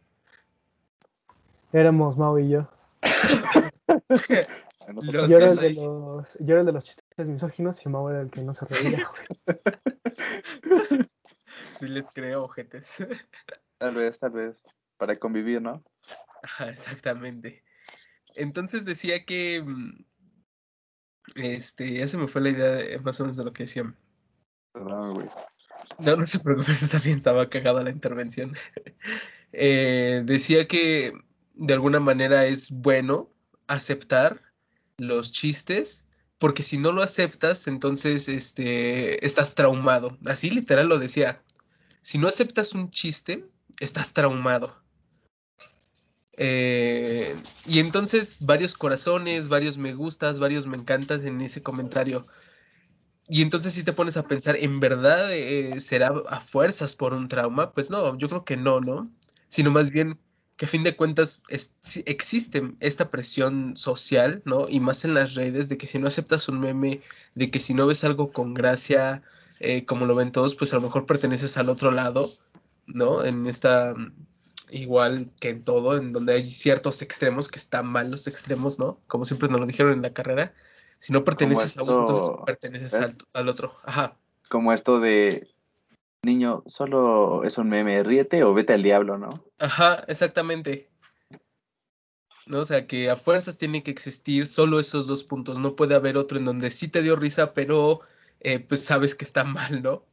Éramos 1.70 2.16
Mau 2.16 2.38
y 2.38 2.48
yo. 2.48 2.66
yo, 5.28 5.36
era 5.36 5.50
el 5.50 5.56
de 5.56 5.74
los, 5.74 6.38
yo 6.40 6.54
era 6.54 6.60
el 6.60 6.66
de 6.66 6.72
los 6.72 6.84
chistes 6.84 7.26
misóginos 7.26 7.84
y 7.84 7.90
Mau 7.90 8.08
era 8.08 8.22
el 8.22 8.30
que 8.30 8.40
no 8.40 8.54
se 8.54 8.64
reía. 8.64 9.10
sí 11.78 11.88
les 11.88 12.10
creo, 12.10 12.44
ojetes. 12.44 12.96
Tal 13.78 13.94
vez, 13.94 14.18
tal 14.18 14.30
vez, 14.30 14.62
para 14.96 15.14
convivir, 15.16 15.60
¿no? 15.60 15.84
Ajá, 16.42 16.70
exactamente. 16.70 17.62
Entonces 18.34 18.86
decía 18.86 19.26
que, 19.26 19.62
mm, 19.62 20.02
este, 21.34 21.92
ya 21.92 22.06
se 22.06 22.16
me 22.16 22.26
fue 22.26 22.40
la 22.40 22.48
idea 22.48 22.98
más 23.02 23.20
o 23.20 23.24
menos 23.24 23.36
de 23.36 23.44
lo 23.44 23.52
que 23.52 23.64
decían. 23.64 23.94
Perdón, 24.72 25.12
güey. 25.12 25.28
No, 25.98 26.16
no 26.16 26.26
se 26.26 26.38
preocupe, 26.40 26.72
bien, 27.04 27.18
estaba 27.18 27.48
cagada 27.48 27.82
la 27.82 27.90
intervención. 27.90 28.56
Eh, 29.58 30.22
decía 30.26 30.68
que 30.68 31.14
de 31.54 31.72
alguna 31.72 31.98
manera 31.98 32.44
es 32.44 32.70
bueno 32.70 33.30
aceptar 33.68 34.42
los 34.98 35.32
chistes, 35.32 36.04
porque 36.36 36.62
si 36.62 36.76
no 36.76 36.92
lo 36.92 37.02
aceptas, 37.02 37.66
entonces 37.66 38.28
este, 38.28 39.24
estás 39.24 39.54
traumado. 39.54 40.18
Así 40.26 40.50
literal 40.50 40.88
lo 40.88 40.98
decía. 40.98 41.42
Si 42.02 42.18
no 42.18 42.28
aceptas 42.28 42.74
un 42.74 42.90
chiste, 42.90 43.46
estás 43.80 44.12
traumado. 44.12 44.76
Eh, 46.36 47.34
y 47.66 47.78
entonces 47.78 48.36
varios 48.40 48.74
corazones, 48.74 49.48
varios 49.48 49.78
me 49.78 49.94
gustas, 49.94 50.38
varios 50.38 50.66
me 50.66 50.76
encantas 50.76 51.24
en 51.24 51.40
ese 51.40 51.62
comentario. 51.62 52.22
Y 53.28 53.42
entonces 53.42 53.74
si 53.74 53.82
te 53.82 53.92
pones 53.92 54.16
a 54.16 54.24
pensar, 54.26 54.56
¿en 54.56 54.78
verdad 54.80 55.32
eh, 55.32 55.80
será 55.80 56.12
a 56.28 56.40
fuerzas 56.40 56.94
por 56.94 57.12
un 57.12 57.28
trauma? 57.28 57.72
Pues 57.72 57.90
no, 57.90 58.16
yo 58.18 58.28
creo 58.28 58.44
que 58.44 58.56
no, 58.56 58.80
¿no? 58.80 59.10
Sino 59.48 59.70
más 59.70 59.90
bien 59.90 60.18
que 60.56 60.64
a 60.64 60.68
fin 60.68 60.84
de 60.84 60.96
cuentas 60.96 61.42
existe 62.06 62.72
esta 62.80 63.10
presión 63.10 63.76
social, 63.76 64.42
¿no? 64.46 64.68
Y 64.68 64.80
más 64.80 65.04
en 65.04 65.14
las 65.14 65.34
redes, 65.34 65.68
de 65.68 65.76
que 65.76 65.86
si 65.86 65.98
no 65.98 66.06
aceptas 66.06 66.48
un 66.48 66.60
meme, 66.60 67.02
de 67.34 67.50
que 67.50 67.60
si 67.60 67.74
no 67.74 67.86
ves 67.86 68.04
algo 68.04 68.32
con 68.32 68.54
gracia, 68.54 69.22
eh, 69.60 69.84
como 69.84 70.06
lo 70.06 70.14
ven 70.14 70.32
todos, 70.32 70.54
pues 70.54 70.72
a 70.72 70.76
lo 70.76 70.82
mejor 70.82 71.04
perteneces 71.06 71.56
al 71.58 71.68
otro 71.68 71.90
lado, 71.90 72.30
¿no? 72.86 73.24
En 73.24 73.46
esta, 73.46 73.94
igual 74.70 75.30
que 75.40 75.50
en 75.50 75.64
todo, 75.64 75.96
en 75.98 76.12
donde 76.12 76.34
hay 76.34 76.50
ciertos 76.50 77.02
extremos 77.02 77.48
que 77.48 77.58
están 77.58 77.86
mal 77.86 78.10
los 78.10 78.26
extremos, 78.26 78.78
¿no? 78.78 78.98
Como 79.08 79.24
siempre 79.24 79.48
nos 79.48 79.60
lo 79.60 79.66
dijeron 79.66 79.92
en 79.92 80.02
la 80.02 80.14
carrera, 80.14 80.54
si 80.98 81.12
no 81.12 81.24
perteneces 81.24 81.78
a 81.78 81.82
uno, 81.82 82.00
entonces 82.00 82.34
perteneces 82.44 82.94
al, 82.94 83.16
al, 83.34 83.48
otro. 83.48 83.72
Ajá. 83.84 84.16
Como 84.48 84.72
esto 84.72 85.00
de 85.00 85.48
niño, 86.22 86.62
solo 86.66 87.44
es 87.44 87.58
un 87.58 87.68
meme, 87.68 88.02
ríete 88.02 88.44
o 88.44 88.54
vete 88.54 88.74
al 88.74 88.82
diablo, 88.82 89.18
¿no? 89.18 89.44
Ajá, 89.58 90.04
exactamente. 90.08 90.88
¿no? 92.46 92.60
O 92.60 92.64
sea, 92.64 92.86
que 92.86 93.10
a 93.10 93.16
fuerzas 93.16 93.58
tiene 93.58 93.82
que 93.82 93.90
existir 93.90 94.46
solo 94.46 94.80
esos 94.80 95.06
dos 95.06 95.24
puntos. 95.24 95.58
No 95.58 95.76
puede 95.76 95.94
haber 95.94 96.16
otro 96.16 96.38
en 96.38 96.44
donde 96.44 96.70
sí 96.70 96.88
te 96.88 97.02
dio 97.02 97.16
risa, 97.16 97.52
pero 97.52 98.00
eh, 98.40 98.60
pues 98.60 98.84
sabes 98.84 99.14
que 99.14 99.24
está 99.24 99.44
mal, 99.44 99.82
¿no? 99.82 100.04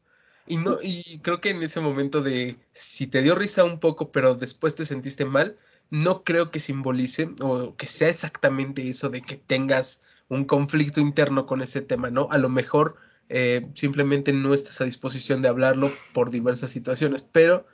Y 0.45 0.57
no, 0.57 0.77
y 0.81 1.19
creo 1.19 1.39
que 1.39 1.51
en 1.51 1.63
ese 1.63 1.79
momento 1.79 2.21
de 2.21 2.57
si 2.73 3.07
te 3.07 3.21
dio 3.21 3.33
risa 3.35 3.63
un 3.63 3.79
poco, 3.79 4.11
pero 4.11 4.35
después 4.35 4.75
te 4.75 4.85
sentiste 4.85 5.23
mal, 5.23 5.57
no 5.89 6.23
creo 6.25 6.51
que 6.51 6.59
simbolice 6.59 7.29
o 7.41 7.75
que 7.77 7.87
sea 7.87 8.09
exactamente 8.09 8.87
eso 8.89 9.09
de 9.09 9.21
que 9.21 9.37
tengas 9.37 10.03
un 10.33 10.45
conflicto 10.45 10.99
interno 10.99 11.45
con 11.45 11.61
ese 11.61 11.81
tema, 11.81 12.09
¿no? 12.09 12.27
A 12.31 12.37
lo 12.37 12.49
mejor 12.49 12.95
eh, 13.29 13.69
simplemente 13.73 14.33
no 14.33 14.53
estás 14.53 14.81
a 14.81 14.85
disposición 14.85 15.41
de 15.41 15.47
hablarlo 15.47 15.89
por 16.13 16.29
diversas 16.29 16.69
situaciones, 16.69 17.23
pero 17.23 17.65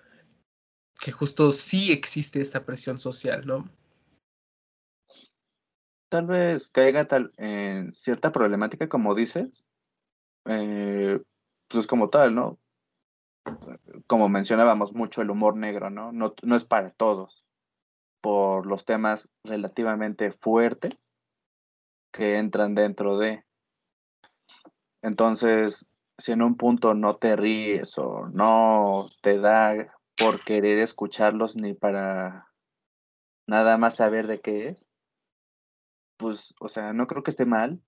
que 1.00 1.12
justo 1.12 1.52
sí 1.52 1.92
existe 1.92 2.42
esta 2.42 2.66
presión 2.66 2.98
social, 2.98 3.46
¿no? 3.46 3.70
Tal 6.10 6.26
vez 6.26 6.72
caiga 6.72 7.08
tal 7.08 7.32
en 7.38 7.94
cierta 7.94 8.32
problemática, 8.32 8.90
como 8.90 9.16
dices, 9.16 9.64
eh, 10.46 11.22
pues 11.68 11.88
como 11.88 12.10
tal, 12.10 12.34
¿no? 12.36 12.60
Como 14.08 14.28
mencionábamos 14.28 14.94
mucho 14.94 15.22
el 15.22 15.30
humor 15.30 15.56
negro, 15.56 15.90
¿no? 15.90 16.12
No, 16.12 16.34
no 16.42 16.56
es 16.56 16.66
para 16.66 16.92
todos, 16.92 17.46
por 18.22 18.66
los 18.66 18.86
temas 18.86 19.30
relativamente 19.44 20.32
fuertes 20.32 20.98
que 22.12 22.38
entran 22.38 22.76
dentro 22.76 23.18
de. 23.18 23.44
Entonces, 25.02 25.86
si 26.18 26.32
en 26.32 26.42
un 26.42 26.56
punto 26.56 26.94
no 26.94 27.16
te 27.18 27.36
ríes 27.36 27.98
o 27.98 28.28
no 28.28 29.08
te 29.22 29.40
da 29.40 29.76
por 30.18 30.44
querer 30.44 30.80
escucharlos 30.80 31.56
ni 31.56 31.74
para 31.74 32.48
nada 33.48 33.78
más 33.78 33.96
saber 33.96 34.28
de 34.28 34.42
qué 34.42 34.70
es, 34.70 34.86
pues, 36.18 36.54
o 36.60 36.68
sea, 36.68 36.94
no 36.94 37.08
creo 37.08 37.24
que 37.24 37.32
esté 37.32 37.46
mal, 37.46 37.82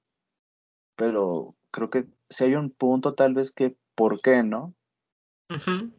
pero 0.96 1.56
creo 1.72 1.90
que 1.90 2.06
si 2.30 2.46
hay 2.46 2.56
un 2.56 2.72
punto 2.72 3.14
tal 3.14 3.34
vez 3.34 3.52
que, 3.52 3.76
¿por 3.96 4.22
qué 4.22 4.42
no? 4.44 4.74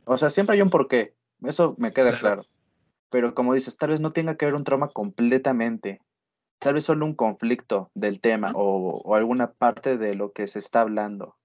O 0.07 0.17
sea, 0.17 0.31
siempre 0.31 0.57
hay 0.57 0.63
un 0.63 0.71
por 0.71 0.89
qué, 0.89 1.15
eso 1.43 1.75
me 1.79 1.93
queda 1.93 2.19
claro. 2.19 2.45
Pero 3.11 3.35
como 3.35 3.53
dices, 3.53 3.77
tal 3.77 3.91
vez 3.91 4.01
no 4.01 4.11
tenga 4.11 4.37
que 4.37 4.47
haber 4.47 4.55
un 4.55 4.65
trauma 4.65 4.89
completamente, 4.89 6.01
tal 6.63 6.75
vez 6.75 6.85
solo 6.85 7.05
un 7.05 7.15
conflicto 7.15 7.91
del 7.95 8.21
tema 8.21 8.53
o, 8.55 9.15
alguna 9.15 9.53
parte 9.53 9.99
de 9.99 10.15
lo 10.15 10.33
que 10.33 10.47
se 10.47 10.59
está 10.59 10.83
hablando. 10.83 11.37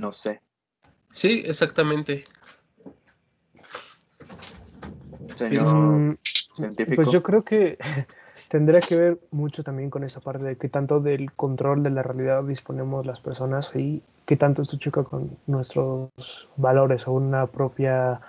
No 0.00 0.12
sé. 0.12 0.40
Sí, 1.08 1.42
exactamente. 1.46 2.24
Señor 5.36 5.76
mm, 5.76 6.18
científico. 6.22 6.96
Pues 6.96 7.12
yo 7.12 7.22
creo 7.22 7.44
que 7.44 7.78
tendría 8.48 8.80
que 8.80 8.96
ver 8.96 9.20
mucho 9.30 9.62
también 9.62 9.90
con 9.90 10.04
esa 10.04 10.20
parte 10.20 10.44
de 10.44 10.56
qué 10.56 10.68
tanto 10.68 11.00
del 11.00 11.32
control 11.32 11.82
de 11.82 11.90
la 11.90 12.02
realidad 12.02 12.42
disponemos 12.44 13.06
las 13.06 13.20
personas 13.20 13.70
y 13.74 14.02
qué 14.26 14.36
tanto 14.36 14.62
esto 14.62 14.78
choca 14.78 15.04
con 15.04 15.36
nuestros 15.46 16.10
valores 16.56 17.06
o 17.06 17.12
una 17.12 17.46
propia 17.46 18.20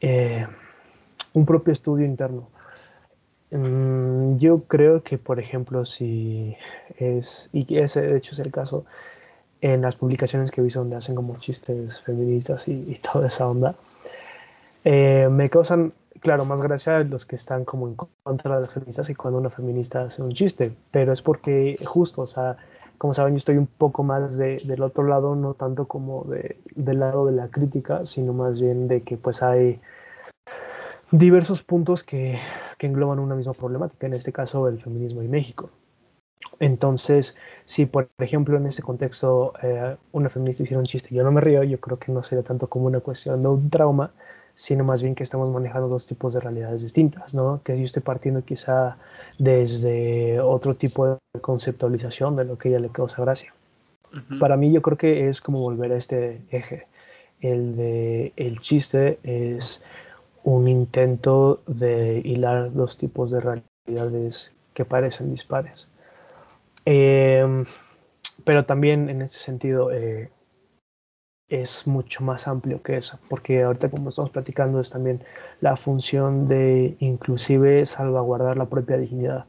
eh, 0.00 0.46
un 1.32 1.46
propio 1.46 1.72
estudio 1.72 2.04
interno. 2.04 2.50
Mm, 3.50 4.38
yo 4.38 4.64
creo 4.64 5.02
que, 5.02 5.18
por 5.18 5.38
ejemplo, 5.38 5.84
si 5.86 6.56
es, 6.98 7.48
y 7.52 7.78
ese 7.78 8.02
de 8.02 8.16
hecho 8.18 8.32
es 8.32 8.38
el 8.40 8.50
caso, 8.50 8.84
en 9.60 9.82
las 9.82 9.96
publicaciones 9.96 10.50
que 10.50 10.60
visto 10.62 10.80
donde 10.80 10.96
hacen 10.96 11.14
como 11.14 11.38
chistes 11.38 12.00
feministas 12.02 12.66
y, 12.68 13.00
toda 13.12 13.28
esa 13.28 13.48
onda, 13.48 13.74
eh, 14.84 15.28
me 15.30 15.50
causan, 15.50 15.92
claro, 16.20 16.44
más 16.44 16.60
gracia 16.60 17.00
los 17.00 17.26
que 17.26 17.36
están 17.36 17.64
como 17.64 17.88
en 17.88 17.96
contra 18.22 18.56
de 18.56 18.62
las 18.62 18.74
feministas 18.74 19.10
y 19.10 19.14
cuando 19.14 19.38
una 19.38 19.50
feminista 19.50 20.02
hace 20.02 20.22
un 20.22 20.32
chiste, 20.32 20.72
pero 20.90 21.12
es 21.12 21.22
porque 21.22 21.76
justo, 21.84 22.22
o 22.22 22.26
sea, 22.26 22.56
como 22.98 23.14
saben, 23.14 23.34
yo 23.34 23.38
estoy 23.38 23.56
un 23.56 23.66
poco 23.66 24.02
más 24.02 24.36
de, 24.36 24.58
del 24.64 24.82
otro 24.82 25.04
lado, 25.04 25.36
no 25.36 25.54
tanto 25.54 25.86
como 25.86 26.24
de, 26.24 26.56
del 26.74 27.00
lado 27.00 27.26
de 27.26 27.32
la 27.32 27.48
crítica, 27.48 28.06
sino 28.06 28.32
más 28.32 28.60
bien 28.60 28.88
de 28.88 29.02
que 29.02 29.16
pues 29.16 29.42
hay 29.42 29.80
diversos 31.10 31.62
puntos 31.62 32.02
que, 32.02 32.38
que, 32.78 32.86
engloban 32.86 33.18
una 33.18 33.34
misma 33.34 33.52
problemática, 33.52 34.06
en 34.06 34.14
este 34.14 34.32
caso 34.32 34.68
el 34.68 34.80
feminismo 34.80 35.22
y 35.22 35.28
México. 35.28 35.70
Entonces, 36.58 37.34
si 37.66 37.86
por 37.86 38.08
ejemplo 38.18 38.56
en 38.56 38.66
este 38.66 38.82
contexto 38.82 39.52
eh, 39.62 39.96
una 40.12 40.30
feminista 40.30 40.62
hiciera 40.62 40.80
un 40.80 40.86
chiste 40.86 41.08
y 41.10 41.16
yo 41.16 41.24
no 41.24 41.32
me 41.32 41.40
río, 41.40 41.62
yo 41.62 41.78
creo 41.80 41.98
que 41.98 42.12
no 42.12 42.22
sería 42.22 42.44
tanto 42.44 42.68
como 42.68 42.86
una 42.86 43.00
cuestión 43.00 43.42
de 43.42 43.48
un 43.48 43.68
trauma, 43.70 44.12
sino 44.54 44.84
más 44.84 45.02
bien 45.02 45.14
que 45.14 45.22
estamos 45.22 45.52
manejando 45.52 45.88
dos 45.88 46.06
tipos 46.06 46.32
de 46.32 46.40
realidades 46.40 46.82
distintas, 46.82 47.34
¿no? 47.34 47.60
Que 47.62 47.78
yo 47.78 47.84
estoy 47.84 48.02
partiendo 48.02 48.42
quizá 48.42 48.96
desde 49.38 50.40
otro 50.40 50.74
tipo 50.76 51.06
de 51.06 51.40
conceptualización 51.40 52.36
de 52.36 52.44
lo 52.44 52.56
que 52.56 52.68
a 52.68 52.70
ella 52.72 52.80
le 52.80 52.88
causa 52.88 53.20
gracia. 53.22 53.52
Para 54.40 54.56
mí 54.56 54.72
yo 54.72 54.80
creo 54.80 54.96
que 54.96 55.28
es 55.28 55.42
como 55.42 55.60
volver 55.60 55.92
a 55.92 55.96
este 55.96 56.40
eje. 56.50 56.86
El 57.42 57.76
de 57.76 58.32
el 58.36 58.60
chiste 58.60 59.18
es 59.24 59.82
un 60.46 60.68
intento 60.68 61.60
de 61.66 62.22
hilar 62.24 62.72
dos 62.72 62.96
tipos 62.96 63.32
de 63.32 63.40
realidades 63.40 64.52
que 64.74 64.84
parecen 64.84 65.32
dispares. 65.32 65.88
Em, 66.84 67.64
pero 68.44 68.64
también 68.64 69.10
en 69.10 69.22
ese 69.22 69.40
sentido 69.40 69.90
eh, 69.90 70.30
es 71.48 71.86
mucho 71.88 72.22
más 72.22 72.46
amplio 72.46 72.80
que 72.82 72.96
eso, 72.96 73.18
porque 73.28 73.64
ahorita 73.64 73.90
como 73.90 74.10
estamos 74.10 74.30
platicando 74.30 74.80
es 74.80 74.90
también 74.90 75.24
la 75.60 75.76
función 75.76 76.46
de 76.46 76.96
inclusive 77.00 77.84
salvaguardar 77.86 78.56
la 78.56 78.66
propia 78.66 78.98
dignidad. 78.98 79.46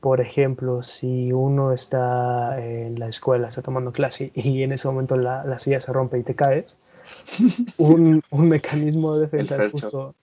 Por 0.00 0.20
ejemplo, 0.20 0.84
si 0.84 1.32
uno 1.32 1.72
está 1.72 2.60
en 2.64 3.00
la 3.00 3.08
escuela, 3.08 3.48
está 3.48 3.62
tomando 3.62 3.92
clase 3.92 4.30
y 4.34 4.62
en 4.62 4.72
ese 4.72 4.86
momento 4.86 5.16
la, 5.16 5.44
la 5.44 5.58
silla 5.58 5.80
se 5.80 5.92
rompe 5.92 6.18
y 6.18 6.22
te 6.22 6.36
caes, 6.36 6.78
un, 7.78 8.22
un 8.30 8.48
mecanismo 8.48 9.14
de 9.14 9.22
defensa 9.22 9.56
es 9.56 9.72
justo, 9.72 10.14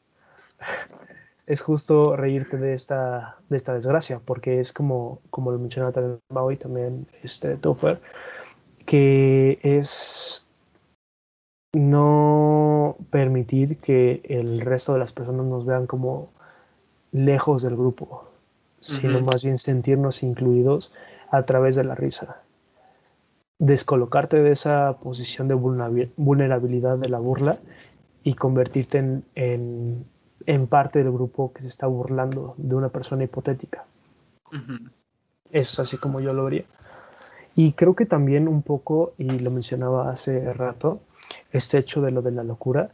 es 1.48 1.62
justo 1.62 2.16
reírte 2.16 2.58
de 2.58 2.74
esta, 2.74 3.38
de 3.50 3.58
esta 3.58 3.74
desgracia, 3.74 4.22
porque 4.24 4.60
es 4.60 4.72
como, 4.72 5.20
como 5.30 5.52
lo 5.52 5.60
mencionaba 5.60 5.92
también 5.92 6.20
Maui, 6.30 6.58
también 6.58 7.08
este 7.24 7.56
Topher, 7.58 8.02
que 8.86 9.60
es 9.64 10.46
no 11.74 12.98
permitir 13.12 13.78
que 13.78 14.22
el 14.26 14.62
resto 14.62 14.94
de 14.94 15.00
las 15.00 15.14
personas 15.14 15.46
nos 15.46 15.66
vean 15.66 15.88
como 15.88 16.30
lejos 17.12 17.64
del 17.64 17.76
grupo, 17.76 18.30
sino 18.80 19.22
más 19.22 19.44
bien 19.44 19.58
sentirnos 19.58 20.24
incluidos 20.24 20.92
a 21.32 21.44
través 21.44 21.76
de 21.76 21.84
la 21.84 21.96
risa. 21.96 22.42
Descolocarte 23.60 24.38
de 24.38 24.52
esa 24.52 24.98
posición 25.04 25.48
de 25.48 25.54
vulnerabilidad 25.54 26.98
de 26.98 27.10
la 27.10 27.20
burla 27.20 27.60
y 28.24 28.34
convertirte 28.34 28.98
en, 28.98 30.06
en, 30.46 30.68
parte 30.68 31.00
del 31.00 31.12
grupo 31.12 31.54
que 31.54 31.62
se 31.62 31.68
está 31.68 31.88
burlando 31.88 32.56
de 32.58 32.76
una 32.76 32.90
persona 32.90 33.24
hipotética. 33.24 33.86
Eso 35.52 35.74
es 35.74 35.80
así 35.80 35.98
como 35.98 36.20
yo 36.20 36.34
lo 36.34 36.46
vería. 36.46 36.66
Y 37.56 37.74
creo 37.74 37.96
que 37.96 38.06
también 38.06 38.48
un 38.48 38.62
poco, 38.62 39.14
y 39.18 39.26
lo 39.40 39.52
mencionaba 39.52 40.10
hace 40.10 40.54
rato, 40.54 41.02
este 41.52 41.78
hecho 41.78 42.02
de 42.02 42.12
lo 42.12 42.22
de 42.22 42.32
la 42.32 42.44
locura, 42.44 42.92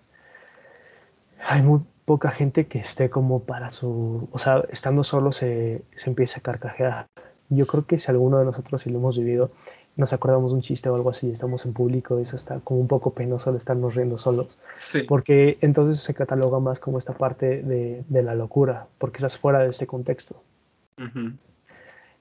hay 1.47 1.61
muy 1.61 1.81
poca 2.05 2.29
gente 2.29 2.67
que 2.67 2.79
esté 2.79 3.09
como 3.09 3.43
para 3.43 3.71
su, 3.71 4.27
o 4.31 4.39
sea, 4.39 4.63
estando 4.71 5.03
solo 5.03 5.33
se, 5.33 5.83
se 5.95 6.09
empieza 6.09 6.39
a 6.39 6.43
carcajear. 6.43 7.07
Yo 7.49 7.65
creo 7.67 7.85
que 7.85 7.99
si 7.99 8.09
alguno 8.09 8.39
de 8.39 8.45
nosotros, 8.45 8.81
si 8.81 8.89
lo 8.89 8.99
hemos 8.99 9.17
vivido, 9.17 9.51
nos 9.95 10.11
acordamos 10.11 10.51
de 10.51 10.55
un 10.55 10.61
chiste 10.61 10.89
o 10.89 10.95
algo 10.95 11.09
así, 11.09 11.29
estamos 11.29 11.65
en 11.65 11.73
público, 11.73 12.19
eso 12.19 12.35
está 12.35 12.59
como 12.59 12.81
un 12.81 12.87
poco 12.87 13.13
penoso 13.13 13.51
de 13.51 13.59
estarnos 13.59 13.95
riendo 13.95 14.17
solos. 14.17 14.57
Sí. 14.73 15.03
Porque 15.07 15.57
entonces 15.61 16.01
se 16.01 16.13
cataloga 16.13 16.59
más 16.59 16.79
como 16.79 16.97
esta 16.97 17.13
parte 17.13 17.63
de, 17.63 18.03
de 18.07 18.23
la 18.23 18.35
locura, 18.35 18.87
porque 18.97 19.17
estás 19.17 19.37
fuera 19.37 19.59
de 19.59 19.69
este 19.69 19.87
contexto. 19.87 20.41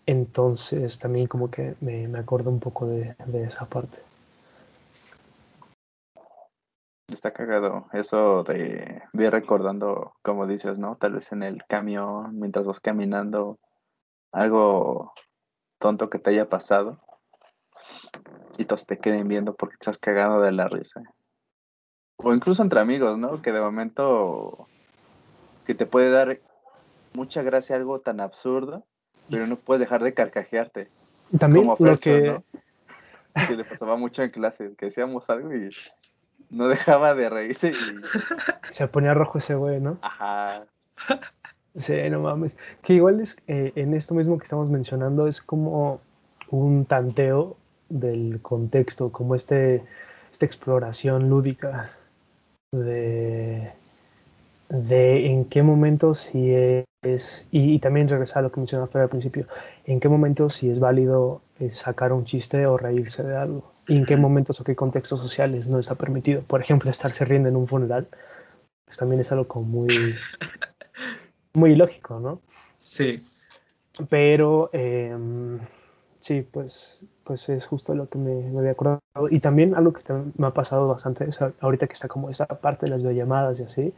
Entonces 0.06 0.98
también 0.98 1.26
como 1.26 1.50
que 1.50 1.74
me, 1.80 2.06
me 2.08 2.18
acuerdo 2.18 2.50
un 2.50 2.60
poco 2.60 2.86
de, 2.86 3.16
de 3.26 3.44
esa 3.44 3.66
parte. 3.66 3.98
Está 7.08 7.32
cagado 7.32 7.86
eso 7.92 8.44
de, 8.44 9.02
de 9.12 9.30
recordando, 9.30 10.14
como 10.22 10.46
dices, 10.46 10.78
¿no? 10.78 10.96
Tal 10.96 11.14
vez 11.14 11.30
en 11.32 11.42
el 11.42 11.64
camión, 11.66 12.38
mientras 12.38 12.66
vas 12.66 12.80
caminando, 12.80 13.58
algo 14.32 15.12
tonto 15.78 16.08
que 16.08 16.18
te 16.18 16.30
haya 16.30 16.48
pasado 16.48 17.03
y 18.56 18.64
todos 18.64 18.86
te 18.86 18.98
queden 18.98 19.28
viendo 19.28 19.54
porque 19.54 19.74
estás 19.74 19.98
cagado 19.98 20.40
de 20.40 20.52
la 20.52 20.68
risa. 20.68 21.02
O 22.16 22.32
incluso 22.32 22.62
entre 22.62 22.80
amigos, 22.80 23.18
¿no? 23.18 23.42
Que 23.42 23.52
de 23.52 23.60
momento 23.60 24.68
que 25.66 25.74
te 25.74 25.86
puede 25.86 26.10
dar 26.10 26.38
mucha 27.14 27.42
gracia 27.42 27.76
algo 27.76 28.00
tan 28.00 28.20
absurdo, 28.20 28.84
pero 29.30 29.46
no 29.46 29.56
puedes 29.56 29.80
dejar 29.80 30.02
de 30.02 30.14
carcajearte. 30.14 30.88
También 31.38 31.66
lo 31.66 31.98
que... 31.98 32.40
que 33.48 33.56
le 33.56 33.64
pasaba 33.64 33.96
mucho 33.96 34.22
en 34.22 34.30
clase, 34.30 34.74
que 34.78 34.86
decíamos 34.86 35.28
algo 35.28 35.52
y 35.54 35.68
no 36.50 36.68
dejaba 36.68 37.14
de 37.14 37.28
reírse 37.28 37.72
Se 38.70 38.86
ponía 38.86 39.14
rojo 39.14 39.38
ese 39.38 39.54
güey, 39.54 39.80
¿no? 39.80 39.98
Ajá. 40.02 40.66
Sí, 41.76 41.94
no 42.08 42.20
mames. 42.20 42.56
Que 42.82 42.94
igual 42.94 43.20
es, 43.20 43.36
eh, 43.48 43.72
en 43.74 43.94
esto 43.94 44.14
mismo 44.14 44.38
que 44.38 44.44
estamos 44.44 44.68
mencionando, 44.68 45.26
es 45.26 45.42
como 45.42 46.00
un 46.50 46.84
tanteo 46.84 47.56
del 47.88 48.40
contexto, 48.42 49.10
como 49.10 49.34
este, 49.34 49.82
esta 50.32 50.46
exploración 50.46 51.28
lúdica 51.28 51.90
de, 52.72 53.70
de 54.68 55.26
en 55.26 55.44
qué 55.46 55.62
momento 55.62 56.14
si 56.14 56.52
es, 56.52 57.46
y, 57.50 57.78
también 57.80 58.08
regresar 58.08 58.38
a 58.38 58.42
lo 58.42 58.52
que 58.52 58.60
mencionaste 58.60 58.98
al 58.98 59.08
principio, 59.08 59.46
en 59.84 60.00
qué 60.00 60.08
momento 60.08 60.50
si 60.50 60.70
es 60.70 60.80
válido 60.80 61.42
eh, 61.60 61.72
sacar 61.74 62.12
un 62.12 62.24
chiste 62.24 62.66
o 62.66 62.76
reírse 62.76 63.22
de 63.22 63.36
algo 63.36 63.72
y 63.86 63.96
en 63.96 64.06
qué 64.06 64.16
momentos 64.16 64.60
o 64.60 64.64
qué 64.64 64.74
contextos 64.74 65.20
sociales 65.20 65.68
no 65.68 65.78
está 65.78 65.94
permitido. 65.94 66.42
Por 66.42 66.60
ejemplo, 66.60 66.90
estarse 66.90 67.24
riendo 67.24 67.48
en 67.48 67.56
un 67.56 67.68
funeral, 67.68 68.08
pues 68.86 68.96
también 68.96 69.20
es 69.20 69.30
algo 69.32 69.46
como 69.46 69.66
muy, 69.66 69.88
muy 71.52 71.72
ilógico, 71.72 72.18
¿no? 72.18 72.40
Sí. 72.78 73.22
Pero 74.08 74.70
em, 74.72 75.58
sí, 76.24 76.42
pues, 76.42 77.00
pues 77.24 77.48
es 77.50 77.66
justo 77.66 77.94
lo 77.94 78.08
que 78.08 78.18
me, 78.18 78.58
había 78.58 78.72
acordado. 78.72 79.00
Y 79.30 79.40
también 79.40 79.74
algo 79.74 79.92
que 79.92 80.02
me 80.36 80.46
ha 80.46 80.52
pasado 80.52 80.88
bastante 80.88 81.28
es 81.28 81.38
ahorita 81.60 81.86
que 81.86 81.94
está 81.94 82.08
como 82.08 82.30
esa 82.30 82.46
parte 82.46 82.86
de 82.86 82.90
las 82.90 83.02
videollamadas 83.02 83.60
y 83.60 83.64
así, 83.64 83.94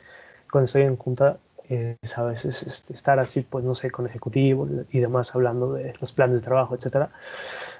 cuando 0.51 0.66
estoy 0.66 0.83
en 0.83 0.97
junta, 0.97 1.39
es 1.68 2.18
a 2.18 2.24
veces 2.24 2.62
este, 2.64 2.95
estar 2.95 3.18
así, 3.18 3.43
pues 3.43 3.64
no 3.64 3.74
sé, 3.74 3.91
con 3.91 4.07
ejecutivos 4.07 4.70
y 4.91 5.01
demás, 5.01 5.35
hablando 5.35 5.72
de 5.72 5.95
los 6.01 6.12
planes 6.12 6.37
de 6.37 6.43
trabajo, 6.43 6.74
etcétera 6.77 7.11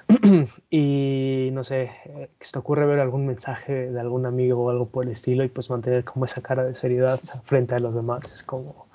y 0.69 1.49
no 1.53 1.63
sé, 1.63 1.91
eh, 2.05 2.29
que 2.37 2.45
se 2.45 2.53
te 2.53 2.59
ocurre 2.59 2.85
ver 2.85 2.99
algún 2.99 3.25
mensaje 3.25 3.91
de 3.91 3.99
algún 3.99 4.25
amigo 4.25 4.65
o 4.65 4.69
algo 4.69 4.87
por 4.87 5.05
el 5.05 5.11
estilo 5.11 5.43
y 5.43 5.49
pues 5.49 5.69
mantener 5.69 6.03
como 6.03 6.25
esa 6.25 6.41
cara 6.41 6.65
de 6.65 6.75
seriedad 6.75 7.19
frente 7.45 7.75
a 7.75 7.79
los 7.79 7.95
demás 7.95 8.31
es 8.31 8.43
como 8.43 8.87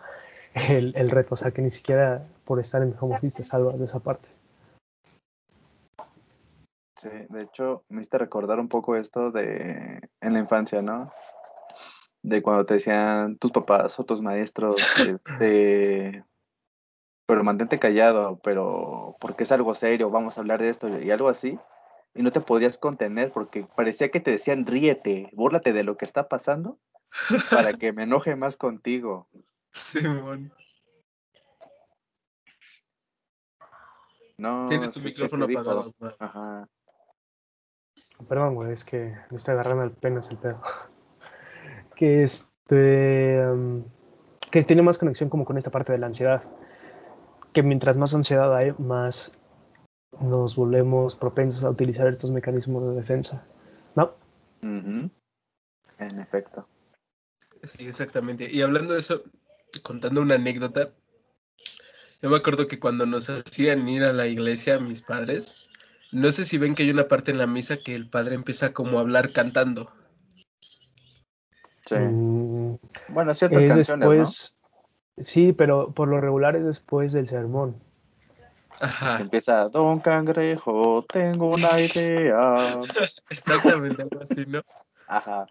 el, 0.55 0.95
el 0.97 1.11
reto, 1.11 1.35
o 1.35 1.39
sea 1.39 1.51
que 1.53 1.63
ni 1.63 1.71
siquiera 1.71 2.27
por 2.45 2.61
estar 2.61 2.83
en 2.83 2.95
home 3.01 3.17
office 3.17 3.43
te 3.43 3.49
salvas 3.49 3.79
de 3.79 3.87
esa 3.87 4.01
parte. 4.01 4.29
Sí, 7.03 7.09
de 7.31 7.43
hecho 7.43 7.85
me 7.89 8.01
hiciste 8.01 8.19
recordar 8.19 8.61
un 8.61 8.69
poco 8.69 8.95
esto 8.95 9.33
de 9.33 10.09
en 10.21 10.33
la 10.33 10.39
infancia, 10.39 10.83
¿no? 10.83 11.11
De 12.23 12.43
cuando 12.43 12.65
te 12.65 12.75
decían 12.75 13.39
tus 13.39 13.51
papás 13.51 13.99
o 13.99 14.05
tus 14.05 14.23
maestros, 14.23 14.77
este, 15.01 16.25
pero 17.27 17.43
mantente 17.43 17.81
callado, 17.81 18.39
pero 18.45 19.17
porque 19.19 19.43
es 19.43 19.51
algo 19.51 19.75
serio, 19.75 20.11
vamos 20.11 20.39
a 20.39 20.43
hablar 20.43 20.61
de 20.61 20.69
esto 20.69 20.87
y 21.01 21.11
algo 21.11 21.29
así, 21.29 21.59
y 22.15 22.23
no 22.23 22.31
te 22.31 22.41
podías 22.41 22.79
contener 22.79 23.33
porque 23.33 23.67
parecía 23.75 24.13
que 24.13 24.21
te 24.21 24.31
decían 24.31 24.65
ríete, 24.65 25.29
búrlate 25.33 25.73
de 25.73 25.83
lo 25.83 25.97
que 25.97 26.05
está 26.05 26.29
pasando 26.29 26.79
para 27.51 27.73
que 27.73 27.93
me 27.93 28.05
enoje 28.05 28.37
más 28.37 28.57
contigo. 28.57 29.27
Simón. 29.73 30.53
no, 34.37 34.67
Tienes 34.69 34.93
tu 34.93 35.01
micrófono 35.01 35.47
apagado. 35.47 35.93
Ajá. 36.21 36.69
Perdón, 38.29 38.55
güey, 38.55 38.73
es 38.73 38.85
que 38.85 39.15
me 39.31 39.37
está 39.37 39.53
agarrando 39.53 39.85
el 39.85 39.91
penas 39.91 40.29
el 40.31 40.39
pedo. 40.39 40.61
que 41.97 42.25
este. 42.25 43.47
Um, 43.47 43.85
que 44.51 44.63
tiene 44.63 44.83
más 44.83 44.99
conexión 44.99 45.31
como 45.31 45.45
con 45.45 45.57
esta 45.57 45.71
parte 45.71 45.93
de 45.93 45.99
la 45.99 46.07
ansiedad 46.07 46.43
que 47.53 47.63
mientras 47.63 47.97
más 47.97 48.15
ansiedad 48.15 48.55
hay, 48.55 48.73
más 48.79 49.31
nos 50.21 50.57
volvemos 50.57 51.17
propensos 51.17 51.65
a 51.65 51.71
utilizar 51.71 52.07
estos 52.07 52.31
mecanismos 52.31 52.89
de 52.89 53.01
defensa. 53.01 53.45
¿No? 53.95 54.15
En 54.63 55.11
efecto. 55.99 56.67
Sí, 57.63 57.87
exactamente. 57.87 58.49
Y 58.51 58.63
hablando 58.63 58.95
de 58.95 59.01
eso, 59.01 59.23
contando 59.83 60.21
una 60.21 60.37
anécdota, 60.37 60.91
yo 62.21 62.31
me 62.31 62.37
acuerdo 62.37 62.69
que 62.69 62.79
cuando 62.79 63.07
nos 63.07 63.29
hacían 63.31 63.89
ir 63.89 64.05
a 64.05 64.13
la 64.13 64.27
iglesia 64.27 64.79
mis 64.79 65.03
padres, 65.03 65.62
no 66.13 66.31
sé 66.31 66.45
si 66.45 66.59
ven 66.59 66.75
que 66.75 66.85
hay 66.85 66.91
una 66.91 67.09
parte 67.09 67.31
en 67.31 67.39
la 67.39 67.47
misa 67.47 67.79
que 67.79 67.95
el 67.95 68.09
padre 68.09 68.35
empieza 68.35 68.73
como 68.73 68.99
a 68.99 69.01
hablar 69.01 69.33
cantando. 69.33 69.91
Sí. 71.87 71.95
Mm, 71.95 72.77
bueno, 73.09 73.35
ciertas 73.35 73.65
canciones, 73.65 74.53
Sí, 75.19 75.53
pero 75.53 75.93
por 75.93 76.09
lo 76.09 76.21
regular 76.21 76.57
es 76.57 76.65
después 76.65 77.13
del 77.13 77.29
sermón. 77.29 77.77
Ajá. 78.81 79.21
Empieza, 79.21 79.69
Don 79.69 80.01
Cangrejo, 80.01 81.05
tengo 81.13 81.49
una 81.49 81.69
idea. 81.79 82.55
Exactamente, 83.31 84.03
algo 84.03 84.21
así, 84.21 84.45
¿no? 84.47 84.63
Ajá. 85.07 85.47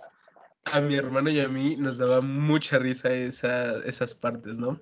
A 0.73 0.81
mi 0.81 0.95
hermano 0.95 1.29
y 1.29 1.39
a 1.39 1.47
mí 1.47 1.75
nos 1.77 1.97
daba 1.97 2.21
mucha 2.21 2.77
risa 2.79 3.09
esa, 3.09 3.77
esas 3.85 4.15
partes, 4.15 4.57
¿no? 4.57 4.79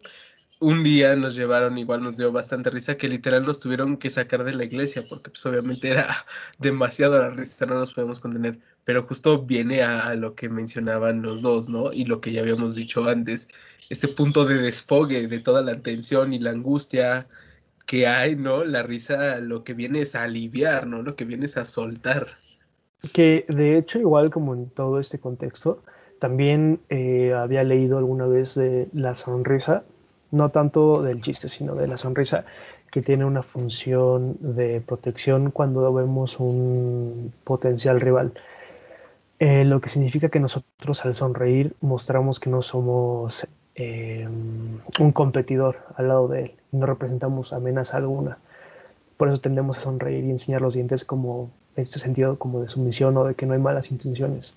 Un 0.61 0.83
día 0.83 1.15
nos 1.15 1.35
llevaron, 1.35 1.77
igual 1.77 2.03
nos 2.03 2.17
dio 2.17 2.33
bastante 2.33 2.69
risa, 2.69 2.97
que 2.97 3.07
literal 3.07 3.45
nos 3.45 3.61
tuvieron 3.61 3.95
que 3.95 4.09
sacar 4.09 4.43
de 4.43 4.53
la 4.53 4.65
iglesia, 4.65 5.05
porque 5.07 5.29
pues 5.29 5.45
obviamente 5.45 5.89
era 5.89 6.05
demasiado 6.59 7.17
la 7.17 7.29
risa, 7.29 7.65
no 7.65 7.75
nos 7.75 7.93
podemos 7.93 8.19
contener. 8.19 8.59
Pero 8.83 9.03
justo 9.03 9.43
viene 9.43 9.83
a, 9.83 10.13
lo 10.15 10.35
que 10.35 10.49
mencionaban 10.49 11.21
los 11.21 11.41
dos, 11.41 11.69
¿no? 11.69 11.93
Y 11.93 12.05
lo 12.05 12.19
que 12.19 12.33
ya 12.33 12.41
habíamos 12.41 12.75
dicho 12.75 13.05
antes, 13.05 13.47
este 13.89 14.09
punto 14.09 14.45
de 14.45 14.55
desfogue 14.55 15.27
de 15.27 15.39
toda 15.39 15.61
la 15.61 15.81
tensión 15.81 16.33
y 16.33 16.39
la 16.39 16.51
angustia 16.51 17.27
que 17.85 18.07
hay, 18.07 18.35
¿no? 18.35 18.65
La 18.65 18.83
risa 18.83 19.39
lo 19.39 19.63
que 19.63 19.73
viene 19.73 20.01
es 20.01 20.13
a 20.15 20.23
aliviar, 20.23 20.87
¿no? 20.87 21.01
Lo 21.01 21.15
que 21.15 21.25
viene 21.25 21.45
es 21.45 21.57
a 21.57 21.65
soltar. 21.65 22.27
Que 23.13 23.45
de 23.47 23.77
hecho, 23.77 23.97
igual 23.97 24.29
como 24.29 24.53
en 24.53 24.69
todo 24.69 24.99
este 24.99 25.19
contexto, 25.19 25.81
también 26.19 26.81
eh, 26.89 27.33
había 27.33 27.63
leído 27.63 27.97
alguna 27.97 28.27
vez 28.27 28.55
de 28.55 28.89
la 28.93 29.15
sonrisa, 29.15 29.85
no 30.31 30.49
tanto 30.49 31.01
del 31.01 31.21
chiste, 31.21 31.49
sino 31.49 31.75
de 31.75 31.87
la 31.87 31.97
sonrisa, 31.97 32.45
que 32.91 33.01
tiene 33.01 33.25
una 33.25 33.43
función 33.43 34.37
de 34.39 34.81
protección 34.81 35.51
cuando 35.51 35.93
vemos 35.93 36.39
un 36.39 37.33
potencial 37.43 38.01
rival. 38.01 38.33
Eh, 39.39 39.63
lo 39.63 39.79
que 39.79 39.89
significa 39.89 40.29
que 40.29 40.39
nosotros 40.39 41.05
al 41.05 41.15
sonreír 41.15 41.73
mostramos 41.81 42.39
que 42.39 42.49
no 42.49 42.61
somos 42.61 43.47
eh, 43.75 44.27
un 44.99 45.11
competidor 45.13 45.77
al 45.95 46.09
lado 46.09 46.27
de 46.27 46.41
él. 46.41 46.51
No 46.71 46.85
representamos 46.85 47.53
amenaza 47.53 47.97
alguna. 47.97 48.39
Por 49.17 49.29
eso 49.29 49.39
tendemos 49.39 49.77
a 49.77 49.81
sonreír 49.81 50.25
y 50.25 50.31
enseñar 50.31 50.61
los 50.61 50.73
dientes 50.73 51.05
como 51.05 51.51
en 51.75 51.83
este 51.83 51.99
sentido 51.99 52.37
como 52.37 52.61
de 52.61 52.67
sumisión 52.67 53.15
o 53.17 53.23
de 53.23 53.35
que 53.35 53.45
no 53.45 53.53
hay 53.53 53.59
malas 53.59 53.91
intenciones. 53.91 54.53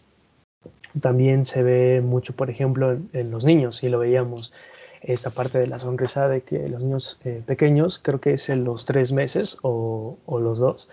También 1.01 1.47
se 1.47 1.63
ve 1.63 2.01
mucho, 2.01 2.35
por 2.35 2.51
ejemplo, 2.51 2.93
en, 2.93 3.09
en 3.13 3.31
los 3.31 3.45
niños, 3.45 3.83
y 3.83 3.89
lo 3.89 3.99
veíamos, 3.99 4.55
esta 5.03 5.31
parte 5.31 5.59
de 5.59 5.67
la 5.67 5.79
sonrisa 5.79 6.29
de 6.29 6.43
que 6.43 6.69
los 6.69 6.83
niños 6.83 7.19
eh, 7.25 7.43
pequeños, 7.45 8.01
creo 8.03 8.21
que 8.21 8.35
es 8.35 8.49
en 8.49 8.65
los 8.65 8.85
tres 8.85 9.13
meses 9.13 9.57
o, 9.63 10.19
o 10.27 10.41
los 10.41 10.59
dos, 10.59 10.89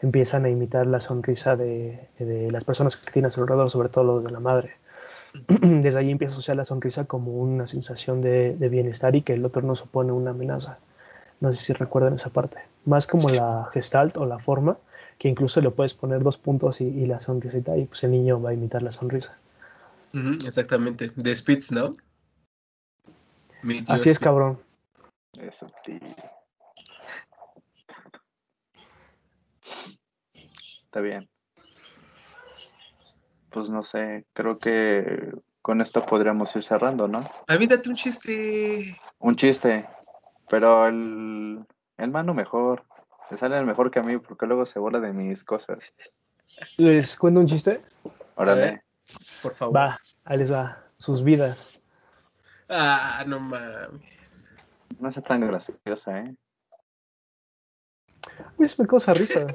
empiezan 0.00 0.44
a 0.44 0.50
imitar 0.50 0.86
la 0.86 1.00
sonrisa 1.00 1.56
de, 1.56 2.08
de, 2.18 2.50
las 2.50 2.64
personas 2.64 2.96
que 2.96 3.10
tienen 3.10 3.28
a 3.28 3.30
su 3.30 3.40
alrededor, 3.40 3.70
sobre 3.70 3.88
todo 3.88 4.04
los 4.04 4.24
de 4.24 4.30
la 4.30 4.40
madre. 4.40 4.76
Desde 5.48 5.98
allí 5.98 6.10
empieza 6.10 6.32
a 6.32 6.36
asociar 6.36 6.56
la 6.56 6.64
sonrisa 6.64 7.04
como 7.04 7.32
una 7.32 7.66
sensación 7.66 8.20
de, 8.20 8.56
de, 8.56 8.68
bienestar 8.68 9.16
y 9.16 9.22
que 9.22 9.34
el 9.34 9.44
otro 9.44 9.62
no 9.62 9.76
supone 9.76 10.12
una 10.12 10.30
amenaza. 10.30 10.78
No 11.40 11.52
sé 11.52 11.62
si 11.62 11.72
recuerdan 11.72 12.14
esa 12.14 12.30
parte. 12.30 12.58
Más 12.84 13.06
como 13.06 13.30
la 13.30 13.68
gestalt 13.72 14.16
o 14.16 14.26
la 14.26 14.38
forma, 14.38 14.78
que 15.18 15.28
incluso 15.28 15.60
le 15.60 15.70
puedes 15.70 15.94
poner 15.94 16.22
dos 16.22 16.38
puntos 16.38 16.80
y, 16.80 16.84
y 16.84 17.06
la 17.06 17.20
sonrisita 17.20 17.76
y 17.76 17.86
pues 17.86 18.02
el 18.04 18.12
niño 18.12 18.40
va 18.40 18.50
a 18.50 18.54
imitar 18.54 18.82
la 18.82 18.92
sonrisa. 18.92 19.36
Exactamente. 20.46 21.10
De 21.16 21.34
Spitz, 21.34 21.72
¿no? 21.72 21.96
Así 23.88 24.10
es, 24.10 24.18
cabrón. 24.18 24.62
Eso, 25.32 25.66
tío. 25.84 25.98
Está 30.84 31.00
bien. 31.00 31.28
Pues 33.50 33.68
no 33.68 33.82
sé, 33.82 34.26
creo 34.32 34.58
que 34.58 35.32
con 35.62 35.80
esto 35.80 36.04
podríamos 36.04 36.54
ir 36.56 36.62
cerrando, 36.62 37.08
¿no? 37.08 37.24
A 37.46 37.56
mí 37.56 37.66
date 37.66 37.88
un 37.88 37.96
chiste. 37.96 38.96
Un 39.18 39.36
chiste, 39.36 39.86
pero 40.48 40.86
el, 40.86 41.64
el 41.96 42.10
mano 42.10 42.34
mejor. 42.34 42.84
Se 43.28 43.38
sale 43.38 43.56
el 43.58 43.64
mejor 43.64 43.90
que 43.90 44.00
a 44.00 44.02
mí 44.02 44.18
porque 44.18 44.46
luego 44.46 44.66
se 44.66 44.78
burla 44.78 45.00
de 45.00 45.12
mis 45.12 45.42
cosas. 45.42 45.78
¿Les 46.76 47.16
cuento 47.16 47.40
un 47.40 47.46
chiste? 47.46 47.82
Órale. 48.34 48.80
Por 49.42 49.54
favor. 49.54 49.76
Va, 49.76 50.00
ahí 50.24 50.38
les 50.38 50.52
va. 50.52 50.84
Sus 50.98 51.24
vidas. 51.24 51.73
Ah, 52.68 53.24
no 53.26 53.40
mames. 53.40 54.54
No 54.98 55.08
es 55.08 55.22
tan 55.22 55.40
graciosa, 55.40 56.20
¿eh? 56.20 56.36
A 58.38 58.52
mí 58.58 58.66
me 58.78 58.86
causa 58.86 59.12
risa. 59.12 59.40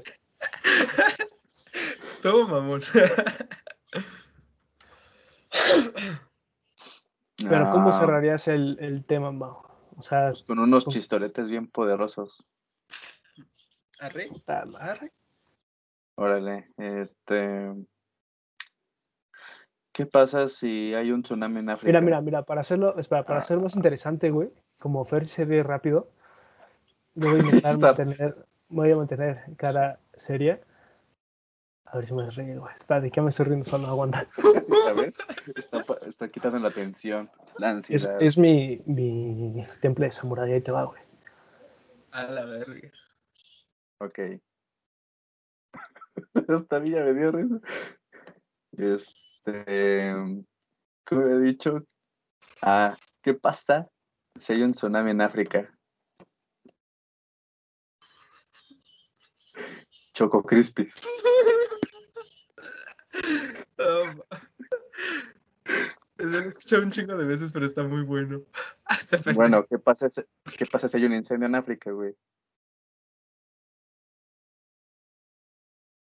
Estuvo 2.12 2.48
mamón. 2.48 2.82
Pero 7.38 7.66
no. 7.66 7.72
¿cómo 7.72 7.98
cerrarías 7.98 8.48
el, 8.48 8.78
el 8.80 9.06
tema, 9.06 9.32
Mao? 9.32 9.66
O 9.96 10.02
sea, 10.02 10.30
pues 10.30 10.44
con 10.44 10.60
unos 10.60 10.88
chistoretes 10.88 11.50
bien 11.50 11.68
poderosos. 11.68 12.46
Arre. 14.00 14.30
Arre. 14.48 15.12
Órale, 16.16 16.70
este. 16.78 17.74
¿Qué 20.00 20.06
pasa 20.06 20.48
si 20.48 20.94
hay 20.94 21.12
un 21.12 21.24
tsunami 21.24 21.60
en 21.60 21.72
África? 21.72 21.88
Mira, 21.88 22.00
mira, 22.00 22.22
mira, 22.22 22.44
para 22.44 22.62
hacerlo, 22.62 22.98
espera, 22.98 23.26
para 23.26 23.40
ah. 23.40 23.42
hacerlo 23.42 23.64
más 23.64 23.76
interesante, 23.76 24.30
güey, 24.32 24.50
como 24.78 25.04
Fer 25.04 25.28
se 25.28 25.44
ve 25.44 25.62
rápido, 25.62 26.10
yo 27.16 27.32
voy 27.32 27.42
a 27.42 27.44
intentar 27.44 27.78
mantener, 27.78 28.46
voy 28.70 28.92
a 28.92 28.96
mantener 28.96 29.44
cara 29.58 30.00
seria. 30.18 30.62
A 31.84 31.98
ver 31.98 32.08
si 32.08 32.14
me 32.14 32.30
río, 32.30 32.62
güey. 32.62 32.74
Espera, 32.76 33.02
¿de 33.02 33.12
qué 33.12 33.22
me 33.22 33.32
estoy 33.32 33.48
riendo 33.48 33.70
solo? 33.70 33.88
Aguanta. 33.88 34.26
¿Sabes? 34.86 35.18
Está, 35.54 35.84
está 36.08 36.30
quitando 36.30 36.60
la 36.60 36.70
tensión, 36.70 37.30
la 37.58 37.72
ansiedad. 37.72 38.22
Es, 38.22 38.38
es 38.38 38.38
mi, 38.38 38.82
mi 38.86 39.66
temple 39.82 40.06
de 40.06 40.12
samurái, 40.14 40.54
ahí 40.54 40.62
te 40.62 40.72
va, 40.72 40.86
güey. 40.86 41.02
A 42.12 42.24
la 42.24 42.46
verga. 42.46 42.88
Ok. 43.98 44.20
Esta 46.48 46.80
villa 46.80 47.04
me 47.04 47.14
dio 47.16 47.32
risa. 47.34 47.60
Este. 48.78 49.20
¿Cómo 49.46 51.22
he 51.22 51.40
dicho? 51.40 51.86
Ah, 52.62 52.96
¿qué 53.22 53.34
pasa 53.34 53.88
si 54.40 54.54
hay 54.54 54.64
un 54.64 54.74
tsunami 54.74 55.12
en 55.12 55.22
África? 55.22 55.74
Choco 60.14 60.44
Crispy. 60.44 60.90
Um, 63.78 64.22
lo 66.18 66.40
he 66.40 66.48
escuchado 66.48 66.84
un 66.84 66.92
chingo 66.92 67.16
de 67.16 67.26
veces, 67.26 67.52
pero 67.52 67.66
está 67.66 67.84
muy 67.84 68.04
bueno. 68.04 68.42
bueno, 69.36 69.66
¿qué 69.66 69.80
pasa, 69.80 70.10
si, 70.10 70.22
¿qué 70.58 70.66
pasa 70.66 70.90
si 70.90 70.98
hay 70.98 71.06
un 71.06 71.14
incendio 71.14 71.48
en 71.48 71.56
África, 71.56 71.92
güey? 71.92 72.14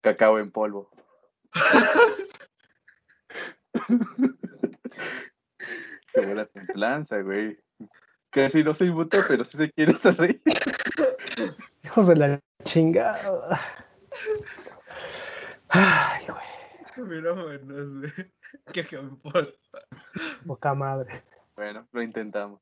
Cacao 0.02 0.40
en 0.40 0.52
polvo. 0.52 0.90
Qué 6.14 6.22
buena 6.26 6.46
templanza, 6.46 7.22
güey. 7.22 7.58
Casi 8.30 8.64
no 8.64 8.74
se 8.74 8.86
inmutó, 8.86 9.18
pero 9.30 9.46
sí 9.46 9.58
se 9.58 9.72
quiere 9.72 9.94
estar 9.94 10.18
reír. 10.18 10.42
Hijos 11.84 12.08
de 12.08 12.16
la 12.16 12.42
chingada. 12.66 13.62
Ay, 15.70 16.26
güey. 16.28 17.08
Mira, 17.08 17.34
buenos, 17.34 18.00
güey. 18.00 18.12
Cacao 18.74 19.02
en 19.02 19.18
polvo. 19.18 19.52
Boca 20.44 20.74
madre. 20.74 21.24
Bueno, 21.56 21.88
lo 21.92 22.02
intentamos. 22.02 22.62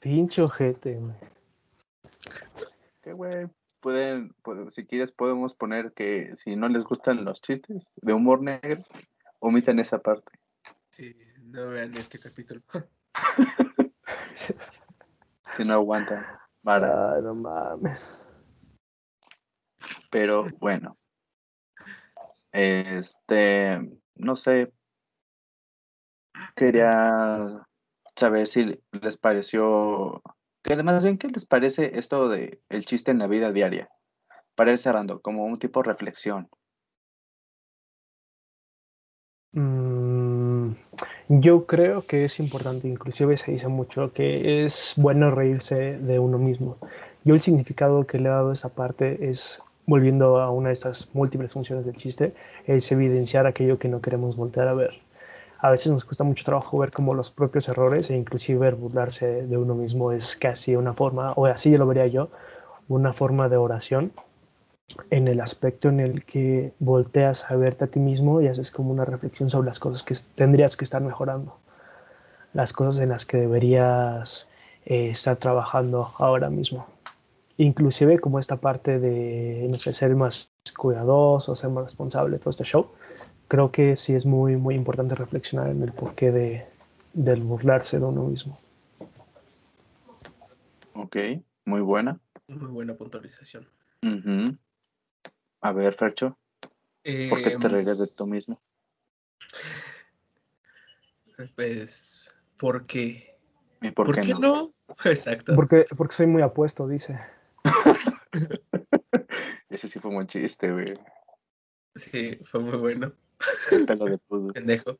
Pincho 0.00 0.44
ojete, 0.44 0.94
güey. 0.96 1.14
Qué 3.02 3.12
güey 3.12 3.48
pueden, 3.82 4.34
si 4.70 4.86
quieres, 4.86 5.12
podemos 5.12 5.54
poner 5.54 5.92
que 5.92 6.34
si 6.36 6.56
no 6.56 6.68
les 6.68 6.84
gustan 6.84 7.24
los 7.24 7.42
chistes 7.42 7.92
de 7.96 8.14
humor 8.14 8.40
negro, 8.40 8.82
omiten 9.42 9.78
esa 9.78 9.98
parte. 9.98 10.32
Sí, 10.90 11.14
no 11.42 11.68
vean 11.70 11.94
este 11.96 12.18
capítulo. 12.18 12.62
si 15.56 15.64
no 15.64 15.74
aguantan. 15.74 16.24
Para. 16.62 17.14
Ay, 17.14 17.22
no 17.22 17.34
mames. 17.34 18.24
Pero 20.10 20.44
bueno. 20.60 20.96
Este, 22.52 23.80
no 24.14 24.36
sé. 24.36 24.72
Quería 26.56 27.66
saber 28.16 28.46
si 28.46 28.80
les 28.92 29.16
pareció 29.16 30.22
que 30.62 30.74
además 30.74 31.02
bien, 31.02 31.18
¿qué 31.18 31.28
les 31.28 31.44
parece 31.44 31.98
esto 31.98 32.28
de 32.28 32.62
el 32.68 32.84
chiste 32.84 33.10
en 33.10 33.18
la 33.18 33.26
vida 33.26 33.52
diaria? 33.52 33.90
Para 34.54 34.72
ir 34.72 34.78
cerrando, 34.78 35.20
como 35.20 35.44
un 35.44 35.58
tipo 35.58 35.82
de 35.82 35.88
reflexión. 35.88 36.48
Mm, 39.52 40.72
yo 41.28 41.66
creo 41.66 42.06
que 42.06 42.24
es 42.24 42.40
importante, 42.40 42.88
inclusive 42.88 43.36
se 43.36 43.52
dice 43.52 43.68
mucho, 43.68 44.12
que 44.12 44.64
es 44.64 44.94
bueno 44.96 45.30
reírse 45.30 45.98
de 45.98 46.18
uno 46.18 46.38
mismo. 46.38 46.76
Yo 47.24 47.34
el 47.34 47.40
significado 47.42 48.06
que 48.06 48.18
le 48.18 48.28
he 48.28 48.32
dado 48.32 48.50
a 48.50 48.54
esa 48.54 48.70
parte 48.70 49.30
es, 49.30 49.60
volviendo 49.86 50.40
a 50.40 50.50
una 50.50 50.68
de 50.68 50.74
estas 50.74 51.08
múltiples 51.12 51.52
funciones 51.52 51.84
del 51.86 51.96
chiste, 51.96 52.34
es 52.66 52.90
evidenciar 52.92 53.46
aquello 53.46 53.78
que 53.78 53.88
no 53.88 54.00
queremos 54.00 54.36
voltear 54.36 54.68
a 54.68 54.74
ver 54.74 55.00
a 55.62 55.70
veces 55.70 55.92
nos 55.92 56.04
cuesta 56.04 56.24
mucho 56.24 56.44
trabajo 56.44 56.76
ver 56.78 56.90
como 56.90 57.14
los 57.14 57.30
propios 57.30 57.68
errores 57.68 58.10
e 58.10 58.16
inclusive 58.16 58.72
burlarse 58.72 59.46
de 59.46 59.56
uno 59.56 59.76
mismo 59.76 60.10
es 60.10 60.36
casi 60.36 60.74
una 60.74 60.92
forma, 60.92 61.32
o 61.36 61.46
así 61.46 61.76
lo 61.76 61.86
vería 61.86 62.08
yo, 62.08 62.30
una 62.88 63.12
forma 63.12 63.48
de 63.48 63.56
oración 63.56 64.12
en 65.10 65.28
el 65.28 65.40
aspecto 65.40 65.88
en 65.88 66.00
el 66.00 66.24
que 66.24 66.72
volteas 66.78 67.50
a 67.50 67.56
verte 67.56 67.84
a 67.84 67.86
ti 67.88 68.00
mismo 68.00 68.40
y 68.40 68.48
haces 68.48 68.70
como 68.70 68.90
una 68.90 69.04
reflexión 69.04 69.50
sobre 69.50 69.68
las 69.68 69.78
cosas 69.78 70.02
que 70.02 70.16
tendrías 70.34 70.76
que 70.76 70.84
estar 70.84 71.02
mejorando, 71.02 71.58
las 72.52 72.72
cosas 72.72 73.00
en 73.02 73.10
las 73.10 73.24
que 73.24 73.38
deberías 73.38 74.48
eh, 74.84 75.10
estar 75.10 75.36
trabajando 75.36 76.12
ahora 76.18 76.50
mismo. 76.50 76.86
Inclusive 77.56 78.18
como 78.18 78.38
esta 78.38 78.56
parte 78.56 78.98
de, 78.98 79.66
no 79.70 79.74
sé, 79.74 79.94
ser 79.94 80.14
más 80.16 80.50
cuidadoso, 80.76 81.54
ser 81.54 81.70
más 81.70 81.84
responsable, 81.84 82.38
todo 82.38 82.50
este 82.50 82.64
show, 82.64 82.90
creo 83.48 83.70
que 83.70 83.96
sí 83.96 84.14
es 84.14 84.24
muy, 84.24 84.56
muy 84.56 84.74
importante 84.74 85.14
reflexionar 85.14 85.68
en 85.68 85.82
el 85.82 85.92
porqué 85.92 86.32
de, 86.32 86.66
del 87.12 87.42
burlarse 87.42 87.98
de 87.98 88.04
uno 88.04 88.24
mismo. 88.24 88.58
Ok, 90.94 91.16
muy 91.64 91.80
buena. 91.80 92.18
Muy 92.48 92.70
buena 92.70 92.94
puntualización. 92.94 93.66
Uh 94.02 94.08
-huh. 94.08 94.58
A 95.62 95.72
ver, 95.72 95.94
Fercho, 95.94 96.36
eh, 97.04 97.28
¿por 97.30 97.42
qué 97.42 97.56
te 97.56 97.68
regas 97.68 97.98
de 97.98 98.08
tú 98.08 98.26
mismo? 98.26 98.60
Pues, 101.54 102.36
porque... 102.58 103.38
¿Y 103.80 103.90
por, 103.92 104.06
¿Por 104.06 104.16
qué, 104.16 104.22
qué 104.22 104.34
no? 104.34 104.40
no? 104.40 104.70
Exacto. 105.04 105.54
Porque, 105.54 105.86
porque 105.96 106.16
soy 106.16 106.26
muy 106.26 106.42
apuesto, 106.42 106.88
dice. 106.88 107.18
Ese 109.70 109.88
sí 109.88 110.00
fue 110.00 110.10
un 110.10 110.16
buen 110.16 110.26
chiste, 110.26 110.70
güey. 110.70 110.98
Sí, 111.94 112.38
fue 112.42 112.60
muy 112.60 112.76
bueno. 112.76 113.12
Pelo 113.86 114.06
de 114.06 114.18
pudo. 114.18 114.48
Pendejo. 114.52 114.98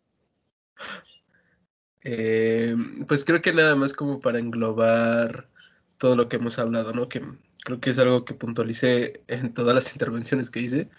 Eh, 2.05 2.75
pues 3.07 3.25
creo 3.25 3.43
que 3.43 3.53
nada 3.53 3.77
más 3.77 3.95
como 3.95 4.21
para 4.21 4.39
englobar 4.39 5.49
todo 5.99 6.17
lo 6.17 6.29
que 6.29 6.37
hemos 6.37 6.59
hablado, 6.59 6.93
¿no? 6.93 7.09
Que 7.09 7.23
creo 7.65 7.81
que 7.81 7.91
es 7.91 7.99
algo 7.99 8.25
que 8.25 8.35
puntualicé 8.35 9.23
en 9.29 9.55
todas 9.55 9.75
las 9.75 9.93
intervenciones 9.95 10.51
que 10.51 10.61
hice, 10.61 10.91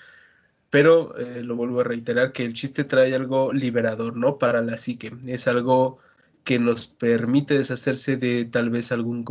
pero 0.70 1.16
eh, 1.18 1.44
lo 1.44 1.56
vuelvo 1.56 1.82
a 1.82 1.84
reiterar 1.84 2.32
que 2.34 2.46
el 2.46 2.54
chiste 2.54 2.84
trae 2.84 3.14
algo 3.16 3.54
liberador, 3.54 4.18
¿no? 4.18 4.40
Para 4.40 4.62
la 4.62 4.78
psique. 4.78 5.14
Es 5.28 5.48
algo 5.48 6.00
que 6.44 6.60
nos 6.60 6.88
permite 6.88 7.58
deshacerse 7.58 8.18
de 8.18 8.46
tal 8.46 8.70
vez 8.70 8.92
algún 8.92 9.24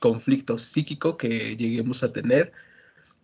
conflicto 0.00 0.58
psíquico 0.58 1.16
que 1.16 1.56
lleguemos 1.56 2.02
a 2.02 2.12
tener, 2.12 2.52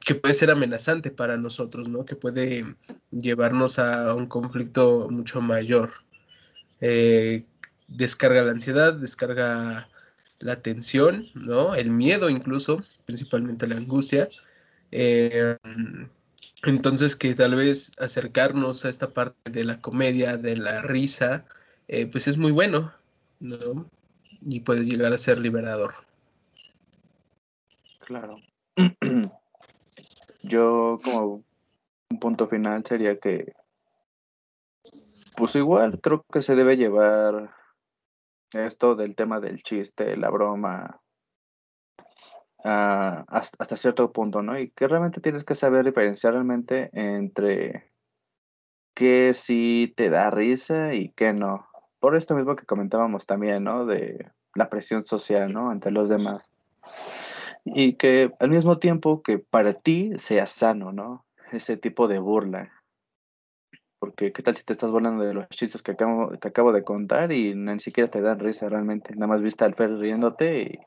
que 0.01 0.15
puede 0.15 0.35
ser 0.35 0.51
amenazante 0.51 1.11
para 1.11 1.37
nosotros, 1.39 1.89
¿no? 1.89 2.05
Que 2.05 2.17
puede 2.17 2.77
llevarnos 3.11 3.79
a 3.79 4.15
un 4.15 4.27
conflicto 4.27 5.09
mucho 5.11 5.41
mayor. 5.41 5.93
Eh, 6.81 7.47
descarga 7.89 8.43
la 8.43 8.53
ansiedad, 8.53 8.95
descarga 8.95 9.89
la 10.45 10.61
tensión, 10.61 11.27
¿no? 11.35 11.75
El 11.75 11.91
miedo 11.91 12.29
incluso, 12.29 12.83
principalmente 13.07 13.67
la 13.67 13.77
angustia. 13.77 14.29
Eh, 14.93 15.57
entonces 16.65 17.17
que 17.17 17.35
tal 17.35 17.55
vez 17.55 17.93
acercarnos 17.99 18.85
a 18.85 18.91
esta 18.91 19.15
parte 19.15 19.51
de 19.51 19.65
la 19.65 19.81
comedia, 19.81 20.37
de 20.37 20.57
la 20.57 20.83
risa, 20.83 21.47
eh, 21.89 22.07
pues 22.07 22.29
es 22.29 22.37
muy 22.37 22.53
bueno, 22.53 22.93
¿no? 23.41 23.89
Y 24.43 24.61
puede 24.61 24.85
llegar 24.85 25.15
a 25.15 25.19
ser 25.19 25.39
liberador. 25.39 25.95
Claro. 28.01 28.37
Yo 30.43 31.01
como 31.03 31.43
un 32.11 32.21
punto 32.21 32.49
final 32.49 32.85
sería 32.87 33.19
que, 33.19 33.55
pues 35.39 35.55
igual 35.55 36.01
creo 36.03 36.23
que 36.31 36.43
se 36.43 36.55
debe 36.55 36.77
llevar 36.77 37.64
esto 38.55 38.95
del 38.95 39.15
tema 39.15 39.41
del 39.41 39.63
chiste, 39.63 40.17
la 40.17 40.31
broma, 40.31 41.01
ah, 42.65 43.25
hasta, 43.29 43.77
cierto 43.77 44.13
punto, 44.13 44.43
¿no? 44.43 44.59
Y 44.59 44.71
que 44.71 44.89
realmente 44.89 45.21
tienes 45.21 45.45
que 45.45 45.55
saber 45.55 45.85
diferenciar 45.85 46.35
realmente 46.35 46.91
entre 46.93 47.91
qué 48.95 49.33
sí 49.35 49.93
te 49.97 50.11
da 50.11 50.31
risa 50.31 50.95
y 50.95 51.11
qué 51.11 51.33
no. 51.33 51.67
Por 51.99 52.17
esto 52.17 52.35
mismo 52.35 52.57
que 52.57 52.67
comentábamos 52.67 53.27
también, 53.27 53.65
¿no? 53.65 53.87
De 53.87 54.31
la 54.55 54.69
presión 54.69 55.05
social, 55.05 55.53
¿no? 55.53 55.73
Entre 55.73 55.91
los 55.91 56.09
demás. 56.09 56.49
Y 57.65 57.95
que 57.95 58.31
al 58.39 58.51
mismo 58.51 58.79
tiempo 58.79 59.23
que 59.23 59.39
para 59.39 59.75
ti 59.75 60.13
sea 60.19 60.47
sano, 60.47 60.93
¿no? 60.93 61.25
Ese 61.51 61.77
tipo 61.77 62.09
de 62.09 62.19
burla 62.19 62.84
porque 64.05 64.35
qué 64.35 64.43
tal 64.43 64.55
si 64.55 64.65
te 64.65 64.75
estás 64.75 64.91
burlando 64.91 65.25
de 65.25 65.33
los 65.33 65.49
chistes 65.49 65.83
que 65.83 65.93
acabo, 65.93 66.39
que 66.39 66.49
acabo 66.49 66.75
de 66.75 66.85
contar 66.85 67.33
y 67.33 67.55
ni 67.55 67.81
siquiera 67.81 68.11
te 68.11 68.21
dan 68.21 68.39
risa 68.39 68.69
realmente. 68.69 69.15
Nada 69.15 69.29
más 69.29 69.41
viste 69.41 69.65
al 69.65 69.75
Fer 69.75 69.97
riéndote 69.97 70.61
y, 70.61 70.79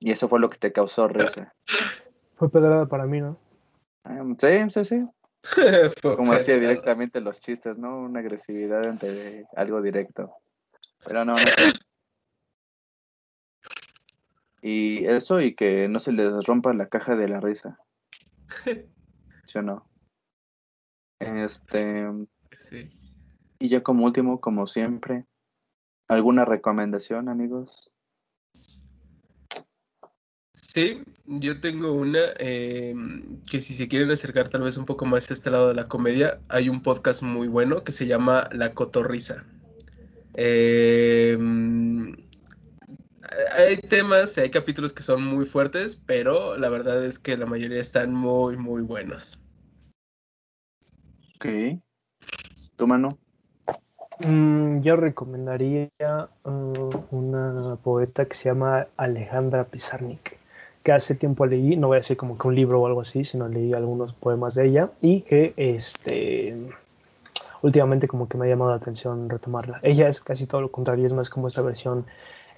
y 0.00 0.10
eso 0.10 0.26
fue 0.26 0.40
lo 0.40 0.48
que 0.48 0.56
te 0.56 0.72
causó 0.72 1.08
risa. 1.08 1.52
Fue 2.36 2.50
pedrada 2.50 2.86
para 2.86 3.04
mí, 3.04 3.20
¿no? 3.20 3.38
Ah, 4.04 4.24
sí, 4.40 4.70
sí, 4.70 4.84
sí. 4.86 5.06
Como 6.16 6.32
decía 6.32 6.58
directamente 6.58 7.20
los 7.20 7.38
chistes, 7.40 7.76
¿no? 7.76 7.98
Una 7.98 8.20
agresividad 8.20 8.84
entre 8.84 9.44
algo 9.54 9.82
directo. 9.82 10.32
Pero 11.04 11.26
no, 11.26 11.34
no. 11.34 11.40
Y 14.62 15.04
eso 15.04 15.38
y 15.42 15.54
que 15.54 15.86
no 15.88 16.00
se 16.00 16.12
les 16.12 16.32
rompa 16.46 16.72
la 16.72 16.88
caja 16.88 17.14
de 17.14 17.28
la 17.28 17.40
risa. 17.40 17.78
¿Sí 19.46 19.58
o 19.58 19.62
no? 19.62 19.86
Este. 21.24 22.06
Y 23.58 23.68
ya 23.68 23.82
como 23.82 24.04
último, 24.04 24.40
como 24.40 24.66
siempre, 24.66 25.24
¿alguna 26.08 26.44
recomendación, 26.44 27.28
amigos? 27.28 27.90
Sí, 30.52 31.02
yo 31.26 31.60
tengo 31.60 31.92
una 31.92 32.18
em, 32.38 33.40
que 33.48 33.60
si 33.60 33.74
se 33.74 33.88
quieren 33.88 34.10
acercar 34.10 34.48
tal 34.48 34.62
vez 34.62 34.76
un 34.76 34.84
poco 34.84 35.06
más 35.06 35.30
a 35.30 35.34
este 35.34 35.50
lado 35.50 35.68
de 35.68 35.74
la 35.74 35.86
comedia, 35.86 36.40
hay 36.48 36.68
un 36.68 36.82
podcast 36.82 37.22
muy 37.22 37.48
bueno 37.48 37.84
que 37.84 37.92
se 37.92 38.06
llama 38.06 38.48
La 38.52 38.74
Cotorrisa. 38.74 39.46
Em, 40.34 42.16
hay 43.56 43.76
temas, 43.88 44.36
hay 44.36 44.50
capítulos 44.50 44.92
que 44.92 45.02
son 45.02 45.24
muy 45.24 45.46
fuertes, 45.46 45.96
pero 45.96 46.58
la 46.58 46.68
verdad 46.68 47.04
es 47.04 47.18
que 47.18 47.36
la 47.36 47.46
mayoría 47.46 47.80
están 47.80 48.12
muy, 48.12 48.56
muy 48.56 48.82
buenos. 48.82 49.43
Ok. 51.44 51.78
¿Tu 52.76 52.86
mano? 52.86 53.18
Mm, 54.20 54.80
yo 54.80 54.96
recomendaría 54.96 55.90
uh, 56.44 56.90
una 57.10 57.76
poeta 57.82 58.24
que 58.24 58.34
se 58.34 58.44
llama 58.44 58.86
Alejandra 58.96 59.64
Pizarnik, 59.64 60.38
que 60.82 60.92
hace 60.92 61.14
tiempo 61.14 61.44
leí, 61.44 61.76
no 61.76 61.88
voy 61.88 61.96
a 61.96 62.00
decir 62.00 62.16
como 62.16 62.38
que 62.38 62.48
un 62.48 62.54
libro 62.54 62.80
o 62.80 62.86
algo 62.86 63.02
así, 63.02 63.24
sino 63.24 63.46
leí 63.46 63.74
algunos 63.74 64.14
poemas 64.14 64.54
de 64.54 64.68
ella 64.68 64.90
y 65.02 65.20
que 65.20 65.52
este 65.58 66.56
últimamente 67.60 68.08
como 68.08 68.26
que 68.26 68.38
me 68.38 68.46
ha 68.46 68.48
llamado 68.48 68.70
la 68.70 68.78
atención 68.78 69.28
retomarla. 69.28 69.80
Ella 69.82 70.08
es 70.08 70.22
casi 70.22 70.46
todo 70.46 70.62
lo 70.62 70.70
contrario, 70.70 71.04
es 71.04 71.12
más 71.12 71.28
como 71.28 71.48
esta 71.48 71.60
versión 71.60 72.06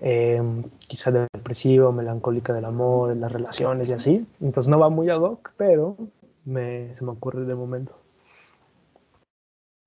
eh, 0.01 0.41
quizá 0.78 1.11
depresiva, 1.11 1.91
melancólica 1.91 2.53
del 2.53 2.64
amor, 2.64 3.09
de 3.09 3.16
las 3.16 3.32
relaciones 3.32 3.89
y 3.89 3.95
así. 3.95 4.26
Entonces 4.41 4.70
no 4.70 4.78
va 4.78 4.91
muy 4.91 5.11
ad 5.11 5.20
hoc, 5.20 5.53
pero 5.57 5.97
me, 6.45 6.95
se 6.95 7.05
me 7.05 7.11
ocurre 7.11 7.45
de 7.45 7.55
momento. 7.57 8.05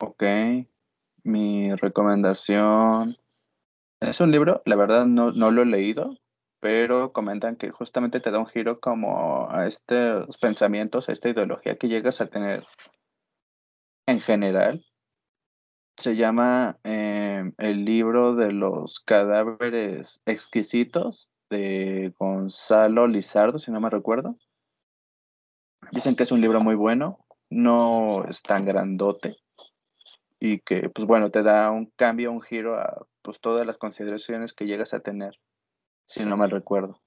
Ok, 0.01 0.23
mi 1.23 1.75
recomendación 1.75 3.17
es 3.99 4.21
un 4.21 4.31
libro, 4.31 4.61
la 4.65 4.77
verdad 4.77 5.05
no, 5.05 5.31
no 5.31 5.51
lo 5.51 5.63
he 5.63 5.65
leído, 5.65 6.17
pero 6.61 7.11
comentan 7.11 7.57
que 7.57 7.71
justamente 7.71 8.21
te 8.21 8.31
da 8.31 8.39
un 8.39 8.47
giro 8.47 8.79
como 8.79 9.49
a 9.51 9.67
estos 9.67 10.37
pensamientos, 10.37 11.09
a 11.09 11.11
esta 11.11 11.29
ideología 11.29 11.77
que 11.77 11.89
llegas 11.89 12.21
a 12.21 12.27
tener 12.27 12.65
en 14.07 14.21
general. 14.21 14.85
Se 15.97 16.15
llama 16.15 16.79
em, 16.83 17.53
el 17.57 17.83
libro 17.83 18.35
de 18.35 18.53
los 18.53 19.01
cadáveres 19.01 20.21
exquisitos 20.25 21.29
de 21.49 22.13
Gonzalo 22.17 23.07
Lizardo, 23.07 23.59
si 23.59 23.69
no 23.69 23.81
me 23.81 23.89
recuerdo. 23.89 24.37
Dicen 25.91 26.15
que 26.15 26.23
es 26.23 26.31
un 26.31 26.39
libro 26.39 26.61
muy 26.61 26.75
bueno, 26.75 27.19
no 27.49 28.23
es 28.29 28.41
tan 28.41 28.65
grandote, 28.65 29.37
y 30.39 30.59
que, 30.59 30.89
pues 30.89 31.05
bueno, 31.05 31.31
te 31.31 31.43
da 31.43 31.71
un 31.71 31.87
cambio, 31.95 32.31
un 32.31 32.41
giro 32.41 32.79
a 32.79 33.05
pues 33.21 33.39
todas 33.39 33.65
las 33.65 33.77
consideraciones 33.77 34.53
que 34.53 34.65
llegas 34.65 34.93
a 34.93 35.01
tener, 35.01 35.39
si 36.07 36.23
no 36.23 36.37
mal 36.37 36.51
recuerdo. 36.51 37.01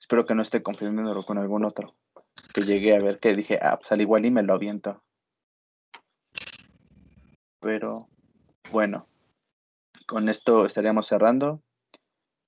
Espero 0.00 0.26
que 0.26 0.34
no 0.34 0.42
esté 0.42 0.62
confundiéndolo 0.62 1.24
con 1.24 1.38
algún 1.38 1.64
otro 1.64 1.96
que 2.54 2.62
llegué 2.62 2.94
a 2.94 2.98
ver 2.98 3.18
que 3.18 3.34
dije, 3.34 3.58
ah, 3.60 3.78
pues 3.78 3.90
al 3.92 4.00
igual 4.00 4.24
y 4.24 4.30
me 4.30 4.42
lo 4.42 4.54
aviento. 4.54 5.02
Pero 7.60 8.08
bueno, 8.70 9.06
con 10.06 10.28
esto 10.28 10.66
estaríamos 10.66 11.06
cerrando. 11.06 11.62